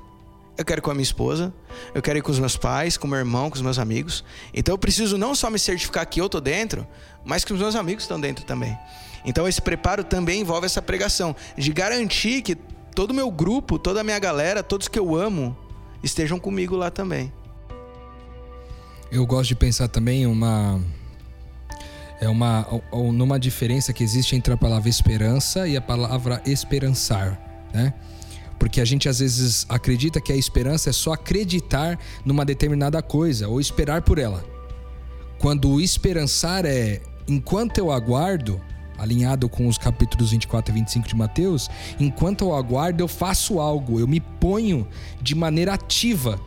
Eu 0.56 0.64
quero 0.64 0.78
ir 0.78 0.82
com 0.82 0.90
a 0.92 0.94
minha 0.94 1.02
esposa, 1.02 1.52
eu 1.92 2.00
quero 2.00 2.16
ir 2.16 2.22
com 2.22 2.30
os 2.30 2.38
meus 2.38 2.56
pais, 2.56 2.96
com 2.96 3.08
meu 3.08 3.18
irmão, 3.18 3.50
com 3.50 3.56
os 3.56 3.62
meus 3.62 3.76
amigos. 3.76 4.24
Então 4.54 4.72
eu 4.72 4.78
preciso 4.78 5.18
não 5.18 5.34
só 5.34 5.50
me 5.50 5.58
certificar 5.58 6.06
que 6.06 6.20
eu 6.20 6.28
tô 6.28 6.40
dentro, 6.40 6.86
mas 7.24 7.44
que 7.44 7.52
os 7.52 7.58
meus 7.58 7.74
amigos 7.74 8.04
estão 8.04 8.20
dentro 8.20 8.44
também. 8.44 8.78
Então 9.24 9.48
esse 9.48 9.60
preparo 9.60 10.04
também 10.04 10.42
envolve 10.42 10.64
essa 10.64 10.80
pregação 10.80 11.34
de 11.58 11.72
garantir 11.72 12.40
que 12.40 12.54
todo 12.94 13.10
o 13.10 13.14
meu 13.14 13.32
grupo, 13.32 13.80
toda 13.80 14.00
a 14.00 14.04
minha 14.04 14.18
galera, 14.20 14.62
todos 14.62 14.86
que 14.86 14.98
eu 14.98 15.16
amo, 15.16 15.56
estejam 16.04 16.38
comigo 16.38 16.76
lá 16.76 16.88
também. 16.88 17.32
Eu 19.10 19.26
gosto 19.26 19.48
de 19.48 19.56
pensar 19.56 19.88
também 19.88 20.24
uma 20.24 20.80
é 22.24 22.28
uma 22.28 22.66
numa 23.12 23.38
diferença 23.38 23.92
que 23.92 24.02
existe 24.02 24.34
entre 24.34 24.52
a 24.52 24.56
palavra 24.56 24.88
esperança 24.88 25.68
e 25.68 25.76
a 25.76 25.80
palavra 25.80 26.42
esperançar, 26.46 27.38
né? 27.72 27.92
Porque 28.58 28.80
a 28.80 28.84
gente 28.84 29.08
às 29.08 29.18
vezes 29.18 29.66
acredita 29.68 30.20
que 30.20 30.32
a 30.32 30.36
esperança 30.36 30.90
é 30.90 30.92
só 30.92 31.12
acreditar 31.12 31.98
numa 32.24 32.44
determinada 32.44 33.02
coisa 33.02 33.48
ou 33.48 33.60
esperar 33.60 34.02
por 34.02 34.18
ela. 34.18 34.44
Quando 35.38 35.70
o 35.70 35.80
esperançar 35.80 36.64
é 36.64 37.02
enquanto 37.28 37.78
eu 37.78 37.90
aguardo, 37.90 38.60
alinhado 38.96 39.48
com 39.48 39.66
os 39.66 39.76
capítulos 39.76 40.30
24 40.30 40.72
e 40.72 40.80
25 40.80 41.08
de 41.08 41.16
Mateus, 41.16 41.68
enquanto 41.98 42.44
eu 42.44 42.54
aguardo, 42.54 43.02
eu 43.02 43.08
faço 43.08 43.58
algo, 43.58 43.98
eu 43.98 44.06
me 44.06 44.20
ponho 44.20 44.86
de 45.20 45.34
maneira 45.34 45.74
ativa 45.74 46.40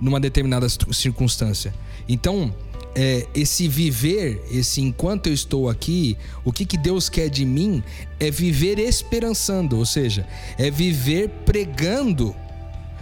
numa 0.00 0.20
determinada 0.20 0.68
circunstância. 0.68 1.74
Então, 2.08 2.54
é, 2.94 3.26
esse 3.34 3.68
viver, 3.68 4.42
esse 4.50 4.80
enquanto 4.80 5.28
eu 5.28 5.32
estou 5.32 5.68
aqui, 5.68 6.16
o 6.44 6.52
que, 6.52 6.64
que 6.64 6.76
Deus 6.76 7.08
quer 7.08 7.28
de 7.28 7.44
mim 7.44 7.82
é 8.18 8.30
viver 8.30 8.78
esperançando, 8.78 9.76
ou 9.76 9.86
seja, 9.86 10.26
é 10.58 10.70
viver 10.70 11.28
pregando. 11.44 12.34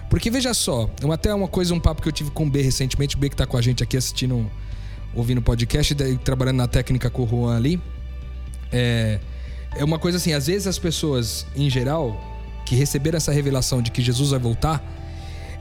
Porque 0.08 0.30
veja 0.30 0.54
só, 0.54 0.88
até 1.12 1.34
uma 1.34 1.48
coisa, 1.48 1.74
um 1.74 1.80
papo 1.80 2.00
que 2.00 2.08
eu 2.08 2.12
tive 2.12 2.30
com 2.30 2.46
o 2.46 2.50
B 2.50 2.62
recentemente, 2.62 3.16
o 3.16 3.18
B 3.18 3.28
que 3.28 3.34
está 3.34 3.46
com 3.46 3.56
a 3.56 3.62
gente 3.62 3.82
aqui 3.82 3.96
assistindo, 3.96 4.50
ouvindo 5.14 5.42
podcast, 5.42 5.94
trabalhando 6.22 6.58
na 6.58 6.68
técnica 6.68 7.10
com 7.10 7.24
o 7.24 7.28
Juan 7.28 7.56
ali. 7.56 7.80
É, 8.70 9.18
é 9.76 9.84
uma 9.84 9.98
coisa 9.98 10.18
assim, 10.18 10.32
às 10.32 10.46
vezes 10.46 10.66
as 10.66 10.78
pessoas, 10.78 11.46
em 11.56 11.68
geral, 11.68 12.20
que 12.64 12.74
receberam 12.74 13.16
essa 13.16 13.32
revelação 13.32 13.82
de 13.82 13.90
que 13.90 14.02
Jesus 14.02 14.30
vai 14.30 14.38
voltar, 14.38 14.84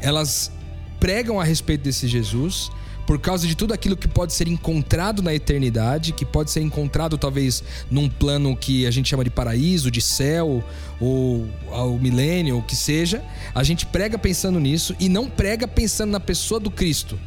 elas 0.02 0.52
pregam 1.00 1.40
a 1.40 1.44
respeito 1.44 1.82
desse 1.82 2.08
Jesus 2.08 2.72
por 3.06 3.20
causa 3.20 3.48
de 3.48 3.56
tudo 3.56 3.74
aquilo 3.74 3.96
que 3.96 4.08
pode 4.08 4.34
ser 4.34 4.48
encontrado 4.48 5.22
na 5.22 5.34
eternidade, 5.34 6.12
que 6.12 6.26
pode 6.26 6.52
ser 6.52 6.62
encontrado 6.62 7.18
talvez 7.18 7.64
num 7.90 8.10
plano 8.10 8.56
que 8.56 8.86
a 8.88 8.92
gente 8.92 9.10
chama 9.10 9.24
de 9.24 9.30
paraíso, 9.30 9.92
de 9.92 10.02
céu, 10.02 10.64
ou 11.00 11.48
ao 11.72 12.00
milênio, 12.00 12.58
o 12.58 12.64
que 12.64 12.76
seja. 12.76 13.24
A 13.54 13.64
gente 13.64 13.86
prega 13.86 14.18
pensando 14.18 14.60
nisso 14.60 14.96
e 15.00 15.08
não 15.08 15.30
prega 15.30 15.68
pensando 15.68 16.12
na 16.12 16.20
pessoa 16.20 16.60
do 16.60 16.72
Cristo. 16.72 17.20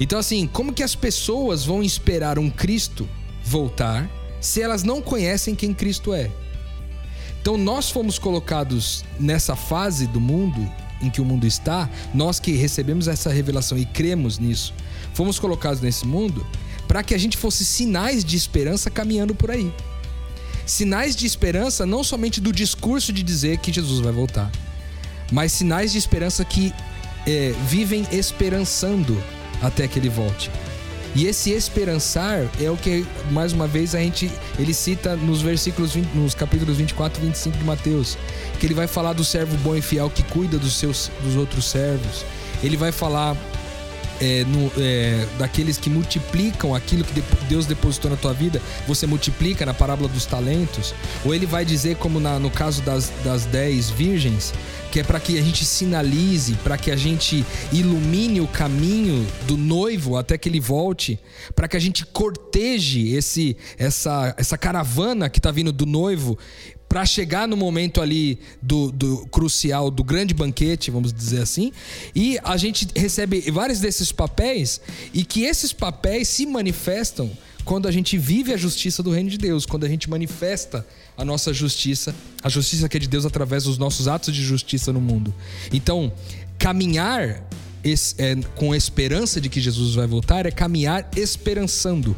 Então, 0.00 0.18
assim, 0.18 0.46
como 0.46 0.72
que 0.72 0.82
as 0.82 0.94
pessoas 0.94 1.64
vão 1.64 1.82
esperar 1.82 2.38
um 2.38 2.48
Cristo 2.48 3.08
voltar 3.44 4.08
se 4.40 4.62
elas 4.62 4.82
não 4.82 5.02
conhecem 5.02 5.54
quem 5.54 5.74
Cristo 5.74 6.14
é. 6.14 6.30
Então 7.40 7.56
nós 7.56 7.90
fomos 7.90 8.18
colocados 8.18 9.04
nessa 9.18 9.56
fase 9.56 10.06
do 10.06 10.20
mundo 10.20 10.70
em 11.00 11.10
que 11.10 11.20
o 11.20 11.24
mundo 11.24 11.46
está, 11.46 11.88
nós 12.12 12.40
que 12.40 12.52
recebemos 12.52 13.08
essa 13.08 13.30
revelação 13.30 13.78
e 13.78 13.84
cremos 13.84 14.38
nisso, 14.38 14.74
fomos 15.14 15.38
colocados 15.38 15.80
nesse 15.80 16.06
mundo 16.06 16.46
para 16.86 17.02
que 17.02 17.14
a 17.14 17.18
gente 17.18 17.36
fosse 17.36 17.64
sinais 17.64 18.24
de 18.24 18.36
esperança 18.36 18.90
caminhando 18.90 19.34
por 19.34 19.50
aí. 19.50 19.72
Sinais 20.64 21.14
de 21.14 21.26
esperança 21.26 21.86
não 21.86 22.02
somente 22.02 22.40
do 22.40 22.52
discurso 22.52 23.12
de 23.12 23.22
dizer 23.22 23.58
que 23.58 23.72
Jesus 23.72 24.00
vai 24.00 24.12
voltar, 24.12 24.50
mas 25.30 25.52
sinais 25.52 25.92
de 25.92 25.98
esperança 25.98 26.44
que 26.44 26.72
é, 27.26 27.54
vivem 27.68 28.06
esperançando 28.10 29.22
até 29.62 29.86
que 29.86 29.98
ele 29.98 30.08
volte. 30.08 30.50
E 31.14 31.26
esse 31.26 31.50
esperançar 31.50 32.46
é 32.60 32.70
o 32.70 32.76
que, 32.76 33.06
mais 33.30 33.52
uma 33.52 33.66
vez, 33.66 33.94
a 33.94 33.98
gente 33.98 34.30
ele 34.58 34.74
cita 34.74 35.16
nos 35.16 35.40
versículos, 35.40 35.92
20, 35.92 36.14
nos 36.14 36.34
capítulos 36.34 36.76
24 36.76 37.22
e 37.22 37.26
25 37.26 37.58
de 37.58 37.64
Mateus, 37.64 38.18
que 38.60 38.66
ele 38.66 38.74
vai 38.74 38.86
falar 38.86 39.12
do 39.12 39.24
servo 39.24 39.56
bom 39.58 39.74
e 39.74 39.82
fiel 39.82 40.10
que 40.10 40.22
cuida 40.24 40.58
dos 40.58 40.76
seus 40.76 41.10
dos 41.22 41.36
outros 41.36 41.64
servos. 41.64 42.24
Ele 42.62 42.76
vai 42.76 42.92
falar 42.92 43.36
é, 44.20 44.44
no, 44.44 44.70
é, 44.76 45.26
daqueles 45.38 45.78
que 45.78 45.88
multiplicam 45.90 46.74
aquilo 46.74 47.04
que 47.04 47.22
Deus 47.48 47.66
depositou 47.66 48.10
na 48.10 48.16
tua 48.16 48.32
vida, 48.32 48.60
você 48.86 49.06
multiplica 49.06 49.64
na 49.64 49.74
parábola 49.74 50.08
dos 50.08 50.26
talentos. 50.26 50.94
Ou 51.24 51.34
ele 51.34 51.46
vai 51.46 51.64
dizer, 51.64 51.96
como 51.96 52.20
na, 52.20 52.38
no 52.38 52.50
caso 52.50 52.82
das, 52.82 53.12
das 53.24 53.44
dez 53.44 53.90
virgens, 53.90 54.52
que 54.90 55.00
é 55.00 55.02
para 55.02 55.20
que 55.20 55.38
a 55.38 55.42
gente 55.42 55.64
sinalize, 55.64 56.54
para 56.64 56.78
que 56.78 56.90
a 56.90 56.96
gente 56.96 57.44
ilumine 57.72 58.40
o 58.40 58.46
caminho 58.46 59.26
do 59.46 59.56
noivo 59.56 60.16
até 60.16 60.38
que 60.38 60.48
ele 60.48 60.60
volte, 60.60 61.18
para 61.54 61.68
que 61.68 61.76
a 61.76 61.80
gente 61.80 62.06
corteje 62.06 63.08
esse 63.10 63.56
essa 63.76 64.34
essa 64.36 64.56
caravana 64.56 65.28
que 65.28 65.38
está 65.38 65.50
vindo 65.50 65.72
do 65.72 65.84
noivo 65.84 66.38
para 66.88 67.04
chegar 67.04 67.46
no 67.46 67.56
momento 67.56 68.00
ali 68.00 68.38
do, 68.62 68.90
do, 68.90 69.26
crucial 69.26 69.90
do 69.90 70.02
grande 70.02 70.32
banquete, 70.32 70.90
vamos 70.90 71.12
dizer 71.12 71.42
assim, 71.42 71.70
e 72.14 72.38
a 72.42 72.56
gente 72.56 72.88
recebe 72.96 73.50
vários 73.50 73.80
desses 73.80 74.10
papéis 74.10 74.80
e 75.12 75.24
que 75.24 75.42
esses 75.42 75.72
papéis 75.72 76.28
se 76.28 76.46
manifestam 76.46 77.30
quando 77.64 77.86
a 77.86 77.90
gente 77.92 78.16
vive 78.16 78.54
a 78.54 78.56
justiça 78.56 79.02
do 79.02 79.10
reino 79.10 79.28
de 79.28 79.36
Deus, 79.36 79.66
quando 79.66 79.84
a 79.84 79.88
gente 79.88 80.08
manifesta 80.08 80.86
a 81.18 81.22
nossa 81.22 81.52
justiça, 81.52 82.14
a 82.42 82.48
justiça 82.48 82.88
que 82.88 82.96
é 82.96 83.00
de 83.00 83.08
Deus 83.08 83.26
através 83.26 83.64
dos 83.64 83.76
nossos 83.76 84.08
atos 84.08 84.34
de 84.34 84.42
justiça 84.42 84.90
no 84.90 85.02
mundo. 85.02 85.34
Então, 85.70 86.10
caminhar 86.58 87.44
é, 87.84 88.36
com 88.54 88.74
esperança 88.74 89.38
de 89.38 89.50
que 89.50 89.60
Jesus 89.60 89.94
vai 89.94 90.06
voltar 90.06 90.46
é 90.46 90.50
caminhar 90.50 91.10
esperançando 91.14 92.16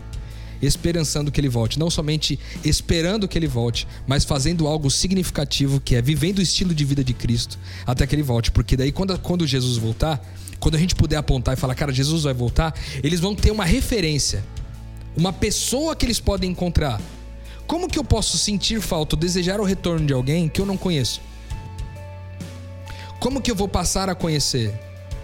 esperançando 0.63 1.31
que 1.31 1.41
ele 1.41 1.49
volte. 1.49 1.79
Não 1.79 1.91
somente 1.91 2.39
esperando 2.65 3.27
que 3.27 3.39
ele 3.39 3.49
volte, 3.49 3.87
mas 4.07 4.25
fazendo 4.25 4.67
algo 4.67 4.91
significativo, 4.91 5.81
que 5.81 5.97
é 5.97 6.03
vivendo 6.03 6.39
o 6.39 6.43
estilo 6.43 6.75
de 6.75 6.85
vida 6.85 7.03
de 7.03 7.13
Cristo 7.13 7.59
até 7.87 8.07
que 8.07 8.15
ele 8.15 8.23
volte. 8.23 8.51
Porque 8.51 8.77
daí, 8.77 8.93
quando, 8.93 9.19
quando 9.19 9.47
Jesus 9.47 9.77
voltar, 9.77 10.21
quando 10.59 10.75
a 10.75 10.79
gente 10.79 10.95
puder 10.95 11.17
apontar 11.17 11.55
e 11.55 11.57
falar, 11.57 11.75
cara, 11.75 11.93
Jesus 11.93 12.25
vai 12.25 12.35
voltar, 12.35 12.75
eles 13.03 13.21
vão 13.21 13.35
ter 13.35 13.51
uma 13.51 13.65
referência, 13.65 14.45
uma 15.17 15.33
pessoa 15.33 15.97
que 15.97 16.05
eles 16.05 16.21
podem 16.21 16.51
encontrar. 16.51 17.01
Como 17.67 17.89
que 17.89 17.99
eu 17.99 18.05
posso 18.05 18.37
sentir 18.37 18.81
falta, 18.81 19.17
desejar 19.17 19.61
o 19.61 19.65
retorno 19.65 20.07
de 20.07 20.13
alguém 20.13 20.49
que 20.49 20.61
eu 20.61 20.67
não 20.67 20.77
conheço? 20.77 21.21
Como 23.21 23.41
que 23.41 23.51
eu 23.51 23.55
vou 23.55 23.69
passar 23.69 24.09
a 24.09 24.15
conhecer? 24.15 24.73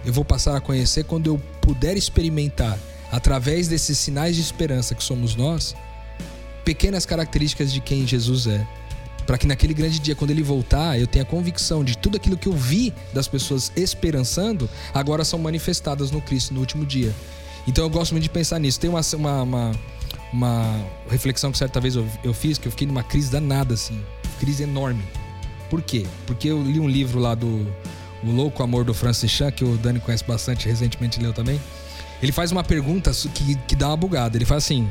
Eu 0.05 0.13
vou 0.13 0.23
passar 0.23 0.55
a 0.55 0.61
conhecer 0.61 1.03
quando 1.03 1.27
eu 1.27 1.37
puder 1.61 1.97
experimentar 1.97 2.79
através 3.11 3.67
desses 3.67 3.97
sinais 3.97 4.35
de 4.35 4.41
esperança 4.41 4.95
que 4.95 5.03
somos 5.03 5.35
nós, 5.35 5.75
pequenas 6.63 7.05
características 7.05 7.71
de 7.71 7.79
quem 7.79 8.05
Jesus 8.05 8.47
é. 8.47 8.67
Para 9.25 9.37
que 9.37 9.45
naquele 9.45 9.73
grande 9.73 9.99
dia, 9.99 10.15
quando 10.15 10.31
ele 10.31 10.41
voltar, 10.41 10.97
eu 10.97 11.05
tenha 11.05 11.25
convicção 11.25 11.83
de 11.83 11.97
tudo 11.97 12.15
aquilo 12.15 12.37
que 12.37 12.47
eu 12.47 12.53
vi 12.53 12.93
das 13.13 13.27
pessoas 13.27 13.71
esperançando, 13.75 14.69
agora 14.93 15.25
são 15.25 15.37
manifestadas 15.37 16.11
no 16.11 16.21
Cristo 16.21 16.53
no 16.53 16.61
último 16.61 16.85
dia. 16.85 17.13
Então 17.67 17.83
eu 17.83 17.89
gosto 17.89 18.13
muito 18.13 18.23
de 18.23 18.29
pensar 18.29 18.57
nisso. 18.59 18.79
Tem 18.79 18.89
uma, 18.89 19.01
uma, 19.13 19.43
uma, 19.43 19.71
uma 20.31 20.85
reflexão 21.09 21.51
que 21.51 21.57
certa 21.57 21.81
vez 21.81 21.95
eu, 21.95 22.07
eu 22.23 22.33
fiz, 22.33 22.57
que 22.57 22.67
eu 22.67 22.71
fiquei 22.71 22.87
numa 22.87 23.03
crise 23.03 23.29
danada, 23.29 23.73
assim. 23.73 24.01
Crise 24.39 24.63
enorme. 24.63 25.03
Por 25.69 25.81
quê? 25.81 26.05
Porque 26.25 26.47
eu 26.47 26.61
li 26.61 26.79
um 26.79 26.87
livro 26.87 27.19
lá 27.19 27.35
do 27.35 27.67
O 28.23 28.31
Louco 28.31 28.63
Amor 28.63 28.85
do 28.85 28.93
Francis 28.93 29.29
Chan, 29.29 29.51
que 29.51 29.65
o 29.65 29.77
Dani 29.77 29.99
conhece 29.99 30.23
bastante, 30.23 30.67
recentemente 30.67 31.19
leu 31.19 31.33
também. 31.33 31.59
Ele 32.21 32.31
faz 32.31 32.51
uma 32.51 32.63
pergunta 32.63 33.11
que, 33.33 33.55
que 33.55 33.75
dá 33.75 33.87
uma 33.87 33.97
bugada. 33.97 34.37
Ele 34.37 34.45
faz 34.45 34.63
assim: 34.63 34.87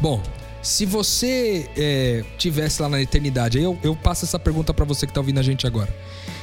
Bom, 0.00 0.22
se 0.62 0.84
você 0.84 1.68
é, 1.76 2.24
tivesse 2.38 2.82
lá 2.82 2.88
na 2.88 3.00
eternidade, 3.00 3.58
aí 3.58 3.64
eu, 3.64 3.78
eu 3.82 3.94
passo 3.94 4.24
essa 4.24 4.38
pergunta 4.38 4.74
para 4.74 4.84
você 4.84 5.06
que 5.06 5.12
tá 5.12 5.20
ouvindo 5.20 5.38
a 5.38 5.42
gente 5.42 5.66
agora. 5.66 5.94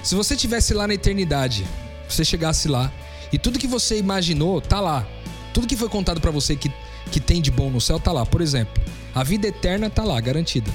Se 0.01 0.15
você 0.15 0.35
tivesse 0.35 0.73
lá 0.73 0.87
na 0.87 0.93
eternidade, 0.93 1.65
você 2.07 2.23
chegasse 2.23 2.67
lá 2.67 2.91
e 3.31 3.37
tudo 3.37 3.59
que 3.59 3.67
você 3.67 3.97
imaginou 3.97 4.61
tá 4.61 4.79
lá. 4.79 5.05
Tudo 5.53 5.67
que 5.67 5.75
foi 5.75 5.89
contado 5.89 6.21
para 6.21 6.31
você 6.31 6.55
que, 6.55 6.71
que 7.11 7.19
tem 7.19 7.41
de 7.41 7.51
bom 7.51 7.69
no 7.69 7.81
céu 7.81 7.99
tá 7.99 8.11
lá. 8.11 8.25
Por 8.25 8.41
exemplo, 8.41 8.81
a 9.13 9.23
vida 9.23 9.47
eterna 9.47 9.89
tá 9.89 10.03
lá, 10.03 10.19
garantida. 10.19 10.71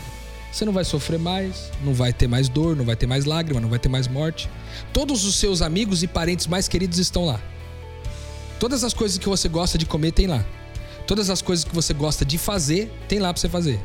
Você 0.53 0.65
não 0.65 0.73
vai 0.73 0.85
sofrer 0.85 1.19
mais, 1.19 1.71
não 1.85 1.93
vai 1.93 2.13
ter 2.13 2.27
mais 2.27 2.49
dor, 2.49 2.75
não 2.75 2.85
vai 2.85 2.97
ter 2.97 3.07
mais 3.07 3.25
lágrima, 3.25 3.61
não 3.61 3.69
vai 3.69 3.79
ter 3.79 3.89
mais 3.89 4.09
morte. 4.09 4.49
Todos 4.93 5.25
os 5.25 5.37
seus 5.37 5.63
amigos 5.63 6.03
e 6.03 6.07
parentes 6.07 6.47
mais 6.47 6.69
queridos 6.69 6.99
estão 6.99 7.25
lá. 7.25 7.41
Todas 8.59 8.83
as 8.83 8.93
coisas 8.93 9.19
que 9.19 9.29
você 9.29 9.49
gosta 9.49 9.79
de 9.79 9.87
comer 9.87 10.13
tem 10.13 10.27
lá. 10.27 10.45
Todas 11.07 11.31
as 11.31 11.41
coisas 11.41 11.65
que 11.65 11.75
você 11.75 11.95
gosta 11.95 12.25
de 12.25 12.37
fazer 12.37 12.93
tem 13.09 13.19
lá 13.19 13.33
para 13.33 13.41
você 13.41 13.49
fazer. 13.49 13.81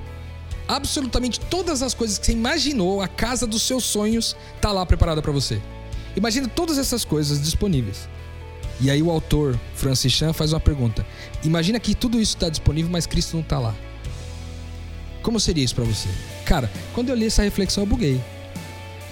Absolutamente 0.68 1.40
todas 1.40 1.84
as 1.84 1.94
coisas 1.94 2.18
que 2.18 2.26
você 2.26 2.32
imaginou, 2.32 3.02
a 3.02 3.08
casa 3.08 3.46
dos 3.46 3.62
seus 3.62 3.84
sonhos 3.84 4.36
tá 4.60 4.72
lá 4.72 4.86
preparada 4.86 5.22
para 5.22 5.32
você. 5.32 5.62
Imagina 6.16 6.48
todas 6.48 6.78
essas 6.78 7.06
coisas 7.06 7.42
disponíveis. 7.42 8.08
E 8.80 8.90
aí 8.90 9.02
o 9.02 9.12
autor 9.12 9.60
Francis 9.76 10.12
Chan 10.12 10.34
faz 10.34 10.54
uma 10.54 10.60
pergunta: 10.60 11.06
Imagina 11.44 11.80
que 11.80 11.94
tudo 11.94 12.20
isso 12.20 12.36
está 12.36 12.50
disponível, 12.50 12.92
mas 12.92 13.06
Cristo 13.06 13.36
não 13.36 13.42
está 13.42 13.60
lá. 13.60 13.76
Como 15.22 15.40
seria 15.40 15.64
isso 15.64 15.76
para 15.76 15.86
você? 15.86 16.10
Cara, 16.46 16.70
quando 16.94 17.10
eu 17.10 17.16
li 17.16 17.28
essa 17.28 17.44
reflexão 17.44 17.84
eu 17.84 17.88
buguei. 17.88 18.22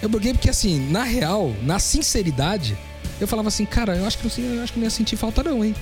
Eu 0.02 0.10
buguei 0.10 0.34
porque 0.34 0.50
assim, 0.50 0.89
na 0.89 1.04
real, 1.04 1.56
na 1.62 1.80
sinceridade, 1.80 2.78
eu 3.23 3.27
falava 3.27 3.49
assim, 3.49 3.65
cara, 3.65 3.95
eu 3.95 4.05
acho 4.05 4.17
que 4.17 4.41
não, 4.41 4.55
eu 4.55 4.63
acho 4.63 4.73
que 4.73 4.79
não 4.79 4.86
ia 4.86 4.89
sentir 4.89 5.15
falta 5.15 5.43
não, 5.43 5.63
hein? 5.63 5.75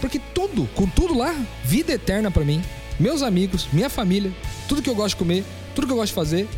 Porque 0.00 0.18
tudo, 0.32 0.66
com 0.74 0.86
tudo 0.86 1.16
lá, 1.16 1.34
vida 1.62 1.92
eterna 1.92 2.30
para 2.30 2.44
mim, 2.44 2.62
meus 2.98 3.22
amigos, 3.22 3.68
minha 3.72 3.90
família, 3.90 4.32
tudo 4.66 4.80
que 4.80 4.88
eu 4.88 4.94
gosto 4.94 5.10
de 5.10 5.16
comer, 5.16 5.44
tudo 5.74 5.86
que 5.86 5.92
eu 5.92 5.96
gosto 5.96 6.08
de 6.08 6.14
fazer, 6.14 6.48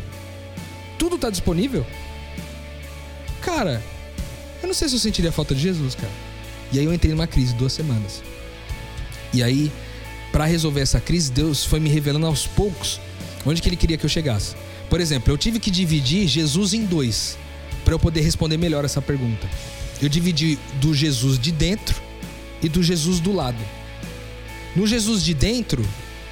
tudo 0.97 1.17
tá 1.17 1.29
disponível. 1.29 1.85
Cara, 3.41 3.83
eu 4.61 4.67
não 4.67 4.73
sei 4.73 4.87
se 4.87 4.95
eu 4.95 4.99
sentiria 4.99 5.31
falta 5.31 5.53
de 5.53 5.61
Jesus, 5.61 5.93
cara. 5.95 6.13
E 6.71 6.79
aí 6.79 6.85
eu 6.85 6.93
entrei 6.93 7.11
numa 7.11 7.27
crise 7.27 7.53
duas 7.53 7.73
semanas. 7.73 8.23
E 9.33 9.43
aí, 9.43 9.71
para 10.31 10.45
resolver 10.45 10.81
essa 10.81 11.01
crise, 11.01 11.31
Deus 11.31 11.65
foi 11.65 11.81
me 11.81 11.89
revelando 11.89 12.27
aos 12.27 12.47
poucos 12.47 12.99
onde 13.45 13.61
que 13.61 13.67
ele 13.67 13.75
queria 13.75 13.97
que 13.97 14.05
eu 14.05 14.09
chegasse. 14.09 14.55
Por 14.89 15.01
exemplo, 15.01 15.33
eu 15.33 15.37
tive 15.37 15.59
que 15.59 15.71
dividir 15.71 16.27
Jesus 16.27 16.73
em 16.73 16.85
dois 16.85 17.37
para 17.83 17.93
eu 17.93 17.99
poder 17.99 18.21
responder 18.21 18.57
melhor 18.57 18.85
essa 18.85 19.01
pergunta 19.01 19.49
eu 20.01 20.09
dividi 20.09 20.57
do 20.81 20.93
Jesus 20.93 21.37
de 21.37 21.51
dentro 21.51 22.01
e 22.61 22.67
do 22.67 22.81
Jesus 22.81 23.19
do 23.19 23.31
lado. 23.31 23.57
No 24.75 24.87
Jesus 24.87 25.23
de 25.23 25.33
dentro, 25.33 25.85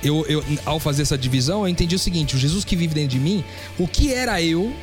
eu, 0.04 0.26
eu, 0.28 0.44
ao 0.66 0.80
fazer 0.80 1.02
essa 1.02 1.18
divisão, 1.18 1.62
eu 1.62 1.68
entendi 1.68 1.96
o 1.96 2.00
seguinte: 2.00 2.36
o 2.36 2.40
Jesus 2.40 2.64
que 2.64 2.76
vive 2.76 2.94
dentro 2.94 3.12
de 3.12 3.20
mim, 3.20 3.44
o 3.78 3.88
que 3.88 4.14
era 4.14 4.42
eu, 4.42 4.74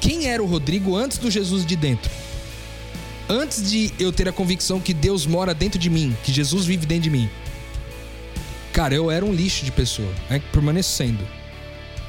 quem 0.00 0.26
era 0.26 0.42
o 0.42 0.46
Rodrigo 0.46 0.96
antes 0.96 1.18
do 1.18 1.30
Jesus 1.30 1.64
de 1.64 1.76
dentro? 1.76 2.10
Antes 3.28 3.70
de 3.70 3.92
eu 3.98 4.12
ter 4.12 4.28
a 4.28 4.32
convicção 4.32 4.80
que 4.80 4.92
Deus 4.92 5.24
mora 5.24 5.54
dentro 5.54 5.78
de 5.78 5.88
mim, 5.88 6.16
que 6.24 6.32
Jesus 6.32 6.64
vive 6.66 6.84
dentro 6.84 7.04
de 7.04 7.10
mim. 7.10 7.30
Cara, 8.72 8.94
eu 8.94 9.10
era 9.10 9.24
um 9.24 9.32
lixo 9.32 9.64
de 9.64 9.70
pessoa, 9.70 10.12
né, 10.28 10.40
permanecendo. 10.52 11.24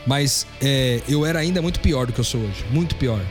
Mas 0.06 0.48
é, 0.60 1.02
eu 1.08 1.26
era 1.26 1.40
ainda 1.40 1.62
muito 1.62 1.80
pior 1.80 2.08
do 2.08 2.14
que 2.14 2.20
eu 2.20 2.24
sou 2.24 2.42
hoje. 2.42 2.66
Muito 2.72 2.96
pior. 2.96 3.24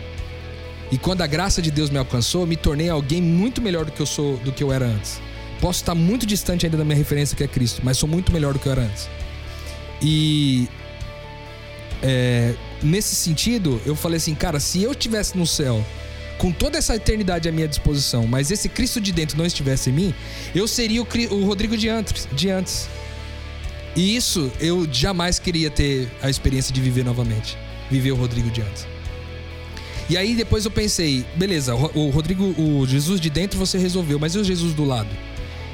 E 0.90 0.98
quando 0.98 1.22
a 1.22 1.26
graça 1.26 1.62
de 1.62 1.70
Deus 1.70 1.88
me 1.88 1.98
alcançou, 1.98 2.46
me 2.46 2.56
tornei 2.56 2.88
alguém 2.88 3.22
muito 3.22 3.62
melhor 3.62 3.84
do 3.84 3.92
que 3.92 4.00
eu 4.00 4.06
sou, 4.06 4.36
do 4.38 4.52
que 4.52 4.62
eu 4.62 4.72
era 4.72 4.86
antes. 4.86 5.20
Posso 5.60 5.80
estar 5.80 5.94
muito 5.94 6.26
distante 6.26 6.66
ainda 6.66 6.76
da 6.76 6.84
minha 6.84 6.96
referência 6.96 7.36
que 7.36 7.44
é 7.44 7.48
Cristo, 7.48 7.80
mas 7.84 7.98
sou 7.98 8.08
muito 8.08 8.32
melhor 8.32 8.52
do 8.52 8.58
que 8.58 8.66
eu 8.66 8.72
era 8.72 8.82
antes. 8.82 9.08
E 10.02 10.68
é, 12.02 12.54
nesse 12.82 13.14
sentido, 13.14 13.80
eu 13.84 13.94
falei 13.94 14.16
assim, 14.16 14.34
cara, 14.34 14.58
se 14.58 14.82
eu 14.82 14.92
estivesse 14.92 15.36
no 15.36 15.46
céu 15.46 15.84
com 16.38 16.50
toda 16.50 16.78
essa 16.78 16.96
eternidade 16.96 17.48
à 17.48 17.52
minha 17.52 17.68
disposição, 17.68 18.26
mas 18.26 18.50
esse 18.50 18.68
Cristo 18.68 18.98
de 18.98 19.12
dentro 19.12 19.36
não 19.36 19.44
estivesse 19.44 19.90
em 19.90 19.92
mim, 19.92 20.14
eu 20.54 20.66
seria 20.66 21.02
o, 21.02 21.06
o 21.32 21.44
Rodrigo 21.44 21.76
de 21.76 21.88
antes, 21.88 22.26
de 22.32 22.48
antes. 22.48 22.88
E 23.94 24.16
isso 24.16 24.50
eu 24.58 24.88
jamais 24.90 25.38
queria 25.38 25.70
ter 25.70 26.08
a 26.22 26.30
experiência 26.30 26.72
de 26.72 26.80
viver 26.80 27.04
novamente. 27.04 27.58
Viver 27.90 28.12
o 28.12 28.16
Rodrigo 28.16 28.50
de 28.50 28.62
antes. 28.62 28.86
E 30.10 30.16
aí 30.16 30.34
depois 30.34 30.64
eu 30.64 30.72
pensei, 30.72 31.24
beleza, 31.36 31.72
o 31.72 32.10
Rodrigo, 32.10 32.52
o 32.60 32.84
Jesus 32.84 33.20
de 33.20 33.30
dentro 33.30 33.56
você 33.56 33.78
resolveu, 33.78 34.18
mas 34.18 34.34
e 34.34 34.38
o 34.38 34.44
Jesus 34.44 34.74
do 34.74 34.84
lado? 34.84 35.08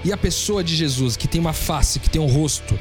E 0.05 0.13
a 0.13 0.17
pessoa 0.17 0.63
de 0.63 0.77
Jesus, 0.77 1.17
que 1.17 1.27
tem 1.27 1.41
uma 1.41 1.55
face, 1.55 1.99
que 1.99 2.11
tem 2.11 2.21
um 2.21 2.27
rosto, 2.27 2.79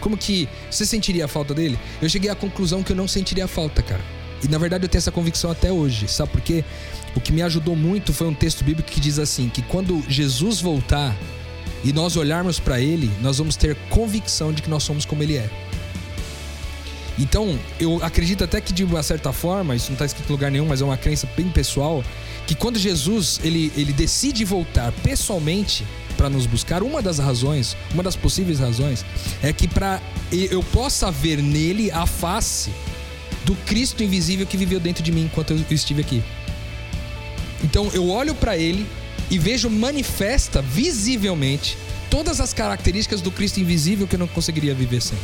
como 0.00 0.16
que 0.16 0.48
você 0.68 0.84
sentiria 0.84 1.26
a 1.26 1.28
falta 1.28 1.54
dele? 1.54 1.78
Eu 2.02 2.08
cheguei 2.08 2.28
à 2.28 2.34
conclusão 2.34 2.82
que 2.82 2.90
eu 2.90 2.96
não 2.96 3.06
sentiria 3.06 3.44
a 3.44 3.48
falta, 3.48 3.82
cara. 3.82 4.00
E 4.42 4.48
na 4.48 4.58
verdade 4.58 4.84
eu 4.84 4.88
tenho 4.88 4.98
essa 4.98 5.12
convicção 5.12 5.48
até 5.48 5.70
hoje, 5.70 6.08
sabe 6.08 6.32
por 6.32 6.40
quê? 6.40 6.64
O 7.14 7.20
que 7.20 7.32
me 7.32 7.40
ajudou 7.40 7.76
muito 7.76 8.12
foi 8.12 8.26
um 8.26 8.34
texto 8.34 8.64
bíblico 8.64 8.90
que 8.90 8.98
diz 8.98 9.20
assim: 9.20 9.48
que 9.48 9.62
quando 9.62 10.02
Jesus 10.08 10.60
voltar 10.60 11.16
e 11.84 11.92
nós 11.92 12.16
olharmos 12.16 12.58
para 12.58 12.80
ele, 12.80 13.08
nós 13.22 13.38
vamos 13.38 13.54
ter 13.54 13.76
convicção 13.90 14.52
de 14.52 14.60
que 14.60 14.68
nós 14.68 14.82
somos 14.82 15.04
como 15.04 15.22
ele 15.22 15.36
é. 15.36 15.48
Então, 17.18 17.58
eu 17.80 18.02
acredito 18.02 18.44
até 18.44 18.60
que 18.60 18.72
de 18.72 18.84
uma 18.84 19.02
certa 19.02 19.32
forma, 19.32 19.74
isso 19.74 19.86
não 19.86 19.94
está 19.94 20.04
escrito 20.04 20.28
em 20.28 20.32
lugar 20.32 20.50
nenhum, 20.50 20.66
mas 20.66 20.82
é 20.82 20.84
uma 20.84 20.96
crença 20.96 21.28
bem 21.36 21.48
pessoal, 21.48 22.04
que 22.46 22.54
quando 22.54 22.78
Jesus 22.78 23.40
ele, 23.42 23.72
ele 23.76 23.92
decide 23.92 24.44
voltar 24.44 24.92
pessoalmente 25.02 25.84
para 26.16 26.28
nos 26.30 26.46
buscar, 26.46 26.82
uma 26.82 27.02
das 27.02 27.18
razões, 27.18 27.76
uma 27.92 28.02
das 28.02 28.16
possíveis 28.16 28.58
razões, 28.58 29.04
é 29.42 29.52
que 29.52 29.68
para 29.68 30.00
eu 30.32 30.62
possa 30.62 31.10
ver 31.10 31.42
nele 31.42 31.90
a 31.90 32.06
face 32.06 32.70
do 33.44 33.54
Cristo 33.66 34.02
invisível 34.02 34.46
que 34.46 34.56
viveu 34.56 34.80
dentro 34.80 35.02
de 35.02 35.12
mim 35.12 35.24
enquanto 35.24 35.52
eu 35.52 35.64
estive 35.70 36.00
aqui. 36.00 36.22
Então 37.62 37.90
eu 37.92 38.08
olho 38.08 38.34
para 38.34 38.56
ele 38.56 38.86
e 39.30 39.38
vejo 39.38 39.68
manifesta 39.68 40.62
visivelmente 40.62 41.76
todas 42.10 42.40
as 42.40 42.52
características 42.52 43.20
do 43.20 43.30
Cristo 43.30 43.60
invisível 43.60 44.06
que 44.06 44.14
eu 44.14 44.18
não 44.18 44.28
conseguiria 44.28 44.74
viver 44.74 45.02
sem. 45.02 45.18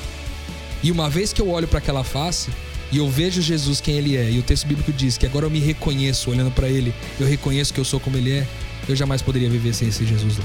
E 0.83 0.91
uma 0.91 1.09
vez 1.09 1.33
que 1.33 1.41
eu 1.41 1.49
olho 1.49 1.69
para 1.69 1.79
aquela 1.79 2.03
face 2.03 2.51
e 2.91 2.99
eu 2.99 3.09
vejo 3.09 3.41
Jesus 3.41 3.81
quem 3.81 3.97
ele 3.97 4.17
é, 4.17 4.31
e 4.31 4.39
o 4.39 4.43
texto 4.43 4.67
bíblico 4.67 4.93
diz 4.93 5.17
que 5.17 5.25
agora 5.25 5.47
eu 5.47 5.51
me 5.51 5.61
reconheço 5.61 6.31
olhando 6.31 6.51
para 6.51 6.69
ele, 6.69 6.93
eu 7.19 7.27
reconheço 7.27 7.73
que 7.73 7.81
eu 7.81 7.85
sou 7.85 8.01
como 8.01 8.17
ele 8.17 8.33
é, 8.33 8.47
eu 8.89 8.97
jamais 8.97 9.23
poderia 9.23 9.49
viver 9.49 9.73
sem 9.75 9.89
esse 9.89 10.05
Jesus 10.05 10.37
lá. 10.39 10.45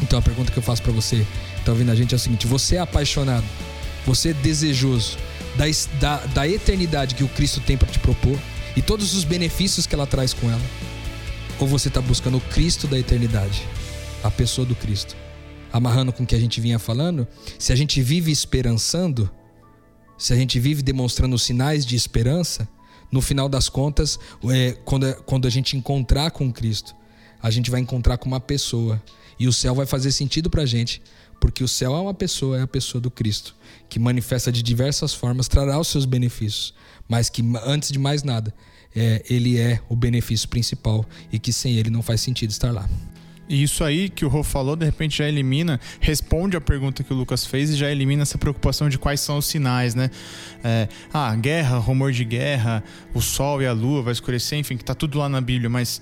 Então 0.00 0.18
a 0.18 0.22
pergunta 0.22 0.52
que 0.52 0.58
eu 0.58 0.62
faço 0.62 0.82
para 0.82 0.92
você, 0.92 1.26
tá 1.64 1.72
ouvindo 1.72 1.90
a 1.90 1.94
gente 1.94 2.14
é 2.14 2.16
o 2.16 2.18
seguinte: 2.18 2.46
você 2.46 2.76
é 2.76 2.78
apaixonado, 2.78 3.44
você 4.06 4.30
é 4.30 4.32
desejoso 4.32 5.18
da, 5.56 5.64
da, 5.98 6.26
da 6.26 6.48
eternidade 6.48 7.14
que 7.14 7.24
o 7.24 7.28
Cristo 7.28 7.60
tem 7.60 7.76
para 7.76 7.88
te 7.88 7.98
propor 7.98 8.38
e 8.76 8.80
todos 8.80 9.14
os 9.14 9.24
benefícios 9.24 9.86
que 9.86 9.94
ela 9.94 10.06
traz 10.06 10.32
com 10.32 10.48
ela? 10.48 10.62
Ou 11.58 11.66
você 11.66 11.88
está 11.88 12.00
buscando 12.00 12.38
o 12.38 12.40
Cristo 12.40 12.86
da 12.86 12.98
eternidade, 12.98 13.62
a 14.22 14.30
pessoa 14.30 14.64
do 14.64 14.74
Cristo? 14.74 15.14
amarrando 15.72 16.12
com 16.12 16.22
o 16.22 16.26
que 16.26 16.34
a 16.34 16.38
gente 16.40 16.60
vinha 16.60 16.78
falando, 16.78 17.26
se 17.58 17.72
a 17.72 17.76
gente 17.76 18.02
vive 18.02 18.30
esperançando, 18.30 19.30
se 20.20 20.34
a 20.34 20.36
gente 20.36 20.60
vive 20.60 20.82
demonstrando 20.82 21.38
sinais 21.38 21.86
de 21.86 21.96
esperança, 21.96 22.68
no 23.10 23.22
final 23.22 23.48
das 23.48 23.70
contas, 23.70 24.20
é, 24.50 24.76
quando, 24.84 25.14
quando 25.22 25.48
a 25.48 25.50
gente 25.50 25.78
encontrar 25.78 26.30
com 26.30 26.52
Cristo, 26.52 26.94
a 27.42 27.50
gente 27.50 27.70
vai 27.70 27.80
encontrar 27.80 28.18
com 28.18 28.26
uma 28.26 28.38
pessoa. 28.38 29.02
E 29.38 29.48
o 29.48 29.52
céu 29.52 29.74
vai 29.74 29.86
fazer 29.86 30.12
sentido 30.12 30.50
pra 30.50 30.66
gente, 30.66 31.00
porque 31.40 31.64
o 31.64 31.68
céu 31.68 31.94
é 31.94 32.00
uma 32.00 32.12
pessoa, 32.12 32.58
é 32.58 32.62
a 32.62 32.66
pessoa 32.66 33.00
do 33.00 33.10
Cristo, 33.10 33.56
que 33.88 33.98
manifesta 33.98 34.52
de 34.52 34.62
diversas 34.62 35.14
formas, 35.14 35.48
trará 35.48 35.80
os 35.80 35.88
seus 35.88 36.04
benefícios, 36.04 36.74
mas 37.08 37.30
que 37.30 37.42
antes 37.64 37.90
de 37.90 37.98
mais 37.98 38.22
nada, 38.22 38.52
é, 38.94 39.24
ele 39.30 39.58
é 39.58 39.80
o 39.88 39.96
benefício 39.96 40.46
principal 40.50 41.02
e 41.32 41.38
que 41.38 41.50
sem 41.50 41.76
ele 41.76 41.88
não 41.88 42.02
faz 42.02 42.20
sentido 42.20 42.50
estar 42.50 42.70
lá. 42.70 42.86
E 43.50 43.64
isso 43.64 43.82
aí 43.82 44.08
que 44.08 44.24
o 44.24 44.28
Rô 44.28 44.44
falou, 44.44 44.76
de 44.76 44.84
repente 44.84 45.18
já 45.18 45.28
elimina, 45.28 45.80
responde 45.98 46.56
a 46.56 46.60
pergunta 46.60 47.02
que 47.02 47.12
o 47.12 47.16
Lucas 47.16 47.44
fez 47.44 47.70
e 47.70 47.76
já 47.76 47.90
elimina 47.90 48.22
essa 48.22 48.38
preocupação 48.38 48.88
de 48.88 48.96
quais 48.96 49.20
são 49.20 49.38
os 49.38 49.46
sinais, 49.46 49.92
né? 49.92 50.08
É, 50.62 50.86
ah, 51.12 51.34
guerra, 51.34 51.76
rumor 51.78 52.12
de 52.12 52.24
guerra, 52.24 52.80
o 53.12 53.20
sol 53.20 53.60
e 53.60 53.66
a 53.66 53.72
lua 53.72 54.02
vai 54.02 54.12
escurecer, 54.12 54.56
enfim, 54.56 54.76
que 54.76 54.84
tá 54.84 54.94
tudo 54.94 55.18
lá 55.18 55.28
na 55.28 55.40
Bíblia, 55.40 55.68
mas 55.68 56.00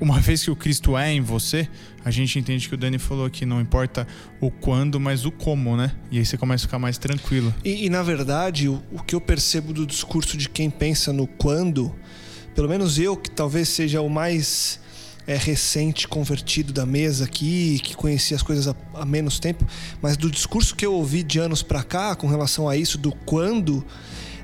uma 0.00 0.20
vez 0.20 0.44
que 0.44 0.52
o 0.52 0.54
Cristo 0.54 0.96
é 0.96 1.12
em 1.12 1.20
você, 1.20 1.68
a 2.04 2.12
gente 2.12 2.38
entende 2.38 2.68
que 2.68 2.74
o 2.74 2.78
Dani 2.78 3.00
falou 3.00 3.26
aqui, 3.26 3.44
não 3.44 3.60
importa 3.60 4.06
o 4.40 4.48
quando, 4.48 5.00
mas 5.00 5.26
o 5.26 5.32
como, 5.32 5.76
né? 5.76 5.90
E 6.12 6.18
aí 6.18 6.24
você 6.24 6.36
começa 6.36 6.64
a 6.64 6.68
ficar 6.68 6.78
mais 6.78 6.96
tranquilo. 6.96 7.52
E, 7.64 7.86
e 7.86 7.90
na 7.90 8.04
verdade, 8.04 8.68
o, 8.68 8.80
o 8.92 9.02
que 9.02 9.16
eu 9.16 9.20
percebo 9.20 9.72
do 9.72 9.84
discurso 9.84 10.36
de 10.36 10.48
quem 10.48 10.70
pensa 10.70 11.12
no 11.12 11.26
quando, 11.26 11.92
pelo 12.54 12.68
menos 12.68 13.00
eu, 13.00 13.16
que 13.16 13.32
talvez 13.32 13.68
seja 13.68 14.00
o 14.00 14.08
mais 14.08 14.78
é, 15.26 15.36
recente 15.36 16.06
convertido 16.06 16.72
da 16.72 16.84
mesa 16.84 17.24
aqui, 17.24 17.80
que 17.82 17.94
conhecia 17.94 18.36
as 18.36 18.42
coisas 18.42 18.74
há, 18.94 19.04
menos 19.04 19.38
tempo, 19.38 19.66
mas 20.00 20.16
do 20.16 20.30
discurso 20.30 20.74
que 20.74 20.84
eu 20.84 20.92
ouvi 20.92 21.22
de 21.22 21.38
anos 21.38 21.62
para 21.62 21.82
cá 21.82 22.14
com 22.14 22.26
relação 22.26 22.68
a 22.68 22.76
isso, 22.76 22.98
do 22.98 23.12
quando, 23.24 23.84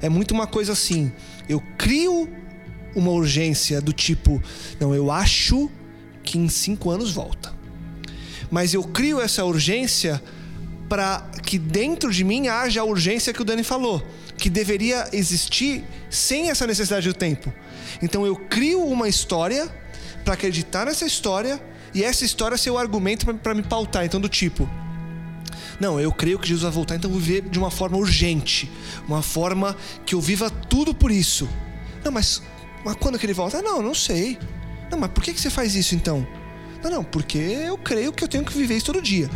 é 0.01 0.09
muito 0.09 0.33
uma 0.33 0.47
coisa 0.47 0.73
assim: 0.73 1.13
eu 1.49 1.63
crio 1.77 2.29
uma 2.95 3.11
urgência 3.11 3.81
do 3.81 3.93
tipo, 3.93 4.43
não, 4.81 4.95
eu 4.95 5.11
acho 5.11 5.71
que 6.23 6.39
em 6.39 6.49
cinco 6.49 6.91
anos 6.91 7.13
volta. 7.13 7.53
Mas 8.51 8.75
eu 8.75 8.83
crio 8.83 9.21
essa 9.21 9.45
urgência 9.45 10.21
para 10.89 11.21
que 11.45 11.57
dentro 11.57 12.11
de 12.11 12.25
mim 12.25 12.49
haja 12.49 12.81
a 12.81 12.85
urgência 12.85 13.33
que 13.33 13.41
o 13.41 13.45
Dani 13.45 13.63
falou, 13.63 14.05
que 14.37 14.51
deveria 14.51 15.09
existir 15.13 15.85
sem 16.09 16.51
essa 16.51 16.67
necessidade 16.67 17.07
do 17.07 17.15
tempo. 17.15 17.53
Então 18.03 18.27
eu 18.27 18.35
crio 18.35 18.85
uma 18.85 19.09
história 19.09 19.71
para 20.25 20.35
acreditar 20.35 20.87
nessa 20.87 21.05
história 21.05 21.61
e 21.95 22.05
essa 22.05 22.25
história 22.25 22.57
ser 22.57 22.71
o 22.71 22.79
argumento 22.79 23.27
para 23.35 23.55
me 23.55 23.63
pautar. 23.63 24.05
Então, 24.05 24.21
do 24.21 24.29
tipo, 24.29 24.69
não, 25.81 25.99
eu 25.99 26.13
creio 26.13 26.39
que 26.39 26.47
Jesus 26.47 26.63
vai 26.63 26.71
voltar, 26.71 26.97
então 26.97 27.11
eu 27.11 27.15
vou 27.15 27.23
viver 27.23 27.49
de 27.49 27.59
uma 27.59 27.71
forma 27.71 27.97
urgente, 27.97 28.71
uma 29.09 29.23
forma 29.23 29.77
que 30.05 30.15
eu 30.15 30.21
viva 30.21 30.51
tudo 30.51 30.95
por 30.95 31.11
isso. 31.11 31.49
Não, 32.05 32.13
mas, 32.13 32.43
mas 32.85 32.97
quando 32.97 33.19
que 33.19 33.27
ele 33.27 33.33
volta? 33.33 33.63
Não, 33.63 33.83
não 33.83 33.95
sei. 33.95 34.39
Não, 34.91 34.99
mas 34.99 35.11
por 35.11 35.25
que, 35.25 35.33
que 35.33 35.41
você 35.41 35.51
faz 35.51 35.75
isso 35.75 35.95
então? 35.95 36.27
Não, 36.83 36.91
não, 36.91 37.05
porque 37.05 37.39
eu 37.39 37.79
creio 37.79 38.13
que 38.13 38.23
eu 38.23 38.29
tenho 38.29 38.45
que 38.45 38.53
viver 38.53 38.77
isso 38.77 38.87
todo 38.87 39.01
dia. 39.01 39.31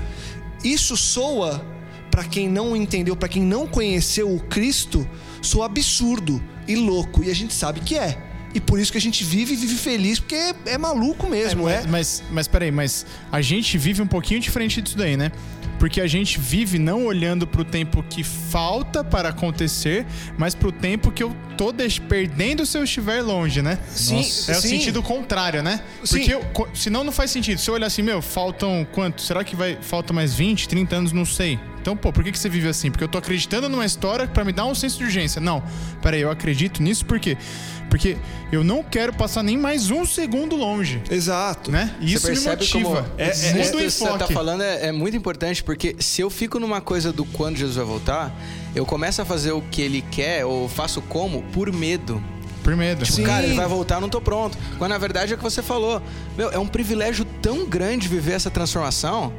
Isso 0.63 0.97
soa, 0.97 1.65
para 2.11 2.25
quem 2.25 2.49
não 2.49 2.77
entendeu, 2.77 3.17
para 3.17 3.29
quem 3.29 3.43
não 3.43 3.67
conheceu 3.67 4.35
o 4.35 4.41
Cristo, 4.41 5.09
soa 5.43 5.67
absurdo 5.67 6.43
e 6.67 6.77
louco, 6.77 7.23
e 7.23 7.31
a 7.31 7.35
gente 7.35 7.55
sabe 7.55 7.81
que 7.81 7.97
é. 7.97 8.34
E 8.55 8.61
por 8.61 8.79
isso 8.79 8.93
que 8.93 8.99
a 8.99 9.01
gente 9.01 9.25
vive 9.25 9.55
e 9.55 9.57
vive 9.57 9.75
feliz, 9.75 10.21
porque 10.21 10.37
é, 10.37 10.55
é 10.67 10.79
maluco 10.79 11.29
mesmo, 11.29 11.69
é, 11.69 11.83
é. 11.83 11.87
Mas, 11.89 12.23
mas 12.31 12.47
peraí, 12.47 12.71
mas 12.71 13.05
a 13.33 13.41
gente 13.41 13.77
vive 13.77 14.01
um 14.01 14.07
pouquinho 14.07 14.39
diferente 14.39 14.81
disso 14.81 14.97
daí, 14.97 15.17
né? 15.17 15.33
Porque 15.79 16.01
a 16.01 16.07
gente 16.07 16.39
vive 16.39 16.79
não 16.79 17.05
olhando 17.05 17.47
pro 17.47 17.65
tempo 17.65 18.03
que 18.09 18.23
falta 18.23 19.03
para 19.03 19.31
acontecer, 19.31 20.07
mas 20.39 20.55
pro 20.55 20.71
tempo 20.71 21.11
que 21.11 21.23
eu 21.23 21.35
tô 21.57 21.75
perdendo 22.09 22.65
se 22.65 22.79
eu 22.79 22.85
estiver 22.85 23.23
longe, 23.23 23.61
né? 23.61 23.79
Sim, 23.89 24.17
Nossa. 24.17 24.53
É 24.53 24.55
sim. 24.55 24.67
o 24.67 24.71
sentido 24.71 25.03
contrário, 25.03 25.63
né? 25.63 25.81
Porque 26.09 26.33
eu, 26.33 26.45
senão 26.75 27.03
não 27.05 27.13
faz 27.13 27.31
sentido. 27.31 27.59
Se 27.59 27.69
eu 27.69 27.75
olhar 27.75 27.89
assim, 27.89 28.03
meu, 28.03 28.23
faltam 28.23 28.87
quanto? 28.93 29.21
Será 29.21 29.43
que 29.43 29.57
vai 29.57 29.77
falta 29.81 30.13
mais 30.13 30.35
20, 30.35 30.69
30 30.69 30.97
anos? 30.97 31.13
Não 31.13 31.25
sei. 31.25 31.59
Então, 31.81 31.95
pô, 31.95 32.11
por 32.11 32.25
que, 32.25 32.33
que 32.33 32.39
você 32.39 32.49
vive 32.49 32.67
assim? 32.67 32.91
Porque 32.91 33.05
eu 33.05 33.09
tô 33.09 33.19
acreditando 33.19 33.69
numa 33.69 33.85
história 33.85 34.27
para 34.27 34.43
me 34.43 34.53
dar 34.53 34.65
um 34.65 34.75
senso 34.75 34.97
de 34.97 35.05
urgência. 35.05 35.39
Não, 35.39 35.63
peraí, 36.01 36.23
eu 36.23 36.31
acredito 36.31 36.83
nisso 36.83 37.05
porque 37.05 37.37
porque 37.95 38.17
eu 38.51 38.65
não 38.65 38.83
quero 38.83 39.13
passar 39.13 39.45
nem 39.45 39.57
mais 39.57 39.89
um 39.89 40.05
segundo 40.05 40.57
longe. 40.57 41.01
Exato. 41.09 41.71
Né? 41.71 41.95
E 42.01 42.13
isso 42.13 42.29
me 42.29 42.41
motiva. 42.41 43.03
Como 43.03 43.07
é, 43.17 43.29
é, 43.29 43.31
isso 43.31 43.77
que 43.77 43.89
você 43.89 44.19
tá 44.19 44.27
falando 44.27 44.65
é, 44.65 44.89
é 44.89 44.93
muito 44.93 45.17
importante, 45.17 45.63
porque 45.63 45.95
se 46.01 46.21
eu 46.21 46.29
fico 46.29 46.59
numa 46.59 46.81
coisa 46.81 47.13
do 47.13 47.25
quando 47.25 47.57
Jesus 47.57 47.77
vai 47.77 47.85
voltar, 47.85 48.37
eu 48.75 48.85
começo 48.85 49.23
a 49.23 49.25
fazer 49.25 49.53
o 49.53 49.63
que 49.63 49.81
ele 49.81 50.05
quer, 50.11 50.45
ou 50.45 50.69
faço 50.69 51.01
como, 51.03 51.43
por 51.53 51.73
medo. 51.73 52.21
Por 52.65 52.75
medo. 52.75 53.05
Tipo, 53.05 53.19
Sim. 53.19 53.23
cara, 53.23 53.47
ele 53.47 53.55
vai 53.55 53.69
voltar, 53.69 53.97
eu 53.97 54.01
não 54.01 54.09
tô 54.09 54.21
pronto. 54.21 54.59
Quando 54.77 54.91
na 54.91 54.99
verdade 54.99 55.33
é 55.33 55.37
o 55.37 55.39
que 55.39 55.45
você 55.45 55.63
falou. 55.63 56.03
Meu, 56.37 56.51
é 56.51 56.59
um 56.59 56.67
privilégio 56.67 57.25
tão 57.41 57.65
grande 57.65 58.09
viver 58.09 58.33
essa 58.33 58.51
transformação 58.51 59.33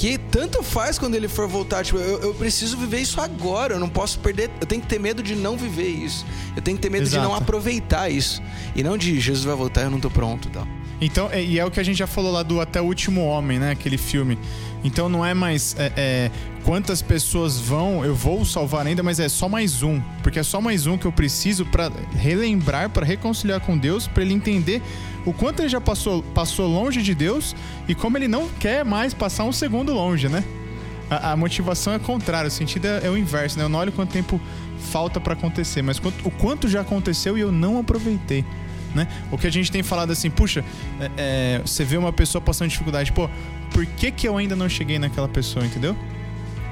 que 0.00 0.16
tanto 0.16 0.62
faz 0.62 0.98
quando 0.98 1.14
ele 1.14 1.28
for 1.28 1.46
voltar. 1.46 1.84
Tipo, 1.84 1.98
eu, 1.98 2.22
eu, 2.22 2.34
preciso 2.34 2.74
viver 2.78 3.00
isso 3.00 3.20
agora. 3.20 3.74
Eu 3.74 3.78
não 3.78 3.88
posso 3.88 4.18
perder. 4.20 4.50
Eu 4.58 4.66
tenho 4.66 4.80
que 4.80 4.88
ter 4.88 4.98
medo 4.98 5.22
de 5.22 5.36
não 5.36 5.58
viver 5.58 5.88
isso. 5.88 6.24
Eu 6.56 6.62
tenho 6.62 6.78
que 6.78 6.82
ter 6.82 6.88
medo 6.88 7.02
Exato. 7.02 7.22
de 7.22 7.28
não 7.28 7.34
aproveitar 7.36 8.08
isso. 8.08 8.42
E 8.74 8.82
não 8.82 8.96
de 8.96 9.20
Jesus 9.20 9.44
vai 9.44 9.54
voltar, 9.54 9.82
eu 9.82 9.90
não 9.90 10.00
tô 10.00 10.08
pronto 10.08 10.48
tal. 10.48 10.66
Então, 11.02 11.28
é, 11.30 11.44
e 11.44 11.58
é 11.58 11.64
o 11.66 11.70
que 11.70 11.78
a 11.78 11.82
gente 11.82 11.98
já 11.98 12.06
falou 12.06 12.32
lá 12.32 12.42
do 12.42 12.62
Até 12.62 12.80
o 12.80 12.84
Último 12.84 13.26
Homem, 13.26 13.58
né? 13.58 13.72
Aquele 13.72 13.98
filme. 13.98 14.38
Então 14.82 15.10
não 15.10 15.24
é 15.24 15.34
mais 15.34 15.76
é, 15.78 15.92
é, 15.94 16.30
quantas 16.64 17.02
pessoas 17.02 17.58
vão, 17.58 18.02
eu 18.02 18.14
vou 18.14 18.42
salvar 18.46 18.86
ainda, 18.86 19.02
mas 19.02 19.20
é 19.20 19.28
só 19.28 19.50
mais 19.50 19.82
um. 19.82 20.00
Porque 20.22 20.38
é 20.38 20.42
só 20.42 20.62
mais 20.62 20.86
um 20.86 20.96
que 20.96 21.06
eu 21.06 21.12
preciso 21.12 21.66
para 21.66 21.92
relembrar, 22.16 22.88
para 22.88 23.04
reconciliar 23.04 23.60
com 23.60 23.76
Deus, 23.76 24.06
para 24.06 24.22
ele 24.22 24.32
entender 24.32 24.80
o 25.24 25.32
quanto 25.32 25.60
ele 25.60 25.68
já 25.68 25.80
passou, 25.80 26.22
passou 26.34 26.66
longe 26.66 27.02
de 27.02 27.14
Deus 27.14 27.54
e 27.86 27.94
como 27.94 28.16
ele 28.16 28.28
não 28.28 28.48
quer 28.48 28.84
mais 28.84 29.12
passar 29.12 29.44
um 29.44 29.52
segundo 29.52 29.92
longe, 29.92 30.28
né? 30.28 30.44
A, 31.10 31.32
a 31.32 31.36
motivação 31.36 31.92
é 31.92 31.98
contrária, 31.98 32.48
o 32.48 32.50
sentido 32.50 32.86
é, 32.86 33.06
é, 33.06 33.10
o 33.10 33.16
inverso, 33.16 33.58
né? 33.58 33.64
Eu 33.64 33.68
não 33.68 33.78
olho 33.78 33.92
quanto 33.92 34.12
tempo 34.12 34.40
falta 34.90 35.20
para 35.20 35.34
acontecer, 35.34 35.82
mas 35.82 35.98
quanto, 35.98 36.26
o 36.26 36.30
quanto 36.30 36.68
já 36.68 36.80
aconteceu 36.80 37.36
e 37.36 37.40
eu 37.40 37.52
não 37.52 37.78
aproveitei. 37.78 38.44
Né? 38.94 39.06
O 39.30 39.38
que 39.38 39.46
a 39.46 39.50
gente 39.50 39.70
tem 39.70 39.82
falado 39.82 40.10
assim, 40.10 40.30
puxa, 40.30 40.64
é, 40.98 41.10
é, 41.16 41.62
você 41.64 41.84
vê 41.84 41.96
uma 41.96 42.12
pessoa 42.12 42.42
passando 42.42 42.68
dificuldade, 42.68 43.12
pô, 43.12 43.28
por 43.72 43.86
que, 43.86 44.10
que 44.10 44.26
eu 44.26 44.36
ainda 44.36 44.56
não 44.56 44.68
cheguei 44.68 44.98
naquela 44.98 45.28
pessoa, 45.28 45.64
entendeu? 45.64 45.96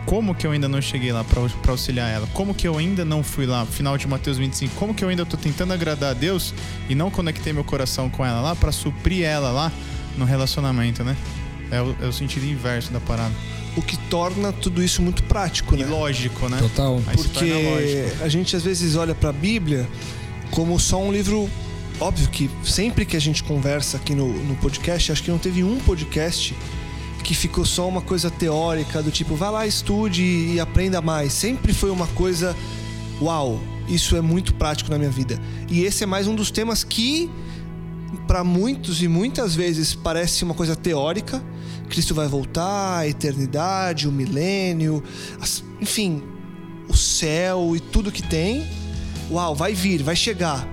Como 0.08 0.34
que 0.34 0.46
eu 0.46 0.52
ainda 0.52 0.70
não 0.70 0.80
cheguei 0.80 1.12
lá 1.12 1.22
para 1.22 1.70
auxiliar 1.70 2.10
ela? 2.10 2.26
Como 2.28 2.54
que 2.54 2.66
eu 2.66 2.78
ainda 2.78 3.04
não 3.04 3.22
fui 3.22 3.44
lá? 3.44 3.66
Final 3.66 3.98
de 3.98 4.08
Mateus 4.08 4.38
25. 4.38 4.74
Como 4.76 4.94
que 4.94 5.04
eu 5.04 5.08
ainda 5.10 5.26
tô 5.26 5.36
tentando 5.36 5.74
agradar 5.74 6.12
a 6.12 6.14
Deus 6.14 6.54
e 6.88 6.94
não 6.94 7.10
conectei 7.10 7.52
meu 7.52 7.62
coração 7.62 8.08
com 8.08 8.24
ela 8.24 8.40
lá 8.40 8.56
para 8.56 8.72
suprir 8.72 9.26
ela 9.26 9.50
lá 9.50 9.70
no 10.16 10.24
relacionamento, 10.24 11.04
né? 11.04 11.14
É 11.70 11.82
o, 11.82 11.94
é 12.00 12.06
o, 12.06 12.12
sentido 12.12 12.46
inverso 12.46 12.90
da 12.90 13.00
parada. 13.00 13.34
O 13.76 13.82
que 13.82 13.98
torna 14.08 14.50
tudo 14.50 14.82
isso 14.82 15.02
muito 15.02 15.22
prático, 15.24 15.76
né? 15.76 15.82
E 15.82 15.84
lógico, 15.84 16.48
né? 16.48 16.56
Total. 16.56 17.02
Aí 17.06 17.14
Porque 17.14 18.06
a 18.22 18.28
gente 18.30 18.56
às 18.56 18.62
vezes 18.62 18.96
olha 18.96 19.14
para 19.14 19.28
a 19.28 19.32
Bíblia 19.32 19.86
como 20.50 20.80
só 20.80 20.98
um 21.02 21.12
livro. 21.12 21.50
Óbvio 22.00 22.28
que 22.28 22.48
sempre 22.64 23.04
que 23.04 23.14
a 23.14 23.20
gente 23.20 23.44
conversa 23.44 23.98
aqui 23.98 24.14
no, 24.14 24.32
no 24.44 24.54
podcast, 24.56 25.12
acho 25.12 25.22
que 25.22 25.30
não 25.30 25.38
teve 25.38 25.62
um 25.62 25.76
podcast 25.80 26.56
que 27.28 27.34
ficou 27.34 27.66
só 27.66 27.86
uma 27.86 28.00
coisa 28.00 28.30
teórica 28.30 29.02
do 29.02 29.10
tipo, 29.10 29.36
vai 29.36 29.50
lá, 29.50 29.66
estude 29.66 30.22
e 30.22 30.58
aprenda 30.58 31.02
mais. 31.02 31.30
Sempre 31.34 31.74
foi 31.74 31.90
uma 31.90 32.06
coisa, 32.06 32.56
uau, 33.20 33.60
isso 33.86 34.16
é 34.16 34.22
muito 34.22 34.54
prático 34.54 34.90
na 34.90 34.96
minha 34.96 35.10
vida. 35.10 35.38
E 35.68 35.84
esse 35.84 36.04
é 36.04 36.06
mais 36.06 36.26
um 36.26 36.34
dos 36.34 36.50
temas 36.50 36.82
que, 36.82 37.30
para 38.26 38.42
muitos 38.42 39.02
e 39.02 39.08
muitas 39.08 39.54
vezes, 39.54 39.94
parece 39.94 40.42
uma 40.42 40.54
coisa 40.54 40.74
teórica. 40.74 41.44
Cristo 41.90 42.14
vai 42.14 42.26
voltar, 42.26 43.00
a 43.00 43.06
eternidade, 43.06 44.08
o 44.08 44.12
milênio, 44.12 45.04
enfim, 45.82 46.22
o 46.88 46.96
céu 46.96 47.76
e 47.76 47.80
tudo 47.80 48.10
que 48.10 48.22
tem. 48.22 48.66
Uau, 49.30 49.54
vai 49.54 49.74
vir, 49.74 50.02
vai 50.02 50.16
chegar. 50.16 50.66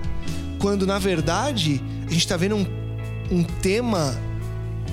Quando 0.58 0.86
na 0.86 0.98
verdade 0.98 1.82
a 2.06 2.10
gente 2.10 2.20
está 2.20 2.38
vendo 2.38 2.56
um, 2.56 2.66
um 3.30 3.44
tema 3.44 4.18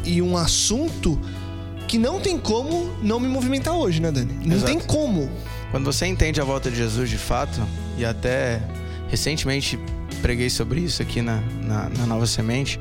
e 0.04 0.22
um 0.22 0.36
assunto 0.36 1.18
que 1.94 1.98
não 2.00 2.20
tem 2.20 2.40
como 2.40 2.92
não 3.04 3.20
me 3.20 3.28
movimentar 3.28 3.76
hoje, 3.76 4.02
né, 4.02 4.12
Dani? 4.12 4.34
Não 4.44 4.56
Exato. 4.56 4.66
tem 4.66 4.80
como. 4.80 5.30
Quando 5.70 5.86
você 5.86 6.08
entende 6.08 6.42
a 6.42 6.44
volta 6.44 6.72
de 6.72 6.76
Jesus 6.76 7.08
de 7.08 7.20
fato, 7.20 7.62
e 8.00 8.04
até 8.04 8.60
recentemente 9.10 9.80
preguei 10.20 10.50
sobre 10.50 10.80
isso 10.80 11.04
aqui 11.04 11.22
na, 11.22 11.40
na, 11.62 11.90
na 11.90 12.08
Nova 12.08 12.26
Semente, 12.26 12.80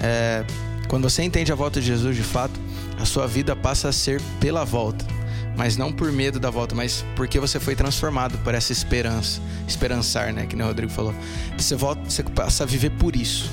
é, 0.00 0.44
quando 0.86 1.10
você 1.10 1.24
entende 1.24 1.50
a 1.50 1.56
volta 1.56 1.80
de 1.80 1.88
Jesus 1.88 2.14
de 2.14 2.22
fato, 2.22 2.52
a 3.00 3.04
sua 3.04 3.26
vida 3.26 3.56
passa 3.56 3.88
a 3.88 3.92
ser 3.92 4.22
pela 4.38 4.64
volta. 4.64 5.04
Mas 5.56 5.76
não 5.76 5.92
por 5.92 6.12
medo 6.12 6.38
da 6.38 6.48
volta, 6.48 6.72
mas 6.72 7.04
porque 7.16 7.40
você 7.40 7.58
foi 7.58 7.74
transformado 7.74 8.38
por 8.44 8.54
essa 8.54 8.70
esperança. 8.70 9.40
Esperançar, 9.66 10.32
né? 10.32 10.46
Que 10.46 10.54
o 10.54 10.64
Rodrigo 10.64 10.92
falou. 10.92 11.12
Você, 11.58 11.74
volta, 11.74 12.08
você 12.08 12.22
passa 12.22 12.62
a 12.62 12.66
viver 12.66 12.90
por 12.90 13.16
isso. 13.16 13.50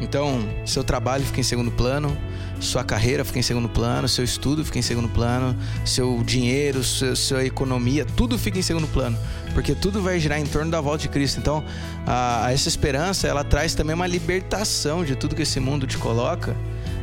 Então, 0.00 0.48
seu 0.64 0.84
trabalho 0.84 1.24
fica 1.24 1.40
em 1.40 1.44
segundo 1.44 1.72
plano, 1.72 2.16
sua 2.60 2.84
carreira 2.84 3.24
fica 3.24 3.38
em 3.38 3.42
segundo 3.42 3.68
plano, 3.68 4.08
seu 4.08 4.24
estudo 4.24 4.64
fica 4.64 4.78
em 4.78 4.82
segundo 4.82 5.08
plano, 5.08 5.56
seu 5.84 6.22
dinheiro, 6.24 6.82
sua, 6.82 7.14
sua 7.14 7.44
economia, 7.44 8.04
tudo 8.04 8.38
fica 8.38 8.58
em 8.58 8.62
segundo 8.62 8.86
plano, 8.88 9.18
porque 9.52 9.74
tudo 9.74 10.02
vai 10.02 10.18
girar 10.18 10.40
em 10.40 10.46
torno 10.46 10.70
da 10.70 10.80
volta 10.80 11.02
de 11.02 11.08
Cristo. 11.08 11.38
Então, 11.38 11.64
a, 12.06 12.48
essa 12.52 12.68
esperança, 12.68 13.26
ela 13.26 13.44
traz 13.44 13.74
também 13.74 13.94
uma 13.94 14.06
libertação 14.06 15.04
de 15.04 15.14
tudo 15.16 15.34
que 15.34 15.42
esse 15.42 15.60
mundo 15.60 15.86
te 15.86 15.98
coloca, 15.98 16.56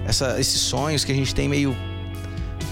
essa, 0.05 0.39
esses 0.39 0.61
sonhos 0.61 1.03
que 1.03 1.11
a 1.11 1.15
gente 1.15 1.33
tem 1.33 1.47
meio 1.47 1.75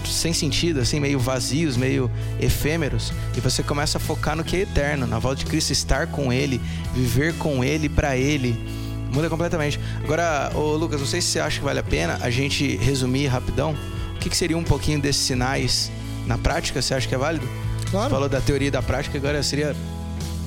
sem 0.04 0.32
sentido, 0.32 0.80
assim, 0.80 0.98
meio 0.98 1.18
vazios, 1.18 1.76
meio 1.76 2.10
efêmeros, 2.40 3.12
e 3.36 3.40
você 3.40 3.62
começa 3.62 3.98
a 3.98 4.00
focar 4.00 4.34
no 4.34 4.42
que 4.42 4.56
é 4.56 4.60
eterno, 4.60 5.06
na 5.06 5.18
volta 5.18 5.36
de 5.36 5.46
Cristo, 5.46 5.72
estar 5.72 6.08
com 6.08 6.32
Ele, 6.32 6.60
viver 6.94 7.34
com 7.34 7.62
Ele, 7.62 7.88
para 7.88 8.16
Ele 8.16 8.79
Muda 9.12 9.28
completamente. 9.28 9.78
Agora, 10.02 10.50
ô 10.54 10.76
Lucas, 10.76 11.00
não 11.00 11.06
sei 11.06 11.20
se 11.20 11.28
você 11.28 11.40
acha 11.40 11.58
que 11.58 11.64
vale 11.64 11.80
a 11.80 11.82
pena 11.82 12.18
a 12.22 12.30
gente 12.30 12.76
resumir 12.76 13.26
rapidão. 13.26 13.74
O 14.14 14.18
que, 14.18 14.28
que 14.28 14.36
seria 14.36 14.56
um 14.56 14.64
pouquinho 14.64 15.00
desses 15.00 15.22
sinais 15.22 15.90
na 16.26 16.38
prática? 16.38 16.80
Você 16.80 16.94
acha 16.94 17.08
que 17.08 17.14
é 17.14 17.18
válido? 17.18 17.48
Claro. 17.90 18.10
Falou 18.10 18.28
da 18.28 18.40
teoria 18.40 18.68
e 18.68 18.70
da 18.70 18.82
prática, 18.82 19.18
agora 19.18 19.42
seria 19.42 19.74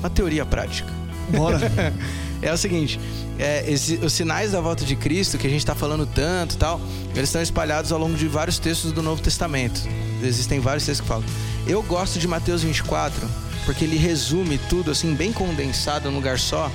uma 0.00 0.08
teoria 0.08 0.46
prática. 0.46 0.90
Bora. 1.30 1.60
é 2.40 2.52
o 2.52 2.56
seguinte, 2.56 2.98
é, 3.38 3.70
esse, 3.70 3.96
os 3.96 4.12
sinais 4.12 4.52
da 4.52 4.60
volta 4.60 4.84
de 4.84 4.96
Cristo, 4.96 5.36
que 5.36 5.46
a 5.46 5.50
gente 5.50 5.60
está 5.60 5.74
falando 5.74 6.06
tanto 6.06 6.56
tal, 6.56 6.80
eles 7.14 7.28
estão 7.28 7.42
espalhados 7.42 7.92
ao 7.92 7.98
longo 7.98 8.16
de 8.16 8.28
vários 8.28 8.58
textos 8.58 8.92
do 8.92 9.02
Novo 9.02 9.20
Testamento. 9.20 9.80
Existem 10.22 10.60
vários 10.60 10.86
textos 10.86 11.02
que 11.02 11.08
falam. 11.08 11.24
Eu 11.66 11.82
gosto 11.82 12.18
de 12.18 12.28
Mateus 12.28 12.62
24, 12.62 13.28
porque 13.64 13.84
ele 13.84 13.96
resume 13.96 14.58
tudo 14.70 14.90
assim, 14.90 15.14
bem 15.14 15.32
condensado 15.32 16.10
num 16.10 16.16
lugar 16.16 16.38
só. 16.38 16.70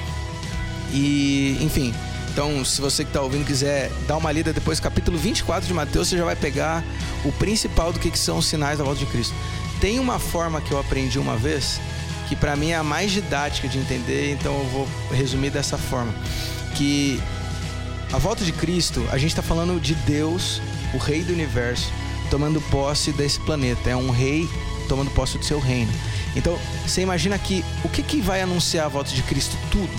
E, 0.92 1.58
enfim, 1.62 1.94
então 2.32 2.64
se 2.64 2.80
você 2.80 3.04
que 3.04 3.10
está 3.10 3.22
ouvindo 3.22 3.46
quiser 3.46 3.92
dar 4.08 4.18
uma 4.18 4.32
lida 4.32 4.54
depois, 4.54 4.80
capítulo 4.80 5.18
24 5.18 5.68
de 5.68 5.74
Mateus, 5.74 6.08
você 6.08 6.18
já 6.18 6.26
vai 6.26 6.36
pegar 6.36 6.84
o 7.26 7.32
principal 7.34 7.92
do 7.92 8.00
que, 8.00 8.10
que 8.10 8.18
são 8.18 8.38
os 8.38 8.46
sinais 8.46 8.78
da 8.78 8.84
volta 8.84 9.00
de 9.00 9.06
Cristo. 9.08 9.36
Tem 9.82 10.00
uma 10.00 10.20
forma 10.20 10.62
que 10.62 10.72
eu 10.72 10.80
aprendi 10.80 11.20
uma 11.20 11.36
vez, 11.36 11.80
que 12.28 12.36
para 12.36 12.56
mim 12.56 12.70
é 12.72 12.76
a 12.76 12.84
mais 12.84 13.12
didática 13.12 13.68
de 13.68 13.78
entender, 13.78 14.34
então 14.34 14.58
eu 14.58 14.66
vou 14.66 14.88
resumir 15.12 15.50
dessa 15.50 15.78
forma. 15.78 16.14
Que 16.76 17.22
a 18.12 18.18
volta 18.18 18.44
de 18.44 18.52
Cristo, 18.52 19.06
a 19.12 19.18
gente 19.18 19.32
está 19.32 19.42
falando 19.42 19.80
de 19.80 19.96
Deus, 19.96 20.62
o 20.94 20.98
Rei 20.98 21.24
do 21.24 21.34
Universo, 21.34 21.92
tomando 22.30 22.62
posse 22.70 23.12
desse 23.12 23.40
planeta. 23.42 23.90
É 23.90 23.96
um 23.96 24.12
rei 24.12 24.48
tomando 24.88 25.12
posse 25.12 25.38
do 25.38 25.46
seu 25.46 25.60
reino. 25.60 25.92
Então, 26.36 26.58
você 26.86 27.02
imagina 27.02 27.38
que 27.38 27.64
o 27.84 27.90
que, 27.90 28.02
que 28.02 28.22
vai 28.22 28.42
anunciar 28.42 28.86
a 28.86 28.90
volta 28.90 29.12
de 29.12 29.22
Cristo? 29.24 29.56
Tudo 29.72 29.90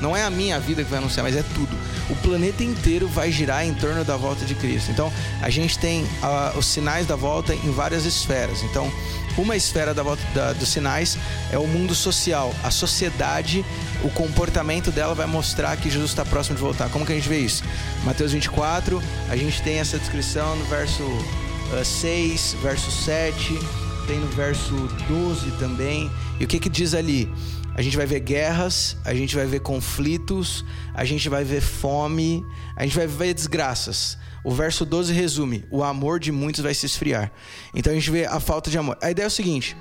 não 0.00 0.16
é 0.16 0.24
a 0.24 0.30
minha 0.30 0.58
vida 0.60 0.82
que 0.84 0.90
vai 0.90 0.98
anunciar, 0.98 1.24
mas 1.24 1.36
é 1.36 1.42
tudo. 1.54 1.76
O 2.10 2.16
planeta 2.16 2.62
inteiro 2.62 3.08
vai 3.08 3.30
girar 3.30 3.66
em 3.66 3.74
torno 3.74 4.04
da 4.04 4.16
volta 4.16 4.44
de 4.44 4.54
Cristo. 4.54 4.90
Então, 4.90 5.12
a 5.42 5.50
gente 5.50 5.78
tem 5.78 6.04
uh, 6.04 6.58
os 6.58 6.66
sinais 6.66 7.06
da 7.06 7.16
volta 7.16 7.54
em 7.54 7.70
várias 7.70 8.04
esferas. 8.04 8.62
Então, 8.62 8.90
uma 9.36 9.56
esfera 9.56 9.94
da 9.94 10.02
volta 10.02 10.22
da, 10.34 10.52
dos 10.52 10.68
sinais 10.68 11.16
é 11.52 11.58
o 11.58 11.66
mundo 11.66 11.94
social. 11.94 12.54
A 12.62 12.70
sociedade, 12.70 13.64
o 14.02 14.10
comportamento 14.10 14.90
dela 14.90 15.14
vai 15.14 15.26
mostrar 15.26 15.76
que 15.76 15.90
Jesus 15.90 16.10
está 16.10 16.24
próximo 16.24 16.56
de 16.56 16.62
voltar. 16.62 16.88
Como 16.90 17.06
que 17.06 17.12
a 17.12 17.14
gente 17.14 17.28
vê 17.28 17.38
isso? 17.38 17.62
Mateus 18.04 18.32
24, 18.32 19.02
a 19.28 19.36
gente 19.36 19.62
tem 19.62 19.78
essa 19.78 19.98
descrição 19.98 20.56
no 20.56 20.64
verso 20.64 21.02
uh, 21.02 21.84
6, 21.84 22.56
verso 22.62 22.90
7, 22.90 23.58
tem 24.06 24.18
no 24.18 24.28
verso 24.28 24.74
12 25.08 25.50
também. 25.52 26.10
E 26.40 26.44
o 26.44 26.48
que 26.48 26.58
que 26.58 26.68
diz 26.68 26.94
ali? 26.94 27.30
A 27.78 27.80
gente 27.80 27.96
vai 27.96 28.06
ver 28.06 28.18
guerras, 28.18 28.96
a 29.04 29.14
gente 29.14 29.36
vai 29.36 29.46
ver 29.46 29.60
conflitos, 29.60 30.64
a 30.92 31.04
gente 31.04 31.28
vai 31.28 31.44
ver 31.44 31.60
fome, 31.60 32.44
a 32.74 32.82
gente 32.82 32.96
vai 32.96 33.06
ver 33.06 33.32
desgraças. 33.32 34.18
O 34.42 34.52
verso 34.52 34.84
12 34.84 35.12
resume: 35.12 35.64
o 35.70 35.84
amor 35.84 36.18
de 36.18 36.32
muitos 36.32 36.60
vai 36.60 36.74
se 36.74 36.86
esfriar. 36.86 37.30
Então 37.72 37.92
a 37.92 37.94
gente 37.94 38.10
vê 38.10 38.24
a 38.24 38.40
falta 38.40 38.68
de 38.68 38.76
amor. 38.76 38.98
A 39.00 39.12
ideia 39.12 39.26
é 39.26 39.28
o 39.28 39.30
seguinte: 39.30 39.76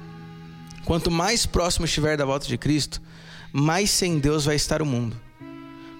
quanto 0.85 1.09
mais 1.09 1.47
próximo 1.47 1.85
estiver 1.85 2.15
da 2.15 2.23
volta 2.23 2.45
de 2.45 2.55
Cristo, 2.55 3.01
mais 3.51 3.89
sem 3.89 4.19
Deus 4.19 4.45
vai 4.45 4.55
estar 4.55 4.79
o 4.79 4.85
mundo. 4.85 5.19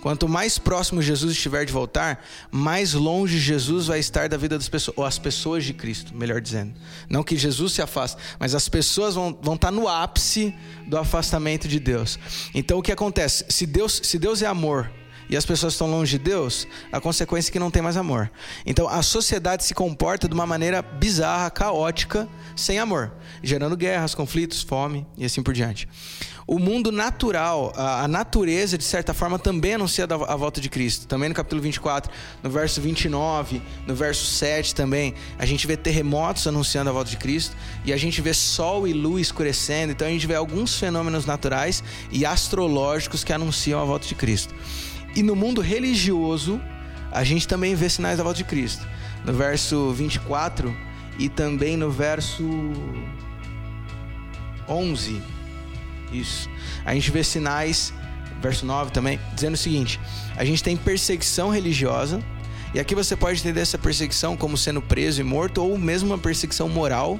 Quanto 0.01 0.29
mais 0.29 0.57
próximo 0.57 1.01
Jesus 1.01 1.33
estiver 1.33 1.65
de 1.65 1.73
voltar, 1.73 2.23
mais 2.51 2.93
longe 2.93 3.39
Jesus 3.39 3.87
vai 3.87 3.99
estar 3.99 4.29
da 4.29 4.37
vida 4.37 4.57
das 4.57 4.69
pessoas, 4.69 4.97
ou 4.97 5.05
as 5.05 5.17
pessoas 5.17 5.65
de 5.65 5.73
Cristo, 5.73 6.15
melhor 6.15 6.39
dizendo. 6.39 6.73
Não 7.09 7.23
que 7.23 7.35
Jesus 7.35 7.73
se 7.73 7.81
afaste, 7.81 8.17
mas 8.39 8.53
as 8.53 8.69
pessoas 8.69 9.15
vão, 9.15 9.37
vão 9.41 9.55
estar 9.55 9.71
no 9.71 9.87
ápice 9.87 10.53
do 10.87 10.97
afastamento 10.97 11.67
de 11.67 11.79
Deus. 11.79 12.19
Então 12.53 12.77
o 12.77 12.81
que 12.81 12.91
acontece? 12.91 13.45
Se 13.49 13.65
Deus, 13.65 13.99
se 14.03 14.19
Deus 14.19 14.41
é 14.41 14.45
amor 14.45 14.89
e 15.29 15.37
as 15.37 15.45
pessoas 15.45 15.73
estão 15.73 15.89
longe 15.89 16.17
de 16.17 16.23
Deus, 16.23 16.67
a 16.91 16.99
consequência 16.99 17.49
é 17.49 17.53
que 17.53 17.59
não 17.59 17.71
tem 17.71 17.81
mais 17.81 17.97
amor. 17.97 18.31
Então 18.65 18.87
a 18.87 19.01
sociedade 19.01 19.63
se 19.63 19.73
comporta 19.73 20.27
de 20.27 20.33
uma 20.33 20.45
maneira 20.45 20.81
bizarra, 20.81 21.49
caótica, 21.49 22.27
sem 22.55 22.79
amor, 22.79 23.13
gerando 23.43 23.75
guerras, 23.75 24.15
conflitos, 24.15 24.61
fome 24.61 25.05
e 25.17 25.25
assim 25.25 25.43
por 25.43 25.53
diante 25.53 25.87
o 26.47 26.57
mundo 26.57 26.93
natural, 26.93 27.73
a, 27.75 28.07
natureza, 28.07 28.77
de 28.77 28.83
certa 28.85 29.13
forma, 29.13 29.37
também 29.37 29.73
anuncia 29.73 30.05
a 30.05 30.35
volta 30.37 30.61
de 30.61 30.69
Cristo. 30.69 31.05
Também 31.05 31.27
no 31.27 31.35
capítulo 31.35 31.61
24, 31.61 32.09
no 32.41 32.49
verso 32.49 32.79
29, 32.79 33.61
no 33.85 33.93
verso 33.93 34.25
7 34.25 34.73
também, 34.73 35.13
a 35.37 35.45
gente 35.45 35.67
vê 35.67 35.75
terremotos 35.75 36.47
anunciando 36.47 36.89
a 36.89 36.93
volta 36.93 37.11
de 37.11 37.17
Cristo 37.17 37.55
e 37.83 37.91
a 37.91 37.97
gente 37.97 38.21
vê 38.21 38.33
sol 38.33 38.87
e 38.87 38.93
lua 38.93 39.19
escurecendo. 39.19 39.91
Então 39.91 40.07
a 40.07 40.11
gente 40.11 40.25
vê 40.25 40.35
alguns 40.35 40.79
fenômenos 40.79 41.25
naturais 41.25 41.83
e 42.09 42.25
astrológicos 42.25 43.25
que 43.25 43.33
anunciam 43.33 43.81
a 43.81 43.83
volta 43.83 44.07
de 44.07 44.15
Cristo. 44.15 44.55
E 45.17 45.23
no 45.23 45.35
mundo 45.35 45.61
religioso, 45.61 46.61
a 47.11 47.23
gente 47.23 47.47
também 47.47 47.73
vê 47.73 47.89
sinais 47.89 48.19
da 48.19 48.23
volta 48.23 48.37
de 48.37 48.43
Cristo. 48.43 48.87
No 49.25 49.33
verso 49.33 49.91
24 49.91 50.71
e 51.17 51.27
também 51.27 51.75
no 51.75 51.89
verso 51.89 52.43
11 54.69 55.19
isso. 56.11 56.47
A 56.85 56.93
gente 56.93 57.09
vê 57.09 57.23
sinais, 57.23 57.91
verso 58.39 58.63
9 58.63 58.91
também, 58.91 59.19
dizendo 59.33 59.55
o 59.55 59.57
seguinte: 59.57 59.99
a 60.35 60.45
gente 60.45 60.63
tem 60.63 60.77
perseguição 60.77 61.49
religiosa, 61.49 62.21
e 62.71 62.79
aqui 62.79 62.93
você 62.93 63.15
pode 63.15 63.39
entender 63.39 63.61
essa 63.61 63.77
perseguição 63.79 64.37
como 64.37 64.55
sendo 64.55 64.83
preso 64.83 65.19
e 65.19 65.23
morto, 65.23 65.63
ou 65.63 65.79
mesmo 65.79 66.11
uma 66.11 66.19
perseguição 66.19 66.69
moral, 66.69 67.19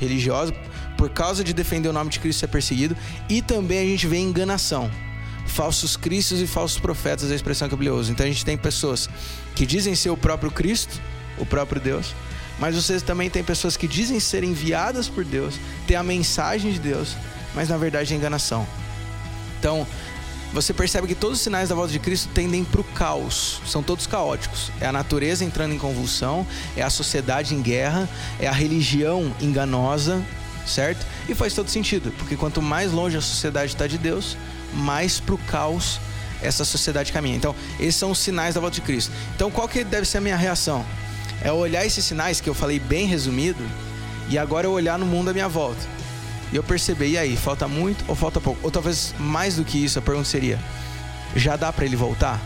religiosa, 0.00 0.52
por 0.96 1.10
causa 1.10 1.44
de 1.44 1.52
defender 1.52 1.90
o 1.90 1.92
nome 1.92 2.08
de 2.08 2.20
Cristo 2.20 2.40
ser 2.40 2.48
perseguido, 2.48 2.96
e 3.28 3.42
também 3.42 3.80
a 3.80 3.84
gente 3.84 4.06
vê 4.06 4.16
enganação. 4.16 4.90
Falsos 5.48 5.96
cristos 5.96 6.40
e 6.40 6.46
falsos 6.46 6.78
profetas, 6.78 7.32
a 7.32 7.34
expressão 7.34 7.68
que 7.68 7.74
eu 7.74 7.94
uso. 7.96 8.12
Então 8.12 8.24
a 8.24 8.28
gente 8.28 8.44
tem 8.44 8.56
pessoas 8.56 9.08
que 9.54 9.66
dizem 9.66 9.94
ser 9.94 10.10
o 10.10 10.16
próprio 10.16 10.50
Cristo, 10.50 11.00
o 11.36 11.44
próprio 11.44 11.80
Deus, 11.80 12.14
mas 12.58 12.74
você 12.74 13.00
também 13.00 13.30
tem 13.30 13.42
pessoas 13.42 13.76
que 13.76 13.88
dizem 13.88 14.20
ser 14.20 14.44
enviadas 14.44 15.08
por 15.08 15.24
Deus, 15.24 15.54
ter 15.86 15.94
a 15.94 16.02
mensagem 16.02 16.72
de 16.72 16.78
Deus, 16.78 17.16
mas 17.54 17.68
na 17.68 17.76
verdade 17.76 18.12
é 18.12 18.16
enganação. 18.16 18.66
Então, 19.58 19.86
você 20.52 20.72
percebe 20.72 21.06
que 21.06 21.14
todos 21.14 21.38
os 21.38 21.44
sinais 21.44 21.68
da 21.68 21.74
volta 21.74 21.92
de 21.92 21.98
Cristo 21.98 22.28
tendem 22.32 22.64
para 22.64 22.80
o 22.80 22.84
caos, 22.84 23.60
são 23.66 23.82
todos 23.82 24.06
caóticos. 24.06 24.72
É 24.80 24.86
a 24.86 24.92
natureza 24.92 25.44
entrando 25.44 25.74
em 25.74 25.78
convulsão, 25.78 26.46
é 26.76 26.82
a 26.82 26.90
sociedade 26.90 27.54
em 27.54 27.60
guerra, 27.60 28.08
é 28.40 28.46
a 28.46 28.52
religião 28.52 29.34
enganosa, 29.40 30.24
certo? 30.66 31.06
E 31.28 31.34
faz 31.34 31.52
todo 31.54 31.68
sentido, 31.68 32.12
porque 32.18 32.34
quanto 32.34 32.62
mais 32.62 32.92
longe 32.92 33.16
a 33.16 33.20
sociedade 33.20 33.72
está 33.72 33.86
de 33.86 33.98
Deus, 33.98 34.36
mais 34.72 35.20
para 35.20 35.34
o 35.34 35.38
caos 35.38 36.00
essa 36.40 36.64
sociedade 36.64 37.12
caminha. 37.12 37.36
Então, 37.36 37.54
esses 37.80 37.96
são 37.96 38.10
os 38.10 38.18
sinais 38.18 38.54
da 38.54 38.60
volta 38.60 38.76
de 38.76 38.82
Cristo. 38.82 39.12
Então, 39.34 39.50
qual 39.50 39.68
que 39.68 39.82
deve 39.82 40.06
ser 40.06 40.18
a 40.18 40.20
minha 40.20 40.36
reação? 40.36 40.84
É 41.42 41.52
olhar 41.52 41.84
esses 41.84 42.04
sinais 42.04 42.40
que 42.40 42.48
eu 42.48 42.54
falei 42.54 42.78
bem 42.78 43.06
resumido 43.06 43.64
e 44.28 44.38
agora 44.38 44.66
eu 44.66 44.72
olhar 44.72 44.98
no 44.98 45.06
mundo 45.06 45.30
à 45.30 45.32
minha 45.32 45.48
volta 45.48 45.98
e 46.52 46.56
eu 46.56 46.62
percebi, 46.62 47.10
e 47.10 47.18
aí, 47.18 47.36
falta 47.36 47.68
muito 47.68 48.04
ou 48.08 48.14
falta 48.14 48.40
pouco? 48.40 48.58
Ou 48.62 48.70
talvez 48.70 49.14
mais 49.18 49.56
do 49.56 49.64
que 49.64 49.82
isso, 49.84 49.98
a 49.98 50.02
pergunta 50.02 50.26
seria: 50.28 50.58
já 51.36 51.56
dá 51.56 51.72
para 51.72 51.84
ele 51.84 51.96
voltar? 51.96 52.40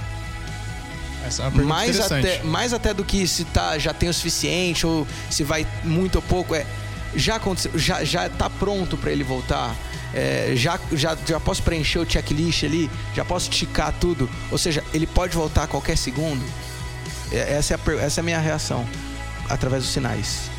Essa 1.25 1.45
é 1.45 1.49
uma 1.49 1.63
mais 1.63 2.01
até, 2.01 2.43
mais 2.43 2.73
até 2.73 2.93
do 2.93 3.05
que 3.05 3.29
se 3.29 3.45
tá, 3.45 3.79
já 3.79 3.95
tem 3.95 4.09
o 4.09 4.15
suficiente 4.15 4.85
ou 4.85 5.07
se 5.31 5.45
vai 5.45 5.65
muito 5.85 6.17
ou 6.17 6.23
pouco, 6.23 6.53
é 6.53 6.67
já 7.15 7.37
aconteceu, 7.37 7.79
já, 7.79 8.05
já 8.05 8.29
tá 8.29 8.49
pronto 8.49 8.97
para 8.97 9.11
ele 9.11 9.25
voltar? 9.25 9.75
É, 10.15 10.53
já, 10.55 10.79
já, 10.93 11.17
já 11.27 11.41
posso 11.41 11.63
preencher 11.63 11.99
o 11.99 12.11
checklist 12.11 12.65
ali? 12.65 12.91
Já 13.15 13.25
posso 13.25 13.49
ticar 13.51 13.93
tudo? 13.99 14.29
Ou 14.51 14.59
seja, 14.59 14.85
ele 14.93 15.07
pode 15.07 15.35
voltar 15.35 15.65
a 15.65 15.67
qualquer 15.67 15.97
segundo? 15.97 16.45
É, 17.31 17.55
essa 17.55 17.75
é 17.75 17.77
a, 17.77 18.03
essa 18.03 18.21
é 18.21 18.23
a 18.23 18.25
minha 18.25 18.39
reação 18.39 18.87
através 19.49 19.83
dos 19.83 19.93
sinais. 19.93 20.51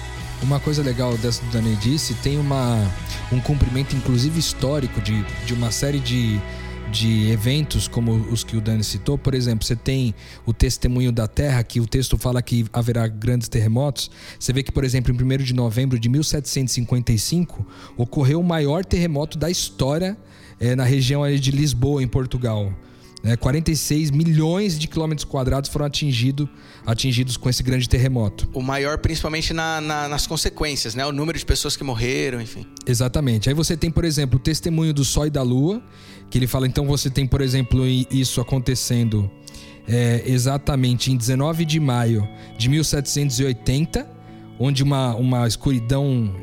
Uma 0.41 0.60
coisa 0.60 0.84
legal 0.84 1.16
dessa 1.18 1.41
do 1.43 1.51
Dani 1.51 1.76
disse, 1.78 2.14
tem 2.16 2.38
uma, 2.38 2.91
um 3.32 3.39
cumprimento, 3.39 3.95
inclusive 3.95 4.39
histórico, 4.39 4.99
de, 4.99 5.24
de 5.45 5.54
uma 5.54 5.72
série 5.72 5.99
de, 5.99 6.41
de 6.94 7.32
eventos 7.32 7.88
como 7.88 8.14
os 8.32 8.44
que 8.44 8.56
o 8.56 8.62
Dani 8.62 8.84
citou. 8.84 9.18
Por 9.18 9.34
exemplo, 9.34 9.66
você 9.66 9.76
tem 9.76 10.14
o 10.46 10.54
testemunho 10.54 11.12
da 11.12 11.28
Terra, 11.28 11.64
que 11.64 11.80
o 11.82 11.88
texto 11.88 12.18
fala 12.18 12.41
que 12.41 12.66
haverá 12.72 13.08
grandes 13.08 13.50
terremotos. 13.50 14.12
Você 14.39 14.54
vê 14.54 14.62
que, 14.62 14.72
por 14.72 14.84
exemplo, 14.84 15.12
em 15.12 15.16
1 15.18 15.38
de 15.44 15.54
novembro 15.54 15.98
de 16.00 16.08
1755, 16.08 17.66
ocorreu 17.98 18.39
o 18.39 18.44
maior 18.44 18.86
terremoto 18.86 19.38
da 19.38 19.50
história 19.50 20.16
é, 20.60 20.76
na 20.76 20.84
região 20.84 21.24
de 21.36 21.52
Lisboa, 21.52 22.02
em 22.04 22.08
Portugal. 22.08 22.72
Né? 23.24 23.36
46 23.38 24.12
milhões 24.12 24.78
de 24.78 24.86
quilômetros 24.88 25.24
quadrados 25.24 25.70
foram 25.70 25.86
atingido, 25.86 26.48
atingidos 26.86 27.38
com 27.38 27.50
esse 27.50 27.64
grande 27.64 27.88
terremoto. 27.88 28.50
O 28.54 28.62
maior, 28.62 28.98
principalmente 28.98 29.54
na- 29.54 29.80
na- 29.80 30.10
nas 30.10 30.28
consequências, 30.28 30.94
né? 30.94 31.06
O 31.06 31.12
número 31.14 31.39
de 31.39 31.46
pessoas 31.46 31.76
que 31.78 31.84
morreram, 31.86 32.41
enfim. 32.41 32.66
Exatamente. 32.86 33.48
Aí 33.48 33.56
você 33.56 33.78
tem, 33.78 33.89
por 33.89 34.04
exemplo, 34.04 34.38
o 34.38 34.39
testemunho 34.41 34.94
do 34.94 35.06
Sol 35.06 35.26
e 35.28 35.30
da 35.30 35.41
Lua, 35.41 35.82
que 36.34 36.39
ele 36.39 36.47
fala, 36.47 36.65
então 36.65 36.86
você 36.88 37.11
tem, 37.11 37.27
por 37.27 37.41
exemplo, 37.41 37.86
isso 37.86 38.41
acontecendo 38.41 39.29
é, 39.88 40.23
exatamente 40.25 41.11
em 41.11 41.15
19 41.15 41.63
de 41.63 41.79
maio 41.79 42.27
de 42.57 42.67
1780, 42.69 44.07
onde 44.59 44.81
uma, 44.81 45.13
uma 45.15 45.47
escuridão. 45.47 46.34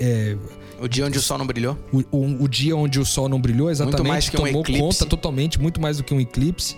é, 0.00 0.36
O 0.80 0.88
dia 0.88 1.06
onde 1.06 1.16
o 1.18 1.22
sol 1.22 1.38
não 1.38 1.46
brilhou. 1.46 1.78
o, 1.92 2.02
o- 2.10 2.42
o 2.44 2.48
dia 2.48 2.76
onde 2.76 2.98
o 2.98 3.04
Sol 3.04 3.28
não 3.28 3.40
brilhou, 3.40 3.70
exatamente, 3.70 4.08
mais 4.08 4.28
que 4.28 4.36
um 4.36 4.44
tomou 4.44 4.62
eclipse. 4.62 4.82
conta 4.82 5.06
totalmente, 5.06 5.60
muito 5.60 5.80
mais 5.80 5.98
do 5.98 6.02
que 6.04 6.12
um 6.12 6.20
eclipse. 6.20 6.76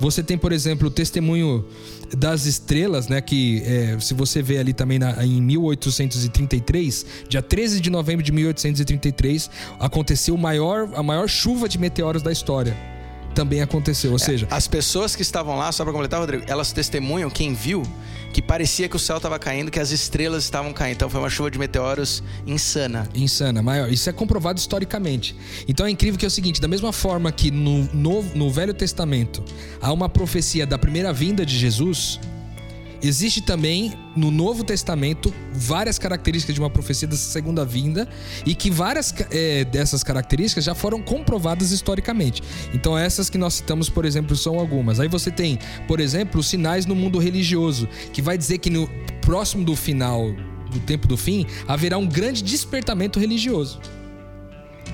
Você 0.00 0.22
tem, 0.22 0.38
por 0.38 0.50
exemplo, 0.50 0.88
o 0.88 0.90
testemunho 0.90 1.64
das 2.16 2.46
estrelas, 2.46 3.06
né? 3.06 3.20
Que 3.20 3.62
é, 3.64 3.96
se 4.00 4.14
você 4.14 4.40
vê 4.42 4.56
ali 4.58 4.72
também 4.72 4.98
na- 4.98 5.22
em 5.24 5.40
1833, 5.42 7.06
dia 7.28 7.42
13 7.42 7.80
de 7.80 7.90
novembro 7.90 8.24
de 8.24 8.32
1833, 8.32 9.50
aconteceu 9.78 10.36
maior, 10.36 10.88
a 10.94 11.02
maior 11.02 11.28
chuva 11.28 11.68
de 11.68 11.78
meteoros 11.78 12.22
da 12.22 12.32
história. 12.32 12.74
Também 13.34 13.62
aconteceu, 13.62 14.12
ou 14.12 14.18
seja, 14.18 14.46
As 14.50 14.66
pessoas 14.66 15.14
que 15.14 15.22
estavam 15.22 15.56
lá, 15.56 15.70
só 15.72 15.84
pra 15.84 15.92
completar, 15.92 16.20
Rodrigo, 16.20 16.44
elas 16.46 16.72
testemunham, 16.72 17.30
quem 17.30 17.54
viu, 17.54 17.82
que 18.32 18.42
parecia 18.42 18.88
que 18.88 18.96
o 18.96 18.98
céu 18.98 19.16
estava 19.16 19.38
caindo, 19.38 19.70
que 19.70 19.80
as 19.80 19.90
estrelas 19.90 20.44
estavam 20.44 20.72
caindo. 20.72 20.96
Então 20.96 21.10
foi 21.10 21.20
uma 21.20 21.30
chuva 21.30 21.50
de 21.50 21.58
meteoros 21.58 22.22
insana. 22.46 23.08
Insana, 23.14 23.62
maior. 23.62 23.90
Isso 23.90 24.08
é 24.08 24.12
comprovado 24.12 24.58
historicamente. 24.58 25.34
Então 25.68 25.86
é 25.86 25.90
incrível 25.90 26.18
que 26.18 26.24
é 26.24 26.28
o 26.28 26.30
seguinte: 26.30 26.60
da 26.60 26.68
mesma 26.68 26.92
forma 26.92 27.30
que 27.32 27.50
no, 27.50 27.84
no, 27.92 28.22
no 28.34 28.50
Velho 28.50 28.74
Testamento 28.74 29.42
há 29.80 29.92
uma 29.92 30.08
profecia 30.08 30.66
da 30.66 30.78
primeira 30.78 31.12
vinda 31.12 31.44
de 31.44 31.56
Jesus, 31.56 32.20
existe 33.02 33.40
também 33.40 33.92
no 34.14 34.30
Novo 34.30 34.64
Testamento 34.64 35.32
várias 35.52 35.98
características 35.98 36.54
de 36.54 36.60
uma 36.60 36.70
profecia 36.70 37.08
dessa 37.08 37.30
segunda 37.30 37.64
vinda 37.64 38.08
e 38.44 38.54
que 38.54 38.70
várias 38.70 39.14
eh, 39.30 39.64
dessas 39.64 40.02
características 40.02 40.64
já 40.64 40.74
foram 40.74 41.00
comprovadas 41.00 41.70
historicamente. 41.70 42.42
Então 42.74 42.96
essas 42.96 43.30
que 43.30 43.38
nós 43.38 43.54
citamos, 43.54 43.88
por 43.88 44.04
exemplo, 44.04 44.36
são 44.36 44.58
algumas. 44.58 45.00
Aí 45.00 45.08
você 45.08 45.30
tem, 45.30 45.58
por 45.86 46.00
exemplo, 46.00 46.40
os 46.40 46.48
sinais 46.48 46.86
no 46.86 46.94
mundo 46.94 47.18
religioso, 47.18 47.88
que 48.12 48.20
vai 48.20 48.36
dizer 48.36 48.58
que 48.58 48.70
no 48.70 48.88
próximo 49.20 49.64
do 49.64 49.74
final 49.76 50.32
do 50.70 50.80
tempo 50.80 51.06
do 51.06 51.16
fim 51.16 51.46
haverá 51.66 51.98
um 51.98 52.06
grande 52.06 52.42
despertamento 52.42 53.18
religioso. 53.18 53.80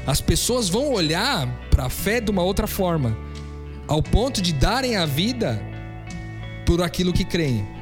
As 0.07 0.21
pessoas 0.21 0.69
vão 0.69 0.93
olhar 0.93 1.49
para 1.71 1.87
a 1.87 1.91
fé 1.91 2.21
de 2.21 2.31
uma 2.31 2.43
outra 2.43 2.67
forma, 2.67 3.17
ao 3.89 4.03
ponto 4.03 4.41
de 4.41 4.53
darem 4.53 4.97
a 4.97 5.05
vida 5.05 5.61
por 6.65 6.83
aquilo 6.83 7.13
que 7.13 7.25
creem. 7.25 7.76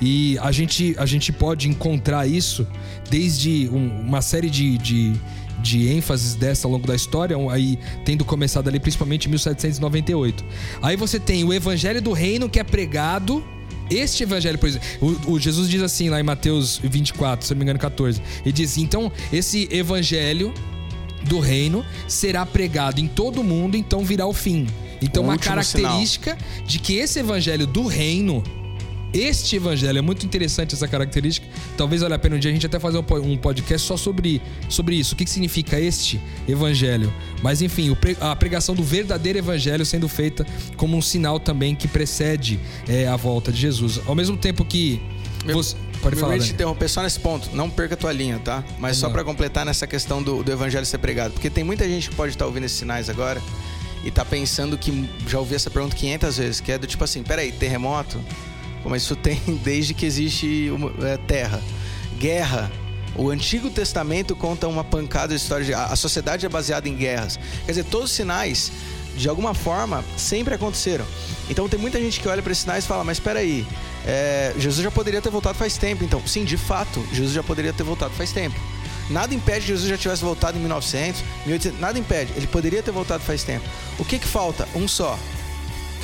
E 0.00 0.38
a 0.40 0.52
gente, 0.52 0.94
a 0.98 1.06
gente 1.06 1.32
pode 1.32 1.68
encontrar 1.68 2.26
isso 2.26 2.66
desde 3.10 3.68
um- 3.72 4.00
uma 4.02 4.20
série 4.20 4.50
de, 4.50 4.76
de, 4.78 5.12
de 5.62 5.88
ênfases 5.88 6.34
dessa 6.34 6.66
ao 6.66 6.72
longo 6.72 6.86
da 6.86 6.94
história, 6.94 7.36
aí 7.50 7.78
tendo 8.04 8.24
começado 8.24 8.68
ali 8.68 8.78
principalmente 8.78 9.26
em 9.26 9.30
1798. 9.30 10.44
Aí 10.82 10.96
você 10.96 11.18
tem 11.18 11.44
o 11.44 11.52
evangelho 11.52 12.02
do 12.02 12.12
reino 12.12 12.48
que 12.48 12.58
é 12.60 12.64
pregado. 12.64 13.42
Este 13.88 14.24
evangelho, 14.24 14.58
por 14.58 14.68
exemplo, 14.68 14.86
o, 15.26 15.32
o 15.32 15.38
Jesus 15.40 15.68
diz 15.68 15.80
assim 15.80 16.08
lá 16.10 16.18
em 16.20 16.24
Mateus 16.24 16.78
24, 16.82 17.46
se 17.46 17.54
não 17.54 17.58
me 17.58 17.64
engano, 17.64 17.78
14. 17.78 18.20
Ele 18.44 18.52
diz: 18.52 18.76
então, 18.78 19.10
esse 19.32 19.68
evangelho 19.70 20.52
do 21.28 21.38
reino 21.38 21.84
será 22.06 22.44
pregado 22.44 23.00
em 23.00 23.06
todo 23.08 23.40
o 23.40 23.44
mundo, 23.44 23.76
então 23.76 24.04
virá 24.04 24.26
o 24.26 24.32
fim. 24.32 24.66
Então, 25.00 25.22
O 25.22 25.26
uma 25.26 25.36
característica 25.38 26.36
de 26.66 26.78
que 26.78 26.94
esse 26.96 27.18
evangelho 27.18 27.66
do 27.66 27.86
reino, 27.86 28.42
este 29.18 29.56
evangelho, 29.56 29.98
é 29.98 30.02
muito 30.02 30.24
interessante 30.26 30.74
essa 30.74 30.86
característica. 30.88 31.46
Talvez 31.76 32.02
valha 32.02 32.16
a 32.16 32.18
pena 32.18 32.36
um 32.36 32.38
dia 32.38 32.50
a 32.50 32.54
gente 32.54 32.66
até 32.66 32.78
fazer 32.78 32.98
um 32.98 33.02
po- 33.02 33.20
podcast 33.38 33.86
só 33.86 33.96
sobre, 33.96 34.40
sobre 34.68 34.96
isso. 34.96 35.14
O 35.14 35.16
que 35.16 35.26
significa 35.26 35.78
este 35.80 36.20
evangelho? 36.48 37.12
Mas 37.42 37.62
enfim, 37.62 37.96
a 38.20 38.34
pregação 38.36 38.74
do 38.74 38.82
verdadeiro 38.82 39.38
evangelho 39.38 39.84
sendo 39.86 40.08
feita 40.08 40.46
como 40.76 40.96
um 40.96 41.02
sinal 41.02 41.38
também 41.40 41.74
que 41.74 41.86
precede 41.88 42.58
é, 42.88 43.06
a 43.06 43.16
volta 43.16 43.50
de 43.52 43.60
Jesus. 43.60 44.00
Ao 44.06 44.14
mesmo 44.14 44.36
tempo 44.36 44.64
que. 44.64 45.00
Meu- 45.44 45.56
Você, 45.56 45.76
pode 46.02 46.16
falar, 46.16 46.28
permite 46.32 46.48
te 46.48 46.54
interromper 46.54 46.88
só 46.88 47.02
nesse 47.02 47.20
ponto. 47.20 47.54
Não 47.54 47.70
perca 47.70 47.94
a 47.94 47.96
tua 47.96 48.12
linha, 48.12 48.38
tá? 48.38 48.64
Mas 48.78 48.96
só 48.96 49.08
pra 49.08 49.22
completar 49.22 49.64
nessa 49.64 49.86
questão 49.86 50.22
do, 50.22 50.42
do 50.42 50.50
evangelho 50.52 50.84
ser 50.84 50.98
pregado. 50.98 51.32
Porque 51.34 51.48
tem 51.50 51.62
muita 51.62 51.88
gente 51.88 52.10
que 52.10 52.16
pode 52.16 52.32
estar 52.32 52.46
ouvindo 52.46 52.64
esses 52.64 52.76
sinais 52.78 53.08
agora 53.08 53.40
e 54.04 54.10
tá 54.10 54.24
pensando 54.24 54.76
que 54.76 55.08
já 55.28 55.38
ouvi 55.38 55.54
essa 55.54 55.70
pergunta 55.70 55.94
500 55.94 56.36
vezes, 56.36 56.60
que 56.60 56.72
é 56.72 56.78
do 56.78 56.86
tipo 56.86 57.02
assim, 57.04 57.22
peraí, 57.22 57.52
terremoto? 57.52 58.20
Mas 58.88 59.02
isso 59.02 59.16
tem 59.16 59.40
desde 59.62 59.94
que 59.94 60.06
existe 60.06 60.70
é, 61.02 61.16
terra. 61.16 61.62
Guerra. 62.18 62.70
O 63.14 63.30
Antigo 63.30 63.70
Testamento 63.70 64.36
conta 64.36 64.68
uma 64.68 64.84
pancada 64.84 65.28
de 65.28 65.40
história. 65.40 65.64
De, 65.64 65.74
a, 65.74 65.96
sociedade 65.96 66.44
é 66.44 66.48
baseada 66.48 66.88
em 66.88 66.94
guerras. 66.94 67.38
Quer 67.64 67.72
dizer, 67.72 67.84
todos 67.84 68.10
os 68.10 68.16
sinais, 68.16 68.70
de 69.16 69.28
alguma 69.28 69.54
forma, 69.54 70.04
sempre 70.16 70.54
aconteceram. 70.54 71.04
Então 71.48 71.68
tem 71.68 71.80
muita 71.80 71.98
gente 71.98 72.20
que 72.20 72.28
olha 72.28 72.42
para 72.42 72.52
esses 72.52 72.62
sinais 72.62 72.84
e 72.84 72.86
fala, 72.86 73.04
mas 73.04 73.18
peraí, 73.18 73.66
é, 74.06 74.52
Jesus 74.58 74.84
já 74.84 74.90
poderia 74.90 75.22
ter 75.22 75.30
voltado 75.30 75.56
faz 75.56 75.78
tempo. 75.78 76.04
Então, 76.04 76.24
sim, 76.26 76.44
de 76.44 76.56
fato, 76.56 77.04
Jesus 77.12 77.32
já 77.32 77.42
poderia 77.42 77.72
ter 77.72 77.82
voltado 77.82 78.12
faz 78.14 78.32
tempo. 78.32 78.58
Nada 79.08 79.34
impede 79.34 79.60
que 79.60 79.66
Jesus 79.68 79.88
já 79.88 79.96
tivesse 79.96 80.22
voltado 80.22 80.58
em 80.58 80.60
1900, 80.60 81.22
1800, 81.46 81.80
nada 81.80 81.98
impede. 81.98 82.32
Ele 82.36 82.46
poderia 82.46 82.82
ter 82.82 82.90
voltado 82.90 83.22
faz 83.22 83.44
tempo. 83.44 83.64
O 83.98 84.04
que 84.04 84.18
que 84.18 84.26
falta? 84.26 84.66
Um 84.74 84.88
só. 84.88 85.18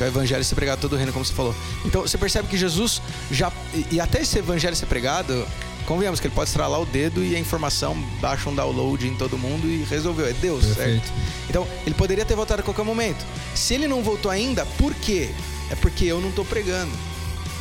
Que 0.03 0.07
é 0.07 0.09
o 0.09 0.11
evangelho 0.11 0.43
ser 0.43 0.57
pregado 0.57 0.81
todo 0.81 0.95
o 0.95 0.97
reino, 0.97 1.13
como 1.13 1.25
você 1.25 1.33
falou. 1.33 1.55
Então 1.85 2.03
você 2.03 2.19
percebe 2.19 2.49
que 2.49 2.57
Jesus 2.57 3.01
já. 3.31 3.53
E, 3.91 4.01
até 4.01 4.21
esse 4.23 4.37
evangelho 4.37 4.75
ser 4.75 4.87
pregado, 4.87 5.47
convenhamos 5.87 6.19
que 6.19 6.27
ele 6.27 6.35
pode 6.35 6.51
estralar 6.51 6.81
o 6.81 6.85
dedo 6.85 7.23
e 7.23 7.37
a 7.37 7.39
informação 7.39 7.95
baixa 8.21 8.51
um 8.51 8.55
download 8.55 9.07
em 9.07 9.15
todo 9.15 9.39
mundo 9.39 9.69
e 9.69 9.85
resolveu. 9.85 10.27
É 10.27 10.33
Deus, 10.33 10.67
Perfeito. 10.67 11.07
certo? 11.07 11.13
Então 11.49 11.69
ele 11.87 11.95
poderia 11.95 12.25
ter 12.25 12.35
voltado 12.35 12.63
a 12.63 12.65
qualquer 12.65 12.85
momento. 12.85 13.25
Se 13.55 13.75
ele 13.75 13.87
não 13.87 14.03
voltou 14.03 14.29
ainda, 14.29 14.67
por 14.77 14.93
quê? 14.93 15.31
É 15.71 15.77
porque 15.77 16.05
eu 16.05 16.21
não 16.21 16.33
tô 16.33 16.45
pregando. 16.45 16.91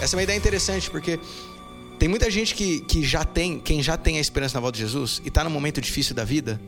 Essa 0.02 0.16
é 0.16 0.18
uma 0.18 0.24
ideia 0.24 0.38
interessante, 0.38 0.90
porque 0.90 1.20
tem 2.00 2.10
muita 2.10 2.32
gente 2.32 2.56
que, 2.56 2.80
que 2.80 3.04
já 3.04 3.24
tem, 3.24 3.60
quem 3.60 3.84
já 3.84 3.98
tem 3.98 4.18
a 4.18 4.20
esperança 4.20 4.56
na 4.56 4.62
volta 4.62 4.78
de 4.78 4.84
Jesus 4.84 5.22
e 5.24 5.30
tá 5.30 5.44
num 5.44 5.52
momento 5.52 5.80
difícil 5.80 6.16
da 6.16 6.24
vida, 6.24 6.60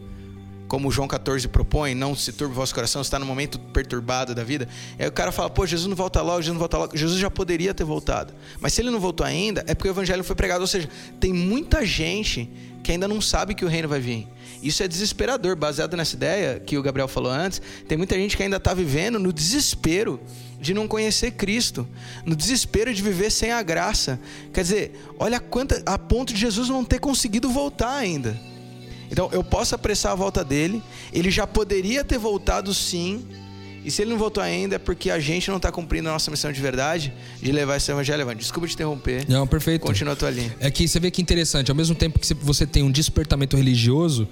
como 0.73 0.89
João 0.89 1.07
14 1.07 1.47
propõe, 1.49 1.93
não 1.93 2.15
se 2.15 2.33
turbe 2.33 2.51
o 2.51 2.55
vosso 2.55 2.73
coração, 2.73 2.99
está 2.99 3.19
no 3.19 3.27
momento 3.27 3.59
perturbado 3.59 4.33
da 4.33 4.43
vida. 4.43 4.67
Aí 4.97 5.07
o 5.07 5.11
cara 5.11 5.31
fala, 5.31 5.47
pô, 5.47 5.67
Jesus 5.67 5.87
não 5.87 5.95
volta 5.95 6.19
logo, 6.19 6.41
Jesus 6.41 6.53
não 6.53 6.59
volta 6.59 6.77
logo. 6.79 6.97
Jesus 6.97 7.19
já 7.19 7.29
poderia 7.29 7.75
ter 7.75 7.83
voltado. 7.83 8.33
Mas 8.59 8.73
se 8.73 8.81
ele 8.81 8.89
não 8.89 8.99
voltou 8.99 9.23
ainda, 9.23 9.63
é 9.67 9.75
porque 9.75 9.87
o 9.87 9.91
evangelho 9.91 10.23
foi 10.23 10.35
pregado. 10.35 10.61
Ou 10.61 10.67
seja, 10.67 10.89
tem 11.19 11.31
muita 11.31 11.85
gente 11.85 12.49
que 12.83 12.91
ainda 12.91 13.07
não 13.07 13.21
sabe 13.21 13.53
que 13.53 13.63
o 13.63 13.67
reino 13.67 13.87
vai 13.87 13.99
vir. 13.99 14.27
Isso 14.63 14.81
é 14.81 14.87
desesperador, 14.87 15.55
baseado 15.55 15.95
nessa 15.95 16.15
ideia 16.15 16.59
que 16.59 16.75
o 16.75 16.81
Gabriel 16.81 17.07
falou 17.07 17.31
antes. 17.31 17.61
Tem 17.87 17.95
muita 17.95 18.15
gente 18.15 18.35
que 18.35 18.41
ainda 18.41 18.57
está 18.57 18.73
vivendo 18.73 19.19
no 19.19 19.31
desespero 19.31 20.19
de 20.59 20.73
não 20.73 20.87
conhecer 20.87 21.33
Cristo, 21.33 21.87
no 22.25 22.35
desespero 22.35 22.91
de 22.91 22.99
viver 22.99 23.29
sem 23.29 23.51
a 23.51 23.61
graça. 23.61 24.19
Quer 24.51 24.63
dizer, 24.63 24.99
olha 25.19 25.39
quanta 25.39 25.83
a 25.85 25.99
ponto 25.99 26.33
de 26.33 26.39
Jesus 26.39 26.67
não 26.67 26.83
ter 26.83 26.99
conseguido 26.99 27.47
voltar 27.47 27.95
ainda. 27.95 28.52
Então 29.13 29.29
eu 29.31 29.43
posso 29.43 29.75
apressar 29.75 30.11
a 30.11 30.15
volta 30.15 30.43
dele. 30.43 30.81
Ele 31.13 31.29
já 31.29 31.45
poderia 31.45 32.03
ter 32.03 32.17
voltado 32.17 32.73
sim. 32.73 33.23
E 33.85 33.91
se 33.91 34.01
ele 34.01 34.09
não 34.09 34.17
voltou 34.17 34.41
ainda 34.41 34.77
é 34.77 34.79
porque 34.79 35.11
a 35.11 35.19
gente 35.19 35.49
não 35.49 35.57
está 35.57 35.71
cumprindo 35.71 36.09
a 36.09 36.13
nossa 36.13 36.31
missão 36.31 36.51
de 36.51 36.59
verdade 36.59 37.13
de 37.39 37.51
levar 37.51 37.77
esse 37.77 37.91
evangelho 37.91 38.17
levante. 38.17 38.39
Desculpa 38.39 38.67
te 38.67 38.73
interromper. 38.73 39.29
Não, 39.29 39.45
perfeito. 39.45 39.85
Continua 39.85 40.13
a 40.13 40.15
tua 40.15 40.31
linha. 40.31 40.55
É 40.59 40.71
que 40.71 40.87
você 40.87 40.99
vê 40.99 41.11
que 41.11 41.21
interessante, 41.21 41.69
ao 41.69 41.77
mesmo 41.77 41.93
tempo 41.93 42.17
que 42.17 42.33
você 42.33 42.65
tem 42.65 42.81
um 42.81 42.89
despertamento 42.89 43.55
religioso, 43.55 44.27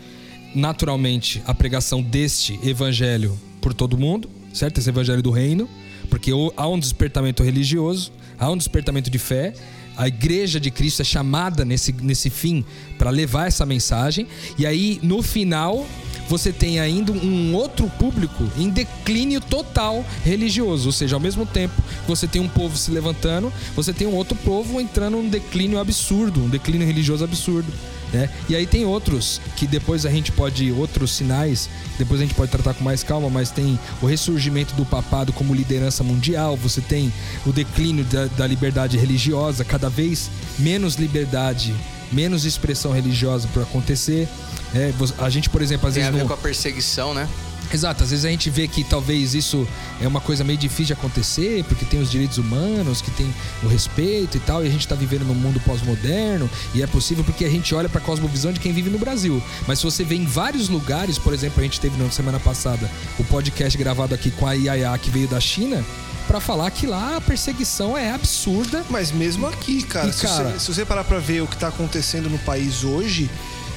naturalmente 0.56 1.44
a 1.46 1.54
pregação 1.54 2.02
deste 2.02 2.60
evangelho 2.68 3.40
por 3.62 3.76
todo 3.76 3.96
mundo, 3.96 4.28
certo? 4.52 4.80
Esse 4.80 4.90
evangelho 4.90 5.22
do 5.22 5.30
reino, 5.30 5.70
porque 6.10 6.32
há 6.58 6.68
um 6.68 6.80
despertamento 6.80 7.44
religioso, 7.44 8.12
há 8.40 8.50
um 8.50 8.58
despertamento 8.58 9.12
de 9.12 9.20
fé. 9.20 9.54
A 10.02 10.08
igreja 10.08 10.60
de 10.60 10.72
Cristo 10.72 11.04
é 11.04 11.06
chamada 11.06 11.64
nesse, 11.64 11.92
nesse 12.02 12.32
fim 12.32 12.66
para 12.98 13.12
levar 13.12 13.46
essa 13.46 13.68
mensagem. 13.68 14.26
E 14.58 14.66
aí, 14.66 15.00
no 15.04 15.22
final, 15.22 15.86
você 16.28 16.52
tem 16.52 16.80
ainda 16.80 17.12
um 17.12 17.54
outro 17.54 17.88
público 18.00 18.50
em 18.58 18.72
declínio 18.72 19.40
total 19.40 20.04
religioso. 20.26 20.88
Ou 20.88 20.92
seja, 20.92 21.16
ao 21.16 21.20
mesmo 21.20 21.46
tempo 21.46 21.76
você 22.08 22.28
tem 22.28 22.42
um 22.42 22.48
povo 22.48 22.76
se 22.76 22.90
levantando, 22.90 23.54
você 23.76 23.94
tem 23.94 24.08
um 24.08 24.16
outro 24.16 24.36
povo 24.38 24.82
entrando 24.82 25.18
num 25.18 25.30
declínio 25.30 25.78
absurdo, 25.78 26.46
um 26.46 26.50
declínio 26.50 26.88
religioso 26.88 27.24
absurdo. 27.24 27.72
Né? 28.12 28.30
E 28.50 28.56
aí 28.56 28.68
tem 28.68 28.86
outros 28.86 29.40
que 29.56 29.66
depois 29.66 30.06
a 30.06 30.10
gente 30.10 30.32
pode, 30.32 30.72
outros 30.72 31.12
sinais, 31.12 31.70
depois 31.98 32.20
a 32.20 32.24
gente 32.24 32.36
pode 32.36 32.52
tratar 32.52 32.74
com 32.74 32.84
mais 32.84 33.04
calma, 33.04 33.30
mas 33.30 33.52
tem 33.52 33.80
o 34.02 34.06
ressurgimento 34.06 34.76
do 34.76 34.86
papado 34.86 35.32
como 35.32 35.54
liderança 35.54 36.04
mundial, 36.04 36.58
você 36.58 36.82
tem 36.82 37.12
o 37.46 37.52
declínio 37.52 38.04
da, 38.06 38.26
da 38.26 38.46
liberdade 38.46 38.98
religiosa, 38.98 39.64
cada 39.64 39.90
vez 39.90 40.30
menos 40.60 40.96
liberdade, 40.96 41.74
menos 42.12 42.44
expressão 42.44 42.92
religiosa 42.92 43.48
para 43.54 43.64
acontecer. 43.64 44.28
É, 44.76 44.94
a 45.18 45.30
gente, 45.30 45.50
por 45.50 45.62
exemplo, 45.62 45.88
às 45.88 45.94
Tem 45.94 46.04
a 46.04 46.08
vezes 46.08 46.16
ver 46.16 46.22
não... 46.22 46.28
com 46.28 46.34
a 46.34 46.38
perseguição, 46.38 47.14
né? 47.14 47.28
Exato, 47.74 48.04
às 48.04 48.10
vezes 48.12 48.26
a 48.26 48.30
gente 48.30 48.50
vê 48.50 48.68
que 48.68 48.84
talvez 48.84 49.34
isso 49.34 49.68
é 50.02 50.08
uma 50.08 50.20
coisa 50.20 50.44
meio 50.44 50.58
difícil 50.58 50.88
de 50.88 50.94
acontecer, 50.94 51.64
porque 51.66 51.86
tem 51.86 52.02
os 52.02 52.12
direitos 52.12 52.38
humanos, 52.38 53.02
que 53.02 53.10
tem 53.12 53.34
o 53.64 53.68
respeito 53.68 54.38
e 54.38 54.40
tal, 54.42 54.64
e 54.64 54.68
a 54.68 54.72
gente 54.72 54.88
tá 54.88 54.96
vivendo 54.96 55.24
num 55.26 55.34
mundo 55.36 55.60
pós-moderno, 55.62 56.50
e 56.74 56.82
é 56.84 56.88
possível 56.88 57.24
porque 57.24 57.46
a 57.46 57.50
gente 57.50 57.74
olha 57.74 57.88
pra 57.90 58.02
cosmovisão 58.02 58.52
de 58.52 58.60
quem 58.60 58.74
vive 58.74 58.90
no 58.90 59.00
Brasil. 59.00 59.42
Mas 59.68 59.80
se 59.80 59.86
você 59.86 60.04
vê 60.04 60.16
em 60.16 60.26
vários 60.26 60.68
lugares, 60.70 61.18
por 61.18 61.34
exemplo, 61.34 61.60
a 61.62 61.64
gente 61.64 61.80
teve 61.80 62.02
na 62.02 62.10
semana 62.12 62.40
passada 62.40 62.90
o 63.18 63.24
podcast 63.24 63.78
gravado 63.78 64.14
aqui 64.14 64.32
com 64.32 64.46
a 64.48 64.54
Yaya, 64.54 64.98
que 64.98 65.10
veio 65.10 65.28
da 65.28 65.40
China, 65.40 65.84
pra 66.28 66.40
falar 66.40 66.70
que 66.72 66.86
lá 66.86 67.18
a 67.18 67.22
perseguição 67.22 67.98
é 67.98 68.12
absurda. 68.12 68.86
Mas 68.90 69.12
mesmo 69.12 69.48
aqui, 69.48 69.82
cara, 69.84 70.10
E, 70.10 70.14
se, 70.14 70.22
cara- 70.22 70.52
você, 70.52 70.60
se 70.60 70.74
você 70.74 70.86
parar 70.86 71.04
pra 71.04 71.20
ver 71.20 71.42
o 71.42 71.48
que 71.48 71.58
tá 71.58 71.70
acontecendo 71.70 72.30
no 72.30 72.38
país 72.40 72.84
hoje, 72.84 73.30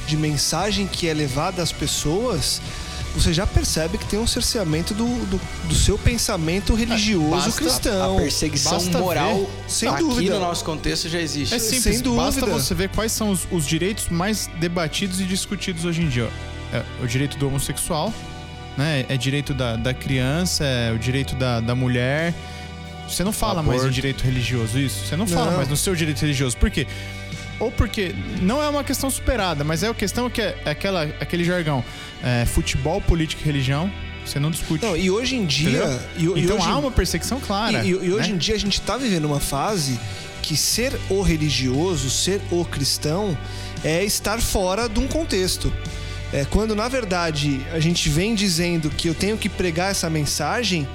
de 0.07 0.17
mensagem 0.17 0.87
que 0.87 1.09
é 1.09 1.15
levada 1.15 1.63
às 1.63 1.73
pessoas, 1.73 2.61
você 3.15 3.33
já 3.33 3.47
percebe 3.47 3.97
que 3.99 4.05
tem 4.07 4.19
um 4.19 4.27
cerceamento 4.27 4.93
do, 4.93 5.05
do, 5.27 5.41
do 5.69 5.75
seu 5.75 5.97
pensamento 5.97 6.75
religioso 6.75 7.31
basta- 7.31 7.53
cristão. 7.53 8.19
A 8.19 8.21
perseguição 8.23 8.73
basta 8.73 8.99
moral 8.99 9.37
ver. 9.39 9.49
Sem 9.69 9.89
aqui 9.89 9.99
dúvida. 10.03 10.35
no 10.35 10.41
nosso 10.41 10.65
contexto 10.65 11.09
já 11.09 11.21
existe. 11.21 11.55
É 11.55 11.59
simples, 11.59 11.83
Sem 11.83 12.01
dúvida. 12.01 12.23
basta 12.25 12.47
você 12.47 12.75
ver 12.75 12.89
quais 12.91 13.13
são 13.13 13.31
os, 13.31 13.47
os 13.51 13.67
direitos 13.67 14.09
mais 14.09 14.49
debatidos 14.59 15.21
e 15.21 15.25
discutidos 15.25 15.85
hoje 15.85 16.03
em 16.03 16.09
dia. 16.09 16.29
É 16.73 16.83
o 17.03 17.07
direito 17.07 17.39
do 17.39 17.47
homossexual, 17.47 18.13
né? 18.77 19.07
É 19.09 19.17
direito 19.17 19.55
da, 19.55 19.77
da 19.77 19.95
criança, 19.95 20.65
é 20.65 20.91
o 20.93 20.99
direito 20.99 21.35
da, 21.37 21.61
da 21.61 21.75
mulher. 21.75 22.35
Você 23.09 23.23
não 23.23 23.33
fala 23.33 23.63
mais 23.63 23.77
em 23.77 23.81
Aborto. 23.81 23.91
direito 23.95 24.23
religioso 24.25 24.79
isso. 24.79 25.07
Você 25.07 25.15
não 25.17 25.27
fala 25.27 25.51
Não. 25.51 25.57
mais 25.59 25.69
no 25.69 25.77
seu 25.77 25.95
direito 25.95 26.21
religioso. 26.21 26.57
Por 26.57 26.71
quê? 26.71 26.87
Ou 27.61 27.71
porque 27.71 28.15
não 28.43 28.63
é 28.63 28.69
uma 28.69 28.83
questão 28.83 29.09
superada, 29.09 29.63
mas 29.65 29.83
é 29.83 29.89
a 29.89 29.95
questão 29.95 30.29
que 30.29 30.41
é, 30.41 30.57
aquela, 30.65 31.03
aquele 31.21 31.45
jargão. 31.45 31.85
É, 32.23 32.47
futebol, 32.47 33.01
política 33.01 33.43
e 33.43 33.45
religião, 33.45 33.91
você 34.25 34.41
não 34.41 34.51
discute. 34.51 34.85
Não, 34.85 34.97
e 34.97 35.11
hoje 35.11 35.37
em 35.37 35.45
dia. 35.45 36.01
E, 36.17 36.25
então 36.25 36.57
hoje, 36.57 36.69
há 36.69 36.79
uma 36.79 36.91
perseguição 36.91 37.39
clara. 37.41 37.85
E, 37.85 37.91
e- 37.91 38.13
hoje 38.13 38.31
né? 38.31 38.35
em 38.35 38.39
dia 38.39 38.55
a 38.55 38.59
gente 38.59 38.81
tá 38.81 38.97
vivendo 38.97 39.27
uma 39.27 39.41
fase 39.41 39.99
que 40.43 40.57
ser 40.57 40.99
o 41.09 41.23
religioso, 41.23 42.11
ser 42.11 42.41
o 42.51 42.65
cristão, 42.65 43.37
é 43.83 44.05
estar 44.05 44.41
fora 44.41 44.89
de 44.89 45.01
um 45.01 45.07
contexto. 45.07 45.73
É, 46.33 46.45
quando 46.45 46.75
na 46.75 46.89
verdade 46.89 47.65
a 47.73 47.79
gente 47.79 48.09
vem 48.09 48.35
dizendo 48.35 48.91
que 48.91 49.09
eu 49.09 49.15
tenho 49.15 49.39
que 49.39 49.49
pregar 49.49 49.91
essa 49.91 50.11
mensagem, 50.11 50.87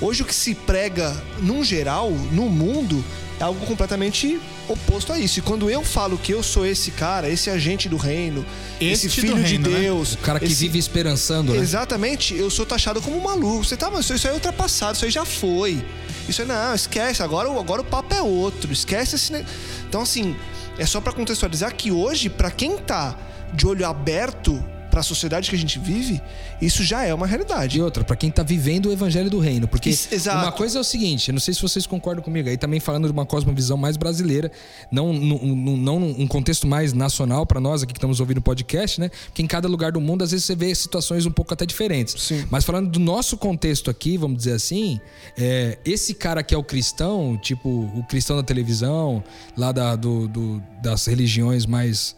hoje 0.00 0.22
o 0.22 0.24
que 0.24 0.34
se 0.34 0.54
prega 0.54 1.16
num 1.40 1.62
geral, 1.62 2.10
no 2.10 2.48
mundo, 2.48 3.04
é 3.40 3.44
algo 3.44 3.64
completamente 3.66 4.40
oposto 4.68 5.12
a 5.12 5.18
isso. 5.18 5.38
E 5.38 5.42
quando 5.42 5.70
eu 5.70 5.84
falo 5.84 6.18
que 6.18 6.32
eu 6.32 6.42
sou 6.42 6.66
esse 6.66 6.90
cara, 6.90 7.28
esse 7.28 7.48
agente 7.48 7.88
do 7.88 7.96
reino, 7.96 8.44
esse 8.80 9.06
Este 9.06 9.20
do 9.20 9.26
filho 9.28 9.34
reino, 9.42 9.64
de 9.64 9.70
né? 9.70 9.80
Deus, 9.80 10.14
O 10.14 10.18
cara 10.18 10.38
que 10.40 10.46
esse- 10.46 10.54
vive 10.56 10.78
esperançando, 10.78 11.52
né? 11.52 11.58
Exatamente, 11.60 12.34
eu 12.34 12.50
sou 12.50 12.66
taxado 12.66 13.00
como 13.00 13.16
um 13.16 13.22
maluco. 13.22 13.64
Você 13.64 13.76
tá, 13.76 13.90
mas 13.90 14.08
isso 14.10 14.26
aí 14.26 14.32
é 14.32 14.34
ultrapassado, 14.34 14.94
isso 14.96 15.04
aí 15.04 15.10
já 15.10 15.24
foi. 15.24 15.84
Isso 16.28 16.42
aí 16.42 16.48
não, 16.48 16.74
esquece, 16.74 17.22
agora, 17.22 17.48
o- 17.48 17.58
agora 17.58 17.80
o 17.80 17.84
papo 17.84 18.14
é 18.14 18.20
outro, 18.22 18.72
esquece 18.72 19.14
esse. 19.16 19.32
ne- 19.32 19.44
Então, 19.88 20.02
assim, 20.02 20.36
é 20.78 20.84
só 20.84 21.00
pra 21.00 21.12
contextualizar 21.12 21.74
que 21.74 21.90
hoje, 21.90 22.28
pra 22.28 22.50
quem 22.50 22.76
tá 22.78 23.16
de 23.54 23.66
olho 23.66 23.86
aberto 23.86 24.62
pra 24.90 25.02
sociedade 25.02 25.50
que 25.50 25.56
a 25.56 25.58
gente 25.58 25.78
vive, 25.78 26.20
isso 26.60 26.82
já 26.82 27.04
é 27.04 27.12
uma 27.14 27.26
realidade. 27.26 27.78
E 27.78 27.82
outra, 27.82 28.02
pra 28.04 28.16
quem 28.16 28.30
tá 28.30 28.42
vivendo 28.42 28.86
o 28.86 28.92
evangelho 28.92 29.30
do 29.30 29.38
reino. 29.38 29.68
Porque 29.68 29.90
exato. 29.90 30.38
uma 30.44 30.52
coisa 30.52 30.78
é 30.78 30.80
o 30.80 30.84
seguinte, 30.84 31.28
eu 31.28 31.32
não 31.32 31.40
sei 31.40 31.54
se 31.54 31.60
vocês 31.62 31.86
concordam 31.86 32.22
comigo, 32.22 32.48
aí 32.48 32.56
também 32.56 32.80
falando 32.80 33.06
de 33.06 33.12
uma 33.12 33.26
cosmovisão 33.26 33.76
mais 33.76 33.96
brasileira, 33.96 34.50
não, 34.90 35.12
não, 35.12 35.38
não, 35.76 35.96
um 35.98 36.26
contexto 36.26 36.66
mais 36.66 36.92
nacional 36.92 37.44
pra 37.46 37.60
nós 37.60 37.82
aqui 37.82 37.92
que 37.92 37.98
estamos 37.98 38.20
ouvindo 38.20 38.38
o 38.38 38.42
podcast, 38.42 39.00
né? 39.00 39.10
Porque 39.26 39.42
em 39.42 39.46
cada 39.46 39.68
lugar 39.68 39.92
do 39.92 40.00
mundo, 40.00 40.24
às 40.24 40.30
vezes 40.30 40.46
você 40.46 40.54
vê 40.56 40.74
situações 40.74 41.26
um 41.26 41.30
pouco 41.30 41.52
até 41.52 41.64
diferentes. 41.66 42.14
Sim. 42.22 42.44
Mas 42.50 42.64
falando 42.64 42.90
do 42.90 42.98
nosso 42.98 43.36
contexto 43.36 43.90
aqui, 43.90 44.16
vamos 44.16 44.38
dizer 44.38 44.52
assim, 44.52 45.00
é, 45.36 45.78
esse 45.84 46.14
cara 46.14 46.42
que 46.42 46.54
é 46.54 46.58
o 46.58 46.64
cristão, 46.64 47.36
tipo 47.40 47.68
o 47.68 48.04
cristão 48.08 48.36
da 48.36 48.42
televisão, 48.42 49.22
lá 49.56 49.72
da, 49.72 49.96
do, 49.96 50.28
do- 50.28 50.62
das 50.82 51.06
religiões 51.06 51.66
mais 51.66 52.16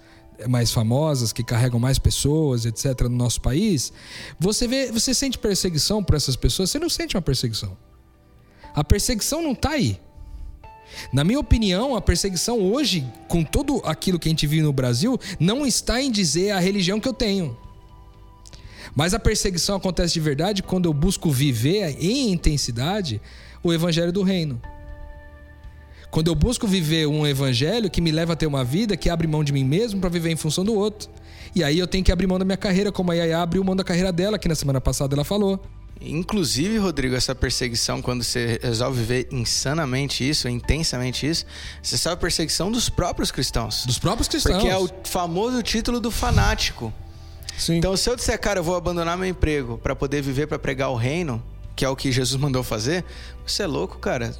mais 0.48 0.72
famosas, 0.72 1.32
que 1.32 1.42
carregam 1.42 1.78
mais 1.78 1.98
pessoas, 1.98 2.64
etc, 2.64 3.02
no 3.02 3.16
nosso 3.16 3.40
país, 3.40 3.92
você 4.38 4.66
vê, 4.66 4.90
você 4.90 5.12
sente 5.14 5.38
perseguição 5.38 6.02
por 6.02 6.14
essas 6.14 6.36
pessoas? 6.36 6.70
Você 6.70 6.78
não 6.78 6.88
sente 6.88 7.16
uma 7.16 7.22
perseguição. 7.22 7.76
A 8.74 8.84
perseguição 8.84 9.42
não 9.42 9.54
tá 9.54 9.70
aí. 9.70 10.00
Na 11.12 11.24
minha 11.24 11.38
opinião, 11.38 11.94
a 11.94 12.00
perseguição 12.00 12.58
hoje, 12.60 13.06
com 13.28 13.44
tudo 13.44 13.80
aquilo 13.84 14.18
que 14.18 14.28
a 14.28 14.30
gente 14.30 14.46
vive 14.46 14.62
no 14.62 14.72
Brasil, 14.72 15.18
não 15.38 15.64
está 15.64 16.00
em 16.02 16.10
dizer 16.10 16.50
a 16.50 16.58
religião 16.58 17.00
que 17.00 17.08
eu 17.08 17.14
tenho. 17.14 17.56
Mas 18.94 19.14
a 19.14 19.18
perseguição 19.18 19.76
acontece 19.76 20.14
de 20.14 20.20
verdade 20.20 20.62
quando 20.62 20.86
eu 20.86 20.92
busco 20.92 21.30
viver 21.30 21.96
em 22.00 22.32
intensidade 22.32 23.20
o 23.62 23.72
evangelho 23.72 24.12
do 24.12 24.22
reino. 24.22 24.60
Quando 26.10 26.28
eu 26.28 26.34
busco 26.34 26.66
viver 26.66 27.06
um 27.06 27.26
evangelho 27.26 27.88
que 27.88 28.00
me 28.00 28.10
leva 28.10 28.32
a 28.32 28.36
ter 28.36 28.46
uma 28.46 28.64
vida 28.64 28.96
que 28.96 29.08
abre 29.08 29.28
mão 29.28 29.44
de 29.44 29.52
mim 29.52 29.64
mesmo 29.64 30.00
para 30.00 30.10
viver 30.10 30.30
em 30.30 30.36
função 30.36 30.64
do 30.64 30.74
outro. 30.74 31.08
E 31.54 31.62
aí 31.62 31.78
eu 31.78 31.86
tenho 31.86 32.04
que 32.04 32.10
abrir 32.10 32.26
mão 32.26 32.38
da 32.38 32.44
minha 32.44 32.56
carreira, 32.56 32.90
como 32.90 33.12
a 33.12 33.14
Yaya 33.14 33.40
abriu 33.40 33.62
mão 33.62 33.76
da 33.76 33.84
carreira 33.84 34.12
dela, 34.12 34.38
que 34.38 34.48
na 34.48 34.54
semana 34.54 34.80
passada 34.80 35.14
ela 35.14 35.24
falou. 35.24 35.60
Inclusive, 36.00 36.78
Rodrigo, 36.78 37.14
essa 37.14 37.34
perseguição, 37.34 38.00
quando 38.00 38.24
você 38.24 38.58
resolve 38.62 39.00
viver 39.00 39.28
insanamente 39.30 40.28
isso, 40.28 40.48
intensamente 40.48 41.28
isso, 41.28 41.44
você 41.82 41.98
sabe 41.98 42.14
a 42.14 42.16
perseguição 42.16 42.72
dos 42.72 42.88
próprios 42.88 43.30
cristãos. 43.30 43.84
Dos 43.84 43.98
próprios 43.98 44.26
cristãos. 44.26 44.56
Porque 44.56 44.68
é 44.68 44.78
o 44.78 44.88
famoso 45.04 45.62
título 45.62 46.00
do 46.00 46.10
fanático. 46.10 46.92
Sim. 47.58 47.76
Então, 47.76 47.94
se 47.96 48.08
eu 48.08 48.16
disser, 48.16 48.40
cara, 48.40 48.60
eu 48.60 48.64
vou 48.64 48.76
abandonar 48.76 49.18
meu 49.18 49.28
emprego 49.28 49.76
para 49.76 49.94
poder 49.94 50.22
viver 50.22 50.46
para 50.46 50.58
pregar 50.58 50.90
o 50.90 50.96
reino, 50.96 51.42
que 51.76 51.84
é 51.84 51.88
o 51.88 51.94
que 51.94 52.10
Jesus 52.10 52.40
mandou 52.40 52.62
fazer, 52.62 53.04
você 53.46 53.64
é 53.64 53.66
louco, 53.66 53.98
cara. 53.98 54.34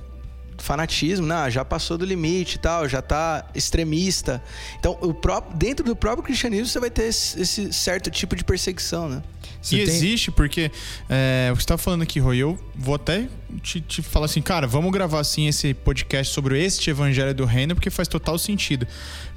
Fanatismo, 0.61 1.26
não, 1.26 1.48
já 1.50 1.64
passou 1.64 1.96
do 1.98 2.04
limite 2.04 2.56
e 2.56 2.58
tal, 2.58 2.88
já 2.88 3.02
tá 3.02 3.46
extremista. 3.54 4.42
Então, 4.78 4.96
o 5.00 5.12
próprio, 5.12 5.56
dentro 5.56 5.84
do 5.84 5.96
próprio 5.96 6.22
cristianismo, 6.22 6.66
você 6.66 6.78
vai 6.80 6.90
ter 6.90 7.04
esse, 7.04 7.40
esse 7.40 7.72
certo 7.72 8.11
tipo 8.11 8.36
de 8.36 8.44
perseguição, 8.44 9.08
né? 9.08 9.22
Você 9.61 9.76
e 9.76 9.84
tem- 9.84 9.94
existe 9.94 10.30
porque 10.30 10.70
é, 11.08 11.50
o 11.52 11.56
que 11.56 11.62
você 11.62 11.68
tá 11.68 11.76
falando 11.76 12.02
aqui, 12.02 12.18
Roy, 12.18 12.38
eu 12.38 12.58
vou 12.74 12.94
até 12.94 13.28
te, 13.62 13.80
te 13.80 14.00
falar 14.00 14.26
assim, 14.26 14.40
cara, 14.40 14.66
vamos 14.66 14.90
gravar 14.90 15.20
assim 15.20 15.48
esse 15.48 15.74
podcast 15.74 16.32
sobre 16.32 16.62
este 16.64 16.88
evangelho 16.90 17.34
do 17.34 17.44
reino, 17.44 17.74
porque 17.74 17.90
faz 17.90 18.08
total 18.08 18.38
sentido. 18.38 18.86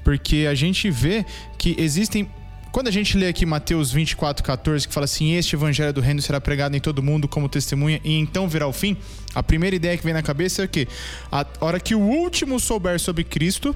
Porque 0.03 0.45
a 0.49 0.53
gente 0.53 0.89
vê 0.89 1.25
que 1.57 1.75
existem. 1.77 2.29
Quando 2.73 2.87
a 2.87 2.91
gente 2.91 3.15
lê 3.15 3.27
aqui 3.27 3.45
Mateus 3.45 3.91
24, 3.91 4.43
14, 4.43 4.87
que 4.87 4.93
fala 4.95 5.03
assim: 5.03 5.35
Este 5.35 5.55
evangelho 5.55 5.93
do 5.93 6.01
reino 6.01 6.19
será 6.23 6.41
pregado 6.41 6.75
em 6.75 6.79
todo 6.79 7.03
mundo 7.03 7.27
como 7.27 7.47
testemunha, 7.47 8.01
e 8.03 8.17
então 8.17 8.49
virá 8.49 8.67
o 8.67 8.73
fim. 8.73 8.97
A 9.35 9.43
primeira 9.43 9.75
ideia 9.75 9.95
que 9.95 10.03
vem 10.03 10.11
na 10.11 10.23
cabeça 10.23 10.63
é 10.63 10.65
o 10.65 10.67
quê? 10.67 10.87
A 11.31 11.45
hora 11.61 11.79
que 11.79 11.93
o 11.93 11.99
último 11.99 12.59
souber 12.59 12.99
sobre 12.99 13.23
Cristo, 13.23 13.75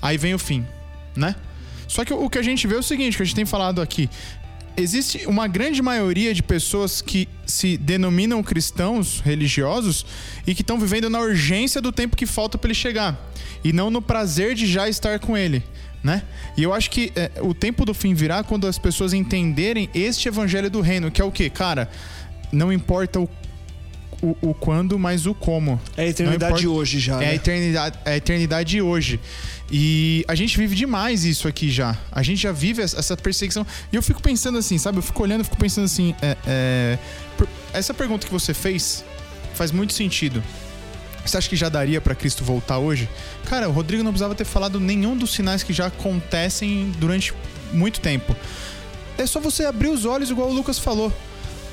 aí 0.00 0.16
vem 0.16 0.32
o 0.32 0.38
fim, 0.38 0.64
né? 1.16 1.34
Só 1.88 2.04
que 2.04 2.14
o 2.14 2.30
que 2.30 2.38
a 2.38 2.42
gente 2.42 2.68
vê 2.68 2.76
é 2.76 2.78
o 2.78 2.84
seguinte, 2.84 3.16
que 3.16 3.22
a 3.24 3.26
gente 3.26 3.34
tem 3.34 3.44
falado 3.44 3.82
aqui. 3.82 4.08
Existe 4.76 5.26
uma 5.26 5.48
grande 5.48 5.82
maioria 5.82 6.32
de 6.32 6.40
pessoas 6.40 7.02
que 7.02 7.28
se 7.44 7.76
denominam 7.76 8.40
cristãos 8.44 9.18
religiosos 9.18 10.06
e 10.46 10.54
que 10.54 10.62
estão 10.62 10.78
vivendo 10.78 11.10
na 11.10 11.18
urgência 11.18 11.80
do 11.80 11.90
tempo 11.90 12.16
que 12.16 12.26
falta 12.26 12.56
para 12.56 12.68
ele 12.68 12.74
chegar 12.76 13.28
e 13.62 13.72
não 13.72 13.90
no 13.90 14.00
prazer 14.00 14.54
de 14.54 14.66
já 14.66 14.88
estar 14.88 15.18
com 15.18 15.36
ele, 15.36 15.62
né? 16.02 16.22
E 16.56 16.62
eu 16.62 16.72
acho 16.72 16.90
que 16.90 17.12
é, 17.14 17.30
o 17.40 17.52
tempo 17.54 17.84
do 17.84 17.92
fim 17.94 18.14
virá 18.14 18.42
quando 18.42 18.66
as 18.66 18.78
pessoas 18.78 19.12
entenderem 19.12 19.88
este 19.94 20.28
evangelho 20.28 20.70
do 20.70 20.80
reino, 20.80 21.10
que 21.10 21.20
é 21.20 21.24
o 21.24 21.30
quê? 21.30 21.50
Cara, 21.50 21.90
não 22.52 22.72
importa 22.72 23.20
o, 23.20 23.28
o, 24.22 24.36
o 24.40 24.54
quando, 24.54 24.98
mas 24.98 25.26
o 25.26 25.34
como. 25.34 25.80
É 25.96 26.04
a 26.04 26.06
eternidade 26.08 26.52
importa- 26.62 26.68
hoje 26.68 26.98
já. 26.98 27.14
É 27.14 27.16
a 27.16 27.18
né? 27.28 27.34
eternidade, 27.34 27.98
é 28.04 28.12
a 28.12 28.16
eternidade 28.16 28.70
de 28.70 28.82
hoje. 28.82 29.20
E 29.72 30.24
a 30.26 30.34
gente 30.34 30.56
vive 30.58 30.74
demais 30.74 31.24
isso 31.24 31.46
aqui 31.46 31.70
já. 31.70 31.96
A 32.10 32.22
gente 32.22 32.42
já 32.42 32.50
vive 32.50 32.82
essa 32.82 33.16
perseguição. 33.16 33.64
E 33.92 33.96
eu 33.96 34.02
fico 34.02 34.20
pensando 34.20 34.58
assim, 34.58 34.78
sabe? 34.78 34.98
Eu 34.98 35.02
fico 35.02 35.22
olhando, 35.22 35.40
eu 35.40 35.44
fico 35.44 35.58
pensando 35.58 35.84
assim. 35.84 36.14
é, 36.20 36.36
é, 36.46 36.98
essa 37.72 37.94
pergunta 37.94 38.26
que 38.26 38.32
você 38.32 38.52
fez 38.52 39.04
faz 39.54 39.70
muito 39.70 39.92
sentido. 39.92 40.42
Você 41.24 41.36
acha 41.36 41.48
que 41.48 41.56
já 41.56 41.68
daria 41.68 42.00
pra 42.00 42.14
Cristo 42.14 42.44
voltar 42.44 42.78
hoje? 42.78 43.08
Cara, 43.46 43.68
o 43.68 43.72
Rodrigo 43.72 44.02
não 44.02 44.10
precisava 44.10 44.34
ter 44.34 44.44
falado 44.44 44.80
nenhum 44.80 45.16
dos 45.16 45.32
sinais 45.32 45.62
que 45.62 45.72
já 45.72 45.86
acontecem 45.86 46.92
durante 46.98 47.34
muito 47.72 48.00
tempo. 48.00 48.34
É 49.18 49.26
só 49.26 49.38
você 49.38 49.64
abrir 49.64 49.88
os 49.88 50.04
olhos, 50.04 50.30
igual 50.30 50.48
o 50.48 50.52
Lucas 50.52 50.78
falou. 50.78 51.12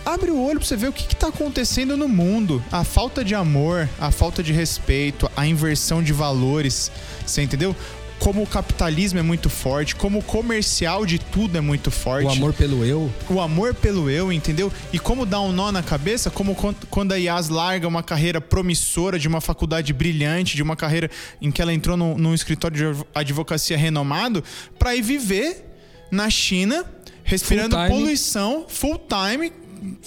Abre 0.06 0.32
o 0.32 0.42
olho 0.42 0.60
pra 0.60 0.68
você 0.68 0.78
ver 0.78 0.88
o 0.88 0.94
que, 0.94 1.06
que 1.06 1.16
tá 1.16 1.28
acontecendo 1.28 1.98
no 1.98 2.08
mundo. 2.08 2.64
A 2.72 2.86
falta 2.86 3.26
de 3.26 3.36
amor, 3.36 3.90
a 4.00 4.10
falta 4.10 4.42
de 4.42 4.54
respeito, 4.54 5.30
a 5.36 5.46
inversão 5.46 6.02
de 6.02 6.14
valores. 6.14 6.90
Você 7.26 7.42
entendeu? 7.42 7.76
Como 8.20 8.42
o 8.42 8.48
capitalismo 8.48 9.20
é 9.20 9.22
muito 9.22 9.50
forte, 9.50 9.96
como 9.96 10.20
o 10.20 10.24
comercial 10.24 11.06
de 11.06 11.20
tudo 11.20 11.58
é 11.58 11.62
muito 11.62 11.92
forte 11.92 12.26
O 12.26 12.30
amor 12.30 12.52
pelo 12.54 12.84
eu. 12.84 13.12
o 13.30 13.40
amor 13.40 13.74
pelo 13.76 14.10
eu, 14.10 14.32
entendeu? 14.34 14.72
E 14.92 14.98
como 15.00 15.26
dá 15.26 15.40
um 15.40 15.52
nó 15.52 15.72
na 15.72 15.84
cabeça, 15.84 16.30
como 16.32 16.56
quan- 16.56 16.74
quando 16.90 17.12
a 17.12 17.16
Yas 17.16 17.48
larga 17.50 17.88
uma 17.88 18.02
carreira 18.02 18.42
promissora 18.42 19.20
de 19.20 19.28
uma 19.28 19.40
faculdade 19.40 19.94
brilhante, 19.94 20.56
de 20.56 20.64
uma 20.64 20.76
carreira 20.76 21.10
em 21.42 21.52
que 21.52 21.62
ela 21.62 21.74
entrou 21.74 21.96
num, 21.96 22.18
num 22.18 22.34
escritório 22.34 22.76
de 22.76 22.86
adv- 22.86 23.06
advocacia 23.14 23.78
renomado, 23.78 24.44
pra 24.80 24.96
ir 24.96 25.04
viver 25.04 25.64
na 26.12 26.30
China, 26.30 26.86
respirando 27.24 27.76
Full 27.76 27.88
poluição 27.88 28.66
full 28.68 29.00
time, 29.08 29.52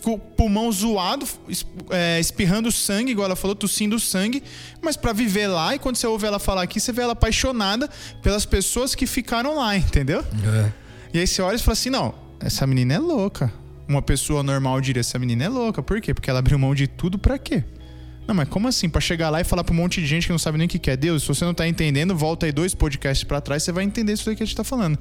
com 0.02 0.14
o 0.14 0.18
pulmão 0.18 0.70
zoado, 0.70 1.26
é, 1.90 2.18
espirrando 2.20 2.70
sangue, 2.70 3.12
igual 3.12 3.26
ela 3.26 3.36
falou, 3.36 3.54
tossindo 3.54 3.98
sangue, 3.98 4.42
mas 4.82 4.96
pra 4.96 5.12
viver 5.12 5.46
lá, 5.46 5.74
e 5.74 5.78
quando 5.78 5.96
você 5.96 6.06
ouve 6.06 6.26
ela 6.26 6.38
falar 6.38 6.62
aqui, 6.62 6.80
você 6.80 6.92
vê 6.92 7.02
ela 7.02 7.12
apaixonada 7.12 7.88
pelas 8.22 8.44
pessoas 8.44 8.94
que 8.94 9.06
ficaram 9.06 9.56
lá, 9.56 9.76
entendeu? 9.76 10.20
É. 10.20 10.72
E 11.12 11.18
aí 11.18 11.26
você 11.26 11.42
olha 11.42 11.56
e 11.56 11.58
fala 11.58 11.72
assim: 11.72 11.90
não, 11.90 12.14
essa 12.40 12.66
menina 12.66 12.94
é 12.94 12.98
louca. 12.98 13.52
Uma 13.88 14.00
pessoa 14.02 14.42
normal 14.42 14.80
diria: 14.80 15.00
essa 15.00 15.18
menina 15.18 15.44
é 15.44 15.48
louca. 15.48 15.82
Por 15.82 16.00
quê? 16.00 16.14
Porque 16.14 16.30
ela 16.30 16.38
abriu 16.38 16.58
mão 16.58 16.74
de 16.74 16.86
tudo 16.86 17.18
pra 17.18 17.38
quê? 17.38 17.64
Não, 18.26 18.34
mas 18.34 18.48
como 18.48 18.68
assim? 18.68 18.88
Pra 18.88 19.00
chegar 19.00 19.28
lá 19.28 19.40
e 19.40 19.44
falar 19.44 19.64
pra 19.64 19.72
um 19.72 19.76
monte 19.76 20.00
de 20.00 20.06
gente 20.06 20.26
que 20.26 20.32
não 20.32 20.38
sabe 20.38 20.56
nem 20.56 20.66
o 20.66 20.70
que 20.70 20.88
é 20.90 20.96
Deus? 20.96 21.22
Se 21.22 21.28
você 21.28 21.44
não 21.44 21.52
tá 21.52 21.66
entendendo, 21.66 22.14
volta 22.16 22.46
aí 22.46 22.52
dois 22.52 22.74
podcasts 22.74 23.24
pra 23.24 23.40
trás, 23.40 23.64
você 23.64 23.72
vai 23.72 23.82
entender 23.82 24.12
isso 24.12 24.30
aí 24.30 24.36
que 24.36 24.42
a 24.42 24.46
gente 24.46 24.54
tá 24.54 24.62
falando. 24.62 24.96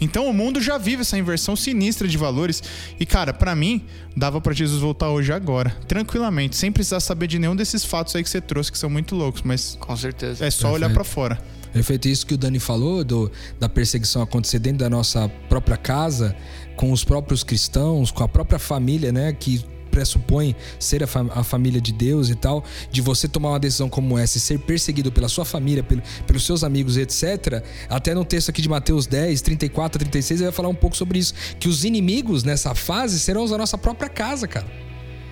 Então 0.00 0.28
o 0.28 0.32
mundo 0.32 0.60
já 0.60 0.78
vive 0.78 1.02
essa 1.02 1.18
inversão 1.18 1.56
sinistra 1.56 2.06
de 2.06 2.16
valores. 2.16 2.62
E, 2.98 3.04
cara, 3.06 3.32
pra 3.32 3.54
mim, 3.54 3.84
dava 4.16 4.40
pra 4.40 4.52
Jesus 4.52 4.80
voltar 4.80 5.10
hoje 5.10 5.32
agora. 5.32 5.70
Tranquilamente, 5.86 6.56
sem 6.56 6.70
precisar 6.70 7.00
saber 7.00 7.26
de 7.26 7.38
nenhum 7.38 7.56
desses 7.56 7.84
fatos 7.84 8.14
aí 8.14 8.22
que 8.22 8.30
você 8.30 8.40
trouxe, 8.40 8.70
que 8.70 8.78
são 8.78 8.88
muito 8.90 9.14
loucos. 9.14 9.42
Mas 9.42 9.76
Com 9.80 9.96
certeza. 9.96 10.44
é 10.44 10.50
só 10.50 10.68
olhar 10.68 10.88
Perfeito. 10.88 10.94
pra 10.94 11.04
fora. 11.04 11.38
É 11.74 11.82
feito 11.82 12.08
isso 12.08 12.26
que 12.26 12.34
o 12.34 12.38
Dani 12.38 12.58
falou, 12.58 13.04
do, 13.04 13.30
da 13.60 13.68
perseguição 13.68 14.22
acontecer 14.22 14.58
dentro 14.58 14.78
da 14.78 14.88
nossa 14.90 15.28
própria 15.48 15.76
casa, 15.76 16.34
com 16.76 16.92
os 16.92 17.04
próprios 17.04 17.44
cristãos, 17.44 18.10
com 18.10 18.24
a 18.24 18.28
própria 18.28 18.58
família, 18.58 19.12
né? 19.12 19.32
Que 19.32 19.62
pressupõe 19.98 20.54
ser 20.78 21.02
a, 21.02 21.06
fa- 21.08 21.26
a 21.30 21.42
família 21.42 21.80
de 21.80 21.92
Deus 21.92 22.30
e 22.30 22.36
tal, 22.36 22.62
de 22.90 23.00
você 23.00 23.26
tomar 23.26 23.48
uma 23.50 23.58
decisão 23.58 23.88
como 23.88 24.16
essa 24.16 24.38
e 24.38 24.40
ser 24.40 24.58
perseguido 24.60 25.10
pela 25.10 25.28
sua 25.28 25.44
família, 25.44 25.82
pelo- 25.82 26.02
pelos 26.24 26.44
seus 26.46 26.62
amigos, 26.62 26.96
etc. 26.96 27.64
Até 27.88 28.14
no 28.14 28.24
texto 28.24 28.50
aqui 28.50 28.62
de 28.62 28.68
Mateus 28.68 29.06
10, 29.08 29.42
34 29.42 29.96
a 29.96 30.00
36, 30.00 30.40
ele 30.40 30.48
vai 30.50 30.56
falar 30.56 30.68
um 30.68 30.74
pouco 30.74 30.96
sobre 30.96 31.18
isso. 31.18 31.34
Que 31.58 31.68
os 31.68 31.84
inimigos 31.84 32.44
nessa 32.44 32.74
fase 32.76 33.18
serão 33.18 33.42
os 33.42 33.50
da 33.50 33.58
nossa 33.58 33.76
própria 33.76 34.08
casa, 34.08 34.46
cara 34.46 34.66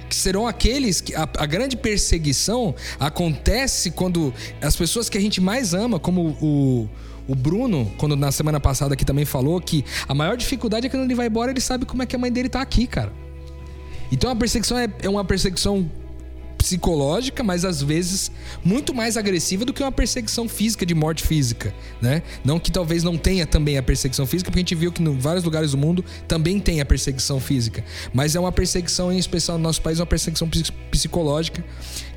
que 0.09 0.15
serão 0.15 0.47
aqueles 0.47 1.01
que 1.01 1.17
a, 1.17 1.29
a 1.37 1.47
grande 1.47 1.77
perseguição 1.77 2.77
acontece 3.01 3.91
quando 3.91 4.33
as 4.63 4.77
pessoas 4.77 5.09
que 5.09 5.19
a 5.19 5.21
gente 5.21 5.41
mais 5.41 5.75
ama, 5.75 5.99
como 5.99 6.29
o, 6.41 6.89
o 7.27 7.35
Bruno, 7.35 7.93
quando 7.99 8.15
na 8.15 8.31
semana 8.31 8.61
passada 8.61 8.95
aqui 8.95 9.05
também 9.05 9.25
falou 9.25 9.61
que 9.61 9.85
a 10.07 10.15
maior 10.15 10.37
dificuldade 10.37 10.87
é 10.87 10.89
que 10.89 10.97
quando 10.97 11.07
ele 11.07 11.15
vai 11.17 11.27
embora 11.27 11.51
ele 11.51 11.61
sabe 11.61 11.85
como 11.85 12.05
é 12.05 12.07
que 12.07 12.15
a 12.15 12.19
mãe 12.21 12.31
dele 12.31 12.49
tá 12.49 12.61
aqui, 12.61 12.87
cara. 12.87 13.13
Então 14.13 14.31
a 14.31 14.37
perseguição 14.37 14.79
é, 14.79 14.89
é 15.03 15.09
uma 15.09 15.25
perseguição 15.25 15.91
psicológica, 16.59 17.45
mas 17.45 17.65
às 17.65 17.81
vezes 17.83 18.31
muito 18.65 18.93
mais 18.95 19.17
agressiva 19.17 19.65
do 19.65 19.73
que 19.73 19.83
uma 19.83 19.93
perseguição 19.93 20.49
física 20.49 20.85
de 20.85 20.95
morte 20.95 21.23
física, 21.23 21.73
né? 22.01 22.23
Não 22.45 22.59
que 22.59 22.73
talvez 22.73 23.05
não 23.05 23.17
tenha 23.17 23.47
também 23.47 23.77
a 23.79 23.83
perseguição 23.83 24.27
física, 24.27 24.51
porque 24.51 24.59
a 24.61 24.63
gente 24.63 24.75
viu 24.75 24.91
que 24.91 25.01
em 25.03 25.19
vários 25.19 25.45
lugares 25.45 25.73
do 25.73 25.79
mundo 25.79 26.05
também 26.27 26.59
tem 26.59 26.81
a 26.81 26.85
perseguição 26.87 27.39
física, 27.39 27.85
mas 28.13 28.35
é 28.35 28.41
uma 28.41 28.51
perseguição 28.51 29.13
em 29.13 29.19
especial 29.19 29.59
no 29.59 29.63
nosso 29.65 29.81
país, 29.83 30.01
uma 30.01 30.07
perseguição 30.07 30.49
psi- 30.49 30.73
psicológica 30.91 31.65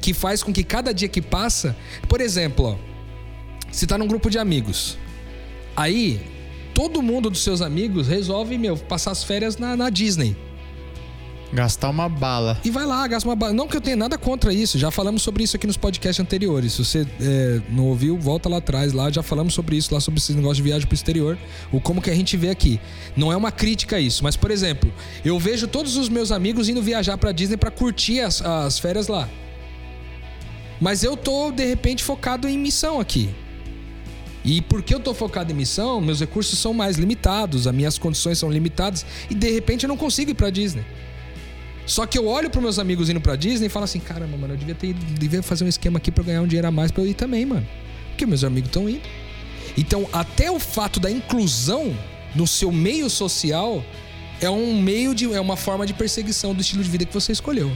que 0.01 0.13
faz 0.13 0.41
com 0.41 0.51
que 0.53 0.63
cada 0.63 0.93
dia 0.93 1.09
que 1.09 1.21
passa, 1.21 1.75
por 2.07 2.19
exemplo, 2.21 2.65
ó, 2.65 2.75
você 3.71 3.85
tá 3.85 3.97
num 3.99 4.07
grupo 4.07 4.29
de 4.31 4.39
amigos, 4.39 4.97
aí 5.75 6.21
todo 6.73 7.03
mundo 7.03 7.29
dos 7.29 7.43
seus 7.43 7.61
amigos 7.61 8.07
resolve, 8.07 8.57
meu, 8.57 8.75
passar 8.77 9.11
as 9.11 9.23
férias 9.23 9.57
na- 9.57 9.75
na 9.75 9.89
Disney. 9.91 10.35
Gastar 11.51 11.89
uma 11.89 12.07
bala. 12.07 12.59
E 12.63 12.69
vai 12.69 12.85
lá, 12.85 13.07
gasta 13.07 13.27
uma 13.27 13.35
bala. 13.35 13.53
Não 13.53 13.67
que 13.67 13.75
eu 13.75 13.81
tenha 13.81 13.95
nada 13.95 14.17
contra 14.17 14.53
isso, 14.53 14.77
já 14.77 14.91
falamos 14.91 15.23
sobre 15.23 15.43
isso 15.43 15.55
aqui 15.55 15.65
nos 15.65 15.77
podcasts 15.77 16.19
anteriores. 16.19 16.73
Se 16.73 16.85
você 16.85 17.07
é, 17.19 17.61
não 17.69 17.85
ouviu, 17.87 18.17
volta 18.19 18.47
lá 18.47 18.57
atrás, 18.57 18.93
lá 18.93 19.09
já 19.09 19.23
falamos 19.23 19.53
sobre 19.53 19.75
isso, 19.75 19.93
lá 19.93 19.99
sobre 19.99 20.19
esse 20.19 20.33
negócio 20.33 20.57
de 20.57 20.63
viagem 20.63 20.87
pro 20.87 20.93
exterior, 20.93 21.37
o 21.71 21.81
como 21.81 22.01
que 22.01 22.09
a 22.11 22.15
gente 22.15 22.37
vê 22.37 22.49
aqui. 22.49 22.79
Não 23.15 23.33
é 23.33 23.35
uma 23.35 23.51
crítica 23.51 23.95
a 23.95 23.99
isso, 23.99 24.23
mas 24.23 24.35
por 24.35 24.51
exemplo, 24.51 24.93
eu 25.25 25.39
vejo 25.39 25.67
todos 25.67 25.97
os 25.97 26.07
meus 26.07 26.31
amigos 26.31 26.69
indo 26.69 26.81
viajar 26.83 27.17
pra 27.17 27.31
Disney 27.31 27.57
pra 27.57 27.71
curtir 27.71 28.19
as, 28.19 28.41
as 28.43 28.77
férias 28.77 29.07
lá. 29.07 29.27
Mas 30.79 31.03
eu 31.03 31.17
tô, 31.17 31.51
de 31.51 31.65
repente, 31.65 32.03
focado 32.03 32.47
em 32.47 32.57
missão 32.57 32.99
aqui. 32.99 33.29
E 34.45 34.61
porque 34.61 34.93
eu 34.93 34.99
tô 34.99 35.13
focado 35.13 35.51
em 35.51 35.55
missão, 35.55 35.99
meus 35.99 36.19
recursos 36.19 36.57
são 36.57 36.73
mais 36.73 36.97
limitados, 36.97 37.67
as 37.67 37.73
minhas 37.73 37.97
condições 37.97 38.37
são 38.37 38.49
limitadas, 38.49 39.05
e 39.29 39.35
de 39.35 39.49
repente 39.49 39.83
eu 39.83 39.87
não 39.89 39.97
consigo 39.97 40.31
ir 40.31 40.35
pra 40.35 40.49
Disney. 40.49 40.85
Só 41.89 42.05
que 42.05 42.19
eu 42.19 42.27
olho 42.27 42.51
pros 42.51 42.61
meus 42.61 42.77
amigos 42.77 43.09
indo 43.09 43.19
pra 43.19 43.35
Disney 43.35 43.65
e 43.65 43.69
falo 43.69 43.85
assim: 43.85 43.99
caramba, 43.99 44.37
mano, 44.37 44.53
eu 44.53 44.57
devia, 44.57 44.75
ter, 44.75 44.93
devia 44.93 45.41
fazer 45.41 45.65
um 45.65 45.67
esquema 45.67 45.97
aqui 45.97 46.11
pra 46.11 46.21
eu 46.21 46.25
ganhar 46.27 46.41
um 46.43 46.47
dinheiro 46.47 46.67
a 46.67 46.71
mais 46.71 46.91
pra 46.91 47.01
eu 47.01 47.07
ir 47.07 47.15
também, 47.15 47.47
mano. 47.47 47.67
Porque 48.09 48.27
meus 48.27 48.43
amigos 48.43 48.69
estão 48.69 48.87
indo. 48.87 49.01
Então, 49.75 50.07
até 50.13 50.51
o 50.51 50.59
fato 50.59 50.99
da 50.99 51.09
inclusão 51.09 51.97
no 52.35 52.45
seu 52.45 52.71
meio 52.71 53.09
social 53.09 53.83
é 54.39 54.47
um 54.47 54.79
meio 54.79 55.15
de. 55.15 55.33
é 55.33 55.41
uma 55.41 55.57
forma 55.57 55.83
de 55.87 55.95
perseguição 55.95 56.53
do 56.53 56.61
estilo 56.61 56.83
de 56.83 56.89
vida 56.91 57.05
que 57.05 57.13
você 57.13 57.31
escolheu. 57.31 57.71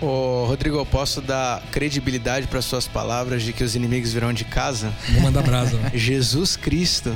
Ô, 0.00 0.46
Rodrigo, 0.46 0.78
eu 0.78 0.86
posso 0.86 1.20
dar 1.20 1.62
credibilidade 1.70 2.46
para 2.46 2.62
suas 2.62 2.88
palavras 2.88 3.42
de 3.42 3.52
que 3.52 3.62
os 3.62 3.76
inimigos 3.76 4.14
virão 4.14 4.32
de 4.32 4.44
casa? 4.44 4.94
Vou 5.10 5.20
mandar 5.20 5.42
brasa. 5.42 5.78
Jesus 5.92 6.56
Cristo 6.56 7.14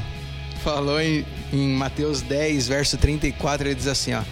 falou 0.62 1.01
em, 1.01 1.24
em 1.51 1.68
Mateus 1.70 2.20
10, 2.20 2.68
verso 2.68 2.99
34, 2.99 3.68
ele 3.68 3.74
diz 3.74 3.87
assim, 3.87 4.12
ó: 4.12 4.22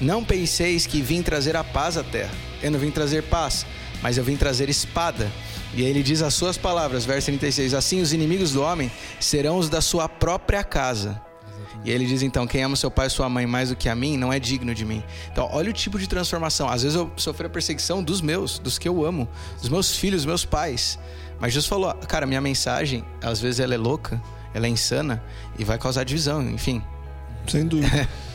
Não 0.00 0.24
penseis 0.24 0.86
que 0.86 1.00
vim 1.00 1.22
trazer 1.22 1.56
a 1.56 1.64
paz 1.64 1.96
à 1.96 2.02
terra. 2.02 2.32
Eu 2.62 2.70
não 2.70 2.78
vim 2.78 2.90
trazer 2.90 3.22
paz, 3.24 3.64
mas 4.02 4.16
eu 4.16 4.24
vim 4.24 4.36
trazer 4.36 4.68
espada. 4.68 5.30
E 5.74 5.82
aí 5.82 5.90
ele 5.90 6.02
diz 6.02 6.22
as 6.22 6.34
suas 6.34 6.56
palavras, 6.56 7.04
verso 7.04 7.26
36, 7.26 7.74
assim 7.74 8.00
os 8.00 8.12
inimigos 8.12 8.52
do 8.52 8.62
homem 8.62 8.90
serão 9.18 9.58
os 9.58 9.68
da 9.68 9.80
sua 9.80 10.08
própria 10.08 10.62
casa. 10.62 11.20
E 11.84 11.90
ele 11.90 12.06
diz 12.06 12.22
então: 12.22 12.46
quem 12.46 12.62
ama 12.62 12.76
seu 12.76 12.90
pai 12.90 13.08
e 13.08 13.10
sua 13.10 13.28
mãe 13.28 13.46
mais 13.46 13.68
do 13.68 13.76
que 13.76 13.88
a 13.88 13.94
mim 13.94 14.16
não 14.16 14.32
é 14.32 14.38
digno 14.38 14.74
de 14.74 14.84
mim. 14.84 15.02
Então, 15.30 15.48
olha 15.52 15.70
o 15.70 15.72
tipo 15.72 15.98
de 15.98 16.08
transformação. 16.08 16.68
Às 16.68 16.82
vezes 16.82 16.96
eu 16.96 17.10
sofri 17.16 17.46
a 17.46 17.50
perseguição 17.50 18.02
dos 18.02 18.20
meus, 18.20 18.58
dos 18.58 18.78
que 18.78 18.88
eu 18.88 19.04
amo, 19.04 19.28
dos 19.60 19.68
meus 19.68 19.96
filhos, 19.96 20.22
dos 20.22 20.26
meus 20.26 20.44
pais. 20.44 20.98
Mas 21.38 21.52
Jesus 21.52 21.66
falou: 21.68 21.92
cara, 22.08 22.26
minha 22.26 22.40
mensagem, 22.40 23.04
às 23.22 23.40
vezes 23.40 23.60
ela 23.60 23.74
é 23.74 23.78
louca, 23.78 24.20
ela 24.54 24.66
é 24.66 24.68
insana 24.68 25.22
e 25.58 25.64
vai 25.64 25.78
causar 25.78 26.04
divisão, 26.04 26.42
enfim. 26.48 26.82
Sem 27.46 27.66
dúvida. 27.66 28.08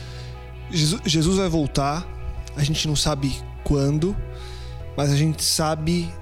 Jesus, 0.70 1.36
vai 1.36 1.48
voltar, 1.48 2.06
a 2.56 2.62
gente 2.62 2.86
não 2.86 2.96
sabe 2.96 3.34
quando, 3.64 4.16
mas 4.96 5.10
a 5.10 5.16
gente 5.16 5.42
sabe 5.42 6.12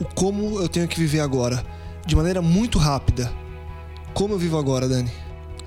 o 0.00 0.04
como 0.04 0.60
eu 0.60 0.68
tenho 0.68 0.88
que 0.88 0.98
viver 0.98 1.20
agora. 1.20 1.64
De 2.06 2.16
maneira 2.16 2.40
muito 2.40 2.78
rápida. 2.78 3.30
Como 4.14 4.34
eu 4.34 4.38
vivo 4.38 4.58
agora, 4.58 4.88
Dani? 4.88 5.10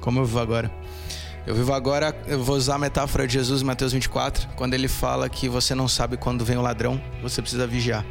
Como 0.02 0.20
eu 0.20 0.26
vivo 0.26 0.40
agora? 0.40 0.72
Eu 1.46 1.54
vivo 1.54 1.74
agora, 1.74 2.16
eu 2.26 2.42
vou 2.42 2.56
usar 2.56 2.76
a 2.76 2.80
metáfora 2.80 3.28
de 3.28 3.34
Jesus 3.34 3.62
em 3.62 3.66
Mateus 3.66 3.92
24, 3.92 4.48
quando 4.56 4.74
ele 4.74 4.88
fala 4.88 5.28
que 5.28 5.50
você 5.50 5.76
não 5.76 5.90
sabe 5.90 6.16
quando 6.16 6.46
vem 6.46 6.58
o 6.58 6.62
ladrão, 6.62 7.02
você 7.22 7.42
precisa 7.42 7.68
vigiar. 7.68 8.06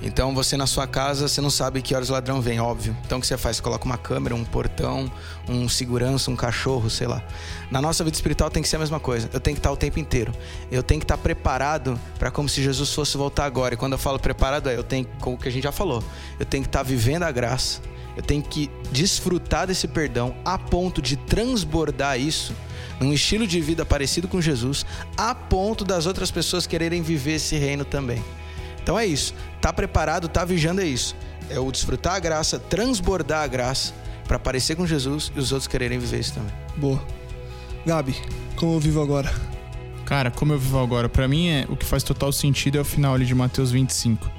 Então 0.00 0.34
você 0.34 0.56
na 0.56 0.66
sua 0.66 0.86
casa, 0.86 1.26
você 1.26 1.40
não 1.40 1.50
sabe 1.50 1.82
que 1.82 1.94
horas 1.94 2.08
o 2.08 2.12
ladrão 2.12 2.40
vem, 2.40 2.60
óbvio. 2.60 2.96
Então 3.04 3.18
o 3.18 3.20
que 3.20 3.26
você 3.26 3.36
faz? 3.36 3.56
Você 3.56 3.62
coloca 3.62 3.84
uma 3.84 3.98
câmera, 3.98 4.34
um 4.34 4.44
portão, 4.44 5.10
um 5.48 5.68
segurança, 5.68 6.30
um 6.30 6.36
cachorro, 6.36 6.88
sei 6.88 7.06
lá. 7.06 7.22
Na 7.70 7.82
nossa 7.82 8.04
vida 8.04 8.16
espiritual 8.16 8.50
tem 8.50 8.62
que 8.62 8.68
ser 8.68 8.76
a 8.76 8.78
mesma 8.78 9.00
coisa. 9.00 9.28
Eu 9.32 9.40
tenho 9.40 9.56
que 9.56 9.60
estar 9.60 9.72
o 9.72 9.76
tempo 9.76 9.98
inteiro. 9.98 10.32
Eu 10.70 10.82
tenho 10.82 11.00
que 11.00 11.04
estar 11.04 11.18
preparado 11.18 11.98
para 12.18 12.30
como 12.30 12.48
se 12.48 12.62
Jesus 12.62 12.92
fosse 12.94 13.16
voltar 13.16 13.44
agora. 13.44 13.74
E 13.74 13.76
quando 13.76 13.92
eu 13.92 13.98
falo 13.98 14.18
preparado, 14.18 14.68
é 14.68 14.76
eu 14.76 14.84
tenho, 14.84 15.06
como 15.20 15.36
que 15.36 15.48
a 15.48 15.52
gente 15.52 15.64
já 15.64 15.72
falou, 15.72 16.02
eu 16.38 16.46
tenho 16.46 16.62
que 16.62 16.68
estar 16.68 16.82
vivendo 16.82 17.24
a 17.24 17.32
graça. 17.32 17.80
Eu 18.16 18.22
tenho 18.22 18.42
que 18.42 18.70
desfrutar 18.90 19.66
desse 19.66 19.86
perdão 19.86 20.34
a 20.44 20.58
ponto 20.58 21.00
de 21.00 21.16
transbordar 21.16 22.18
isso 22.18 22.52
num 23.00 23.12
estilo 23.12 23.46
de 23.46 23.60
vida 23.60 23.86
parecido 23.86 24.26
com 24.26 24.40
Jesus, 24.40 24.84
a 25.16 25.34
ponto 25.34 25.84
das 25.84 26.06
outras 26.06 26.30
pessoas 26.30 26.66
quererem 26.66 27.00
viver 27.00 27.34
esse 27.34 27.56
reino 27.56 27.84
também. 27.84 28.22
Então 28.82 28.98
é 28.98 29.06
isso. 29.06 29.34
Tá 29.60 29.72
preparado, 29.72 30.28
tá 30.28 30.44
vigiando 30.44 30.80
é 30.80 30.86
isso. 30.86 31.16
É 31.50 31.58
o 31.58 31.70
desfrutar 31.70 32.14
a 32.14 32.18
graça, 32.18 32.58
transbordar 32.58 33.42
a 33.42 33.46
graça 33.46 33.94
para 34.26 34.38
parecer 34.38 34.76
com 34.76 34.86
Jesus 34.86 35.32
e 35.34 35.38
os 35.38 35.52
outros 35.52 35.66
quererem 35.66 35.98
viver 35.98 36.20
isso 36.20 36.34
também. 36.34 36.52
Boa. 36.76 37.02
Gabi, 37.86 38.14
como 38.56 38.74
eu 38.74 38.80
vivo 38.80 39.00
agora? 39.00 39.32
Cara, 40.04 40.30
como 40.30 40.52
eu 40.52 40.58
vivo 40.58 40.78
agora, 40.78 41.08
pra 41.08 41.26
mim 41.28 41.48
é 41.48 41.66
o 41.68 41.76
que 41.76 41.84
faz 41.84 42.02
total 42.02 42.32
sentido 42.32 42.78
é 42.78 42.80
o 42.80 42.84
final 42.84 43.14
ali 43.14 43.24
de 43.24 43.34
Mateus 43.34 43.70
25, 43.70 44.30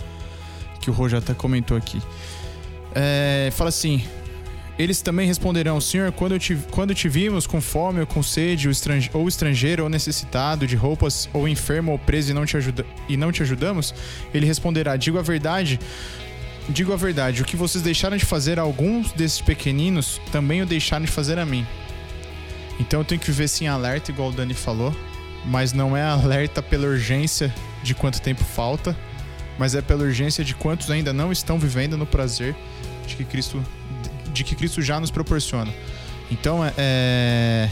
que 0.81 0.89
o 0.89 0.93
Rô 0.93 1.09
já 1.09 1.17
até 1.19 1.33
comentou 1.33 1.75
aqui. 1.77 2.01
É, 2.93 3.49
fala 3.51 3.69
assim: 3.69 4.03
Eles 4.79 5.01
também 5.01 5.27
responderão, 5.27 5.81
Senhor, 5.81 6.09
quando, 6.13 6.39
te, 6.39 6.57
quando 6.71 6.95
te 6.95 7.09
vimos 7.09 7.45
com 7.45 7.59
fome 7.59 7.99
ou 7.99 8.07
com 8.07 8.23
sede, 8.23 8.69
ou 8.69 8.71
estrange- 8.71 9.09
ou 9.13 9.27
estrangeiro 9.27 9.83
ou 9.83 9.89
necessitado 9.89 10.65
de 10.65 10.77
roupas, 10.77 11.29
ou 11.33 11.49
enfermo 11.49 11.91
ou 11.91 11.99
preso 11.99 12.31
e 12.31 12.33
não 12.33 12.45
te, 12.45 12.55
ajuda, 12.55 12.85
e 13.09 13.17
não 13.17 13.29
te 13.29 13.43
ajudamos? 13.43 13.93
Ele 14.33 14.45
responderá: 14.45 14.95
Digo 14.95 15.19
a 15.19 15.21
verdade. 15.21 15.77
Digo 16.69 16.93
a 16.93 16.95
verdade, 16.95 17.41
o 17.41 17.45
que 17.45 17.57
vocês 17.57 17.83
deixaram 17.83 18.15
de 18.15 18.23
fazer 18.23 18.59
a 18.59 18.61
alguns 18.61 19.11
desses 19.11 19.41
pequeninos, 19.41 20.21
também 20.31 20.61
o 20.61 20.67
deixaram 20.67 21.03
de 21.03 21.11
fazer 21.11 21.39
a 21.39 21.45
mim. 21.45 21.65
Então 22.79 22.99
eu 22.99 23.03
tenho 23.03 23.19
que 23.19 23.25
viver 23.25 23.47
sim 23.47 23.65
alerta, 23.67 24.11
igual 24.11 24.29
o 24.29 24.31
Dani 24.31 24.53
falou, 24.53 24.95
mas 25.45 25.73
não 25.73 25.97
é 25.97 26.03
alerta 26.03 26.61
pela 26.61 26.85
urgência 26.85 27.51
de 27.81 27.95
quanto 27.95 28.21
tempo 28.21 28.43
falta, 28.43 28.95
mas 29.57 29.73
é 29.73 29.81
pela 29.81 30.03
urgência 30.03 30.43
de 30.43 30.53
quantos 30.53 30.91
ainda 30.91 31.11
não 31.11 31.31
estão 31.31 31.57
vivendo 31.57 31.97
no 31.97 32.05
prazer 32.05 32.55
de 33.07 33.15
que 33.15 33.23
Cristo, 33.23 33.63
de 34.29 34.43
que 34.43 34.55
Cristo 34.55 34.81
já 34.81 34.99
nos 34.99 35.11
proporciona. 35.11 35.73
Então 36.31 36.63
é, 36.63 36.73
é, 36.77 37.69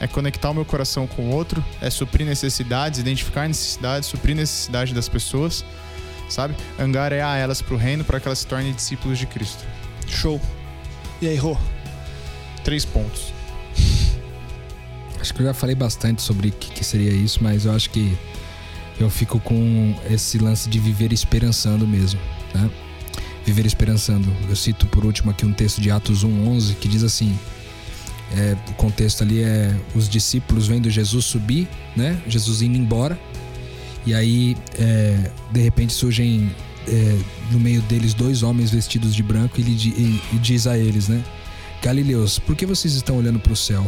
é 0.00 0.06
conectar 0.06 0.50
o 0.50 0.54
meu 0.54 0.64
coração 0.64 1.06
com 1.06 1.22
o 1.22 1.30
outro, 1.30 1.64
é 1.80 1.90
suprir 1.90 2.26
necessidades, 2.26 3.00
identificar 3.00 3.48
necessidades, 3.48 4.08
suprir 4.08 4.36
necessidade 4.36 4.94
das 4.94 5.08
pessoas, 5.08 5.64
sabe? 6.28 6.54
Angariar 6.78 7.38
elas 7.38 7.62
para 7.62 7.74
o 7.74 7.78
reino 7.78 8.04
para 8.04 8.20
que 8.20 8.28
elas 8.28 8.40
se 8.40 8.46
tornem 8.46 8.72
discípulos 8.72 9.18
de 9.18 9.26
Cristo. 9.26 9.64
Show. 10.06 10.40
E 11.20 11.28
aí, 11.28 11.36
Rô? 11.36 11.56
Três 12.62 12.84
pontos. 12.84 13.32
Acho 15.20 15.34
que 15.34 15.40
eu 15.40 15.46
já 15.46 15.54
falei 15.54 15.74
bastante 15.74 16.22
sobre 16.22 16.48
o 16.48 16.52
que, 16.52 16.70
que 16.70 16.84
seria 16.84 17.10
isso, 17.10 17.42
mas 17.42 17.64
eu 17.64 17.72
acho 17.72 17.90
que 17.90 18.16
eu 19.00 19.10
fico 19.10 19.40
com 19.40 19.94
esse 20.08 20.38
lance 20.38 20.68
de 20.68 20.78
viver 20.78 21.12
esperançando 21.12 21.86
mesmo, 21.86 22.20
né? 22.54 22.70
Viver 23.48 23.64
esperançando. 23.64 24.30
Eu 24.46 24.54
cito 24.54 24.86
por 24.88 25.06
último 25.06 25.30
aqui 25.30 25.46
um 25.46 25.54
texto 25.54 25.80
de 25.80 25.90
Atos 25.90 26.22
1:11 26.22 26.74
que 26.74 26.86
diz 26.86 27.02
assim: 27.02 27.34
é, 28.36 28.54
o 28.68 28.74
contexto 28.74 29.22
ali 29.22 29.40
é 29.40 29.74
os 29.94 30.06
discípulos 30.06 30.66
vendo 30.66 30.90
Jesus 30.90 31.24
subir, 31.24 31.66
né? 31.96 32.20
Jesus 32.26 32.60
indo 32.60 32.76
embora. 32.76 33.18
E 34.04 34.12
aí, 34.12 34.54
é, 34.78 35.30
de 35.50 35.62
repente, 35.62 35.94
surgem 35.94 36.54
é, 36.86 37.18
no 37.50 37.58
meio 37.58 37.80
deles 37.80 38.12
dois 38.12 38.42
homens 38.42 38.70
vestidos 38.70 39.14
de 39.14 39.22
branco 39.22 39.58
e, 39.58 39.62
e, 39.62 40.20
e 40.34 40.38
diz 40.40 40.66
a 40.66 40.76
eles, 40.76 41.08
né? 41.08 41.24
Galileus, 41.82 42.38
por 42.38 42.54
que 42.54 42.66
vocês 42.66 42.92
estão 42.92 43.16
olhando 43.16 43.38
para 43.38 43.54
o 43.54 43.56
céu? 43.56 43.82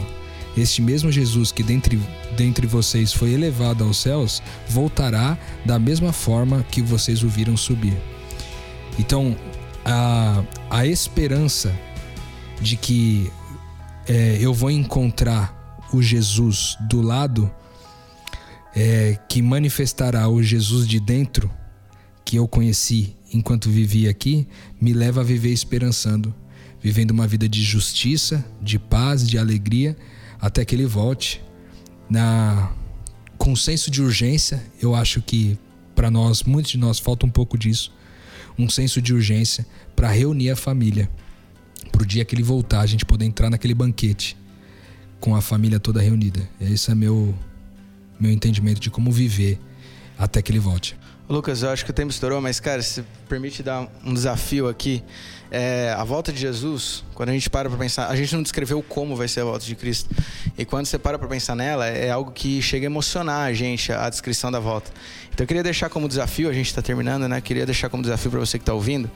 Este 0.56 0.80
mesmo 0.80 1.12
Jesus 1.12 1.52
que 1.52 1.62
dentre, 1.62 2.00
dentre 2.34 2.66
vocês 2.66 3.12
foi 3.12 3.34
elevado 3.34 3.84
aos 3.84 3.98
céus, 3.98 4.42
voltará 4.66 5.36
da 5.66 5.78
mesma 5.78 6.14
forma 6.14 6.64
que 6.70 6.80
vocês 6.80 7.22
o 7.22 7.28
viram 7.28 7.58
subir. 7.58 7.98
Então, 8.98 9.36
a, 9.90 10.44
a 10.70 10.86
esperança 10.86 11.76
de 12.60 12.76
que 12.76 13.30
é, 14.06 14.38
eu 14.40 14.54
vou 14.54 14.70
encontrar 14.70 15.78
o 15.92 16.00
Jesus 16.00 16.76
do 16.88 17.00
lado 17.00 17.50
é, 18.74 19.18
que 19.28 19.42
manifestará 19.42 20.28
o 20.28 20.42
Jesus 20.42 20.86
de 20.86 21.00
dentro 21.00 21.50
que 22.24 22.36
eu 22.36 22.46
conheci 22.46 23.16
enquanto 23.32 23.68
vivi 23.68 24.08
aqui, 24.08 24.46
me 24.80 24.92
leva 24.92 25.20
a 25.20 25.24
viver 25.24 25.52
esperançando, 25.52 26.34
vivendo 26.80 27.10
uma 27.10 27.26
vida 27.26 27.48
de 27.48 27.62
justiça, 27.62 28.44
de 28.60 28.78
paz, 28.78 29.26
de 29.28 29.38
alegria, 29.38 29.96
até 30.40 30.64
que 30.64 30.74
ele 30.74 30.86
volte. 30.86 31.42
Na 32.08 32.72
com 33.38 33.56
senso 33.56 33.90
de 33.90 34.02
urgência, 34.02 34.62
eu 34.82 34.94
acho 34.94 35.22
que 35.22 35.58
para 35.94 36.10
nós, 36.10 36.42
muitos 36.42 36.72
de 36.72 36.78
nós 36.78 36.98
falta 36.98 37.24
um 37.24 37.30
pouco 37.30 37.56
disso, 37.56 37.90
um 38.60 38.68
senso 38.68 39.00
de 39.00 39.14
urgência 39.14 39.66
para 39.96 40.08
reunir 40.08 40.50
a 40.50 40.56
família 40.56 41.10
pro 41.90 42.04
dia 42.04 42.24
que 42.24 42.34
ele 42.34 42.42
voltar, 42.42 42.80
a 42.80 42.86
gente 42.86 43.04
poder 43.04 43.24
entrar 43.24 43.50
naquele 43.50 43.74
banquete 43.74 44.36
com 45.18 45.34
a 45.34 45.40
família 45.40 45.80
toda 45.80 46.00
reunida. 46.00 46.48
Esse 46.60 46.90
é 46.90 46.94
meu 46.94 47.34
meu 48.18 48.30
entendimento 48.30 48.78
de 48.78 48.90
como 48.90 49.10
viver 49.10 49.58
até 50.18 50.42
que 50.42 50.52
ele 50.52 50.58
volte. 50.58 50.94
Lucas, 51.30 51.62
eu 51.62 51.70
acho 51.70 51.84
que 51.84 51.92
o 51.92 51.94
tempo 51.94 52.10
estourou, 52.10 52.40
mas 52.40 52.58
cara, 52.58 52.82
se 52.82 53.04
permite 53.28 53.62
dar 53.62 53.86
um 54.04 54.12
desafio 54.12 54.68
aqui. 54.68 55.00
É, 55.48 55.94
a 55.96 56.02
volta 56.02 56.32
de 56.32 56.40
Jesus, 56.40 57.04
quando 57.14 57.28
a 57.28 57.32
gente 57.32 57.48
para 57.48 57.70
para 57.70 57.78
pensar, 57.78 58.08
a 58.08 58.16
gente 58.16 58.34
não 58.34 58.42
descreveu 58.42 58.82
como 58.82 59.14
vai 59.14 59.28
ser 59.28 59.42
a 59.42 59.44
volta 59.44 59.64
de 59.64 59.76
Cristo. 59.76 60.10
E 60.58 60.64
quando 60.64 60.86
você 60.86 60.98
para 60.98 61.16
para 61.20 61.28
pensar 61.28 61.54
nela, 61.54 61.86
é 61.86 62.10
algo 62.10 62.32
que 62.32 62.60
chega 62.60 62.84
a 62.84 62.88
emocionar 62.88 63.46
a 63.46 63.52
gente, 63.52 63.92
a 63.92 64.10
descrição 64.10 64.50
da 64.50 64.58
volta. 64.58 64.90
Então 65.32 65.44
eu 65.44 65.46
queria 65.46 65.62
deixar 65.62 65.88
como 65.88 66.08
desafio, 66.08 66.50
a 66.50 66.52
gente 66.52 66.66
está 66.66 66.82
terminando, 66.82 67.28
né? 67.28 67.40
Queria 67.40 67.64
deixar 67.64 67.88
como 67.88 68.02
desafio 68.02 68.32
para 68.32 68.40
você 68.40 68.58
que 68.58 68.64
está 68.64 68.74
ouvindo. 68.74 69.08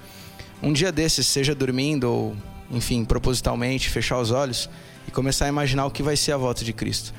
Um 0.63 0.73
dia 0.73 0.93
desses, 0.93 1.27
seja 1.27 1.53
dormindo 1.53 2.05
ou 2.05 2.37
enfim, 2.71 3.05
propositalmente, 3.05 3.91
fechar 3.91 4.21
os 4.21 4.31
olhos 4.31 4.71
e 5.09 5.11
começar 5.11 5.47
a 5.47 5.49
imaginar 5.49 5.85
o 5.85 5.91
que 5.91 6.03
vai 6.03 6.17
ser 6.17 6.31
a 6.31 6.37
volta 6.37 6.65
de 6.65 6.73
Cristo. 6.73 7.13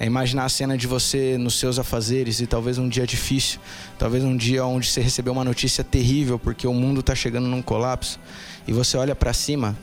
É 0.00 0.06
imaginar 0.06 0.46
a 0.46 0.48
cena 0.48 0.78
de 0.78 0.86
você 0.86 1.36
nos 1.36 1.58
seus 1.58 1.78
afazeres 1.78 2.40
e 2.40 2.46
talvez 2.46 2.78
um 2.78 2.88
dia 2.88 3.06
difícil, 3.06 3.60
talvez 3.98 4.24
um 4.24 4.34
dia 4.34 4.64
onde 4.64 4.86
você 4.86 5.02
recebeu 5.02 5.30
uma 5.30 5.44
notícia 5.44 5.84
terrível 5.84 6.38
porque 6.38 6.66
o 6.66 6.72
mundo 6.72 7.00
está 7.00 7.14
chegando 7.14 7.46
num 7.46 7.60
colapso 7.60 8.18
e 8.66 8.72
você 8.72 8.96
olha 8.96 9.14
para 9.14 9.34
cima 9.34 9.76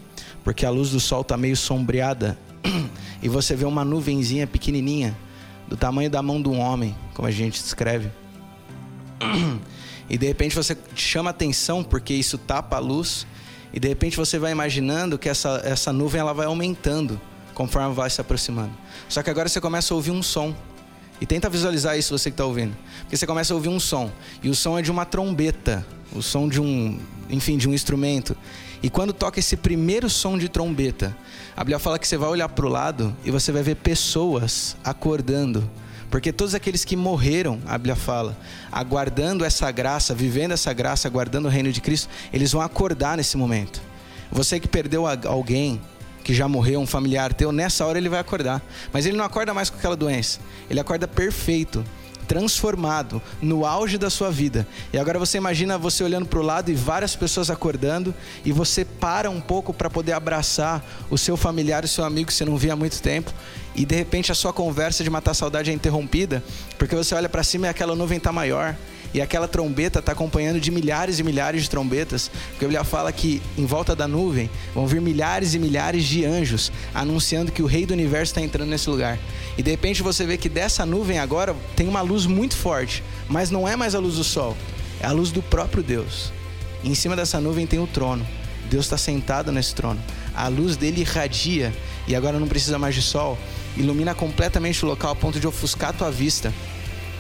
porque 0.44 0.66
a 0.66 0.72
luz 0.72 0.90
do 0.90 1.00
sol 1.00 1.22
está 1.22 1.38
meio 1.38 1.56
sombreada 1.56 2.36
e 3.22 3.30
você 3.30 3.56
vê 3.56 3.66
uma 3.66 3.86
nuvenzinha 3.86 4.48
pequenininha 4.48 5.16
do 5.68 5.78
tamanho 5.78 6.10
da 6.10 6.24
mão 6.24 6.42
de 6.42 6.50
um 6.50 6.60
homem, 6.60 6.96
como 7.14 7.28
a 7.28 7.32
gente 7.32 7.62
descreve. 7.62 8.10
E 10.10 10.18
de 10.18 10.26
repente 10.26 10.56
você 10.56 10.78
chama 10.96 11.32
atenção 11.32 11.84
porque 11.84 12.14
isso 12.14 12.38
tapa 12.38 12.78
a 12.78 12.80
luz 12.80 13.28
e 13.74 13.80
de 13.80 13.90
repente 13.90 14.16
você 14.16 14.40
vai 14.40 14.54
imaginando 14.54 15.20
que 15.20 15.28
essa, 15.28 15.62
essa 15.66 15.92
nuvem 15.92 16.22
ela 16.22 16.32
vai 16.32 16.46
aumentando 16.46 17.20
conforme 17.58 17.92
vai 17.96 18.08
se 18.08 18.22
aproximando. 18.22 18.72
Só 19.10 19.24
que 19.24 19.32
agora 19.32 19.50
você 19.50 19.60
começa 19.60 19.92
a 19.92 19.96
ouvir 19.96 20.12
um 20.12 20.22
som. 20.22 20.54
E 21.20 21.26
tenta 21.26 21.50
visualizar 21.50 21.98
isso 21.98 22.16
você 22.16 22.30
que 22.30 22.36
está 22.36 22.46
ouvindo. 22.46 22.78
Porque 23.00 23.18
você 23.18 23.26
começa 23.26 23.52
a 23.52 23.56
ouvir 23.56 23.70
um 23.70 23.80
som. 23.80 24.12
E 24.44 24.50
o 24.50 24.54
som 24.54 24.78
é 24.78 24.84
de 24.84 24.92
uma 24.92 25.06
trombeta. 25.06 25.84
O 26.14 26.22
som 26.22 26.48
de 26.48 26.62
um, 26.62 27.00
enfim, 27.28 27.58
de 27.58 27.68
um 27.68 27.74
instrumento. 27.74 28.38
E 28.84 28.92
quando 28.92 29.12
toca 29.12 29.40
esse 29.40 29.58
primeiro 29.58 30.08
som 30.08 30.38
de 30.38 30.48
trombeta, 30.48 31.18
a 31.56 31.64
Bíblia 31.64 31.80
fala 31.80 31.98
que 31.98 32.08
você 32.08 32.16
vai 32.16 32.30
olhar 32.30 32.48
para 32.48 32.64
o 32.64 32.70
lado 32.70 33.18
e 33.26 33.32
você 33.32 33.52
vai 33.52 33.64
ver 33.64 33.78
pessoas 33.78 34.78
acordando 34.84 35.68
porque 36.10 36.32
todos 36.32 36.56
aqueles 36.56 36.86
que 36.86 36.96
morreram, 36.96 37.60
a 37.66 37.78
Bíblia 37.78 37.96
fala, 37.96 38.38
aguardando 38.72 39.44
essa 39.44 39.70
graça, 39.72 40.16
vivendo 40.16 40.54
essa 40.54 40.72
graça, 40.72 41.06
aguardando 41.06 41.50
o 41.50 41.52
reino 41.52 41.70
de 41.70 41.82
Cristo, 41.82 42.08
eles 42.32 42.54
vão 42.54 42.62
acordar 42.62 43.18
nesse 43.18 43.36
momento. 43.36 43.82
Você 44.32 44.58
que 44.58 44.70
perdeu 44.70 45.06
alguém, 45.06 45.82
que 46.28 46.34
já 46.34 46.46
morreu, 46.46 46.82
um 46.82 46.86
familiar 46.86 47.34
teu, 47.34 47.54
nessa 47.54 47.86
hora 47.86 47.98
ele 47.98 48.10
vai 48.10 48.20
acordar. 48.20 48.62
Mas 48.92 49.06
ele 49.06 49.16
não 49.16 49.24
acorda 49.24 49.54
mais 49.54 49.70
com 49.70 49.78
aquela 49.78 49.96
doença. 49.96 50.42
Ele 50.70 50.78
acorda 50.78 51.08
perfeito, 51.08 51.86
transformado 52.28 53.22
no 53.42 53.66
auge 53.66 53.98
da 53.98 54.10
sua 54.10 54.30
vida. 54.30 54.68
E 54.92 54.98
agora 54.98 55.18
você 55.18 55.38
imagina 55.38 55.78
você 55.78 56.04
olhando 56.04 56.26
para 56.26 56.40
o 56.40 56.42
lado 56.42 56.70
e 56.70 56.74
várias 56.74 57.16
pessoas 57.16 57.50
acordando 57.50 58.14
e 58.44 58.52
você 58.52 58.84
para 58.84 59.30
um 59.30 59.40
pouco 59.40 59.74
para 59.74 59.90
poder 59.90 60.12
abraçar 60.12 60.86
o 61.10 61.18
seu 61.18 61.38
familiar, 61.38 61.86
o 61.86 61.88
seu 61.88 62.04
amigo 62.04 62.28
que 62.28 62.34
você 62.34 62.44
não 62.44 62.58
via 62.58 62.74
há 62.74 62.76
muito 62.76 63.02
tempo 63.02 63.34
e 63.74 63.86
de 63.86 63.96
repente 63.96 64.30
a 64.30 64.36
sua 64.36 64.52
conversa 64.52 65.06
de 65.06 65.10
matar 65.10 65.32
a 65.32 65.34
saudade 65.34 65.72
é 65.72 65.74
interrompida 65.74 66.44
porque 66.78 66.94
você 66.94 67.16
olha 67.16 67.30
para 67.30 67.42
cima 67.42 67.68
e 67.68 67.70
aquela 67.70 67.96
nuvem 67.96 68.18
está 68.18 68.34
maior 68.34 68.76
e 69.14 69.22
aquela 69.22 69.48
trombeta 69.48 70.00
está 70.00 70.12
acompanhando 70.12 70.60
de 70.60 70.72
milhares 70.72 71.20
e 71.20 71.24
milhares 71.24 71.64
de 71.64 71.70
trombetas, 71.70 72.30
porque 72.52 72.66
a 72.66 72.68
Bíblia 72.68 72.84
fala 72.84 73.12
que 73.12 73.42
em 73.58 73.66
volta 73.66 73.96
da 73.96 74.08
nuvem 74.08 74.50
vão 74.74 74.88
vir 74.88 75.02
milhares 75.02 75.54
e 75.54 75.60
milhares 75.60 76.04
de 76.06 76.26
anjos 76.26 76.72
anunciando 76.94 77.52
que 77.52 77.62
o 77.62 77.66
Rei 77.66 77.86
do 77.86 77.94
Universo 77.94 78.32
está 78.32 78.42
entrando 78.42 78.70
nesse 78.70 78.90
lugar. 78.90 79.18
E 79.58 79.64
de 79.64 79.72
repente 79.72 80.04
você 80.04 80.26
vê 80.26 80.38
que 80.38 80.50
dessa 80.50 80.86
nuvem 80.86 81.20
agora 81.20 81.56
tem 81.76 81.88
uma 81.88 82.02
luz 82.02 82.26
muito 82.26 82.56
forte, 82.56 83.04
mas 83.28 83.50
não 83.50 83.68
é 83.68 83.76
mais 83.76 83.96
a 83.96 84.00
luz 84.00 84.16
do 84.16 84.24
sol, 84.24 84.56
é 85.00 85.08
a 85.08 85.12
luz 85.12 85.32
do 85.32 85.42
próprio 85.42 85.84
Deus. 85.84 86.32
E 86.84 86.90
em 86.90 86.96
cima 86.96 87.16
dessa 87.16 87.40
nuvem 87.40 87.66
tem 87.66 87.80
o 87.80 87.88
trono. 87.88 88.26
Deus 88.70 88.86
está 88.86 88.98
sentado 88.98 89.52
nesse 89.52 89.74
trono. 89.74 90.00
A 90.36 90.48
luz 90.48 90.76
dele 90.76 91.02
irradia 91.02 91.74
e 92.08 92.16
agora 92.16 92.40
não 92.40 92.48
precisa 92.48 92.78
mais 92.78 92.94
de 92.94 93.02
sol, 93.02 93.38
ilumina 93.76 94.14
completamente 94.14 94.84
o 94.84 94.88
local 94.88 95.12
a 95.12 95.16
ponto 95.16 95.40
de 95.40 95.48
ofuscar 95.48 95.94
tua 95.94 96.12
vista. 96.12 96.54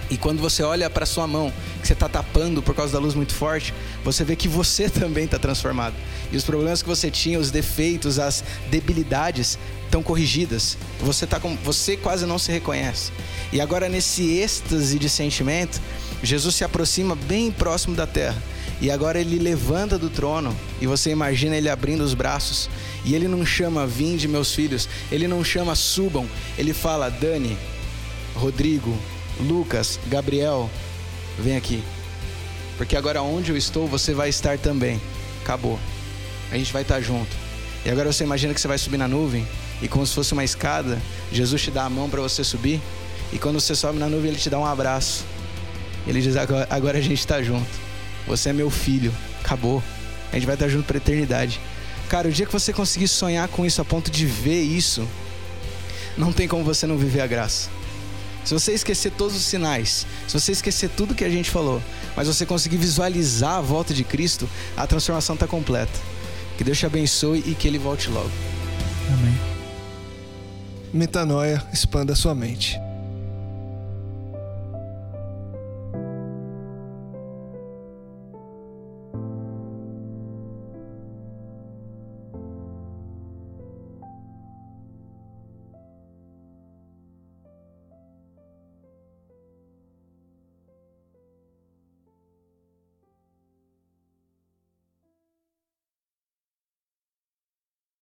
E 0.09 0.17
quando 0.17 0.39
você 0.39 0.63
olha 0.63 0.89
para 0.89 1.05
sua 1.05 1.27
mão, 1.27 1.51
que 1.81 1.87
você 1.87 1.93
está 1.93 2.07
tapando 2.07 2.61
por 2.61 2.73
causa 2.73 2.93
da 2.93 2.99
luz 2.99 3.13
muito 3.13 3.33
forte, 3.33 3.73
você 4.03 4.23
vê 4.23 4.35
que 4.35 4.47
você 4.47 4.87
também 4.89 5.25
está 5.25 5.37
transformado. 5.37 5.95
E 6.31 6.37
os 6.37 6.43
problemas 6.43 6.81
que 6.81 6.87
você 6.87 7.11
tinha, 7.11 7.39
os 7.39 7.51
defeitos, 7.51 8.19
as 8.19 8.43
debilidades 8.69 9.57
estão 9.85 10.01
corrigidas. 10.01 10.77
Você 11.01 11.25
tá 11.25 11.39
com, 11.39 11.55
você 11.57 11.97
quase 11.97 12.25
não 12.25 12.39
se 12.39 12.51
reconhece. 12.51 13.11
E 13.51 13.59
agora 13.59 13.89
nesse 13.89 14.37
êxtase 14.37 14.97
de 14.97 15.09
sentimento, 15.09 15.81
Jesus 16.23 16.55
se 16.55 16.63
aproxima 16.63 17.15
bem 17.15 17.51
próximo 17.51 17.95
da 17.95 18.07
terra. 18.07 18.41
E 18.79 18.91
agora 18.91 19.19
ele 19.19 19.39
levanta 19.39 19.97
do 19.97 20.09
trono 20.09 20.55
e 20.79 20.85
você 20.85 21.09
imagina 21.09 21.55
ele 21.55 21.69
abrindo 21.69 22.01
os 22.01 22.13
braços. 22.13 22.69
E 23.03 23.15
ele 23.15 23.27
não 23.27 23.45
chama 23.45 23.87
vinde 23.87 24.27
meus 24.27 24.53
filhos, 24.53 24.87
ele 25.11 25.27
não 25.27 25.43
chama 25.43 25.75
subam, 25.75 26.27
ele 26.57 26.73
fala 26.73 27.09
Dani, 27.09 27.57
Rodrigo, 28.35 28.95
Lucas, 29.39 29.99
Gabriel, 30.07 30.69
vem 31.39 31.55
aqui. 31.55 31.83
Porque 32.77 32.95
agora 32.95 33.21
onde 33.21 33.51
eu 33.51 33.57
estou, 33.57 33.87
você 33.87 34.13
vai 34.13 34.29
estar 34.29 34.57
também. 34.57 35.01
Acabou. 35.43 35.79
A 36.51 36.57
gente 36.57 36.71
vai 36.71 36.83
estar 36.83 37.01
junto. 37.01 37.35
E 37.85 37.89
agora 37.89 38.11
você 38.11 38.23
imagina 38.23 38.53
que 38.53 38.61
você 38.61 38.67
vai 38.67 38.77
subir 38.77 38.97
na 38.97 39.07
nuvem 39.07 39.47
e 39.81 39.87
como 39.87 40.05
se 40.05 40.13
fosse 40.13 40.33
uma 40.33 40.43
escada, 40.43 41.01
Jesus 41.31 41.61
te 41.61 41.71
dá 41.71 41.85
a 41.85 41.89
mão 41.89 42.09
para 42.09 42.21
você 42.21 42.43
subir. 42.43 42.81
E 43.31 43.37
quando 43.37 43.59
você 43.59 43.75
sobe 43.75 43.99
na 43.99 44.07
nuvem, 44.07 44.31
ele 44.31 44.39
te 44.39 44.49
dá 44.49 44.57
um 44.57 44.65
abraço. 44.65 45.25
Ele 46.07 46.21
diz: 46.21 46.35
agora, 46.35 46.97
a 46.97 47.01
gente 47.01 47.19
está 47.19 47.41
junto. 47.41 47.69
Você 48.25 48.49
é 48.49 48.53
meu 48.53 48.69
filho. 48.69 49.13
Acabou. 49.43 49.83
A 50.31 50.35
gente 50.35 50.45
vai 50.45 50.55
estar 50.55 50.67
junto 50.67 50.85
para 50.85 50.97
eternidade. 50.97 51.59
Cara, 52.09 52.27
o 52.27 52.31
dia 52.31 52.45
que 52.45 52.51
você 52.51 52.71
conseguir 52.71 53.07
sonhar 53.07 53.47
com 53.49 53.65
isso 53.65 53.81
a 53.81 53.85
ponto 53.85 54.09
de 54.09 54.25
ver 54.25 54.61
isso, 54.61 55.07
não 56.17 56.31
tem 56.31 56.47
como 56.47 56.63
você 56.63 56.87
não 56.87 56.97
viver 56.97 57.21
a 57.21 57.27
graça. 57.27 57.69
Se 58.47 58.53
você 58.53 58.71
esquecer 58.71 59.11
todos 59.11 59.35
os 59.35 59.41
sinais, 59.41 60.07
se 60.25 60.39
você 60.39 60.53
esquecer 60.53 60.89
tudo 60.89 61.13
que 61.13 61.25
a 61.25 61.29
gente 61.29 61.51
falou, 61.51 61.83
mas 62.15 62.29
você 62.29 62.45
conseguir 62.45 62.77
visualizar 62.77 63.55
a 63.55 63.61
volta 63.61 63.93
de 63.93 64.05
Cristo, 64.05 64.49
a 64.77 64.87
transformação 64.87 65.33
está 65.33 65.45
completa. 65.45 65.99
Que 66.57 66.63
Deus 66.63 66.77
te 66.77 66.85
abençoe 66.85 67.43
e 67.45 67.53
que 67.53 67.67
Ele 67.67 67.77
volte 67.77 68.09
logo. 68.09 68.31
Amém. 69.11 69.37
Metanoia, 70.93 71.61
expanda 71.73 72.15
sua 72.15 72.33
mente. 72.33 72.79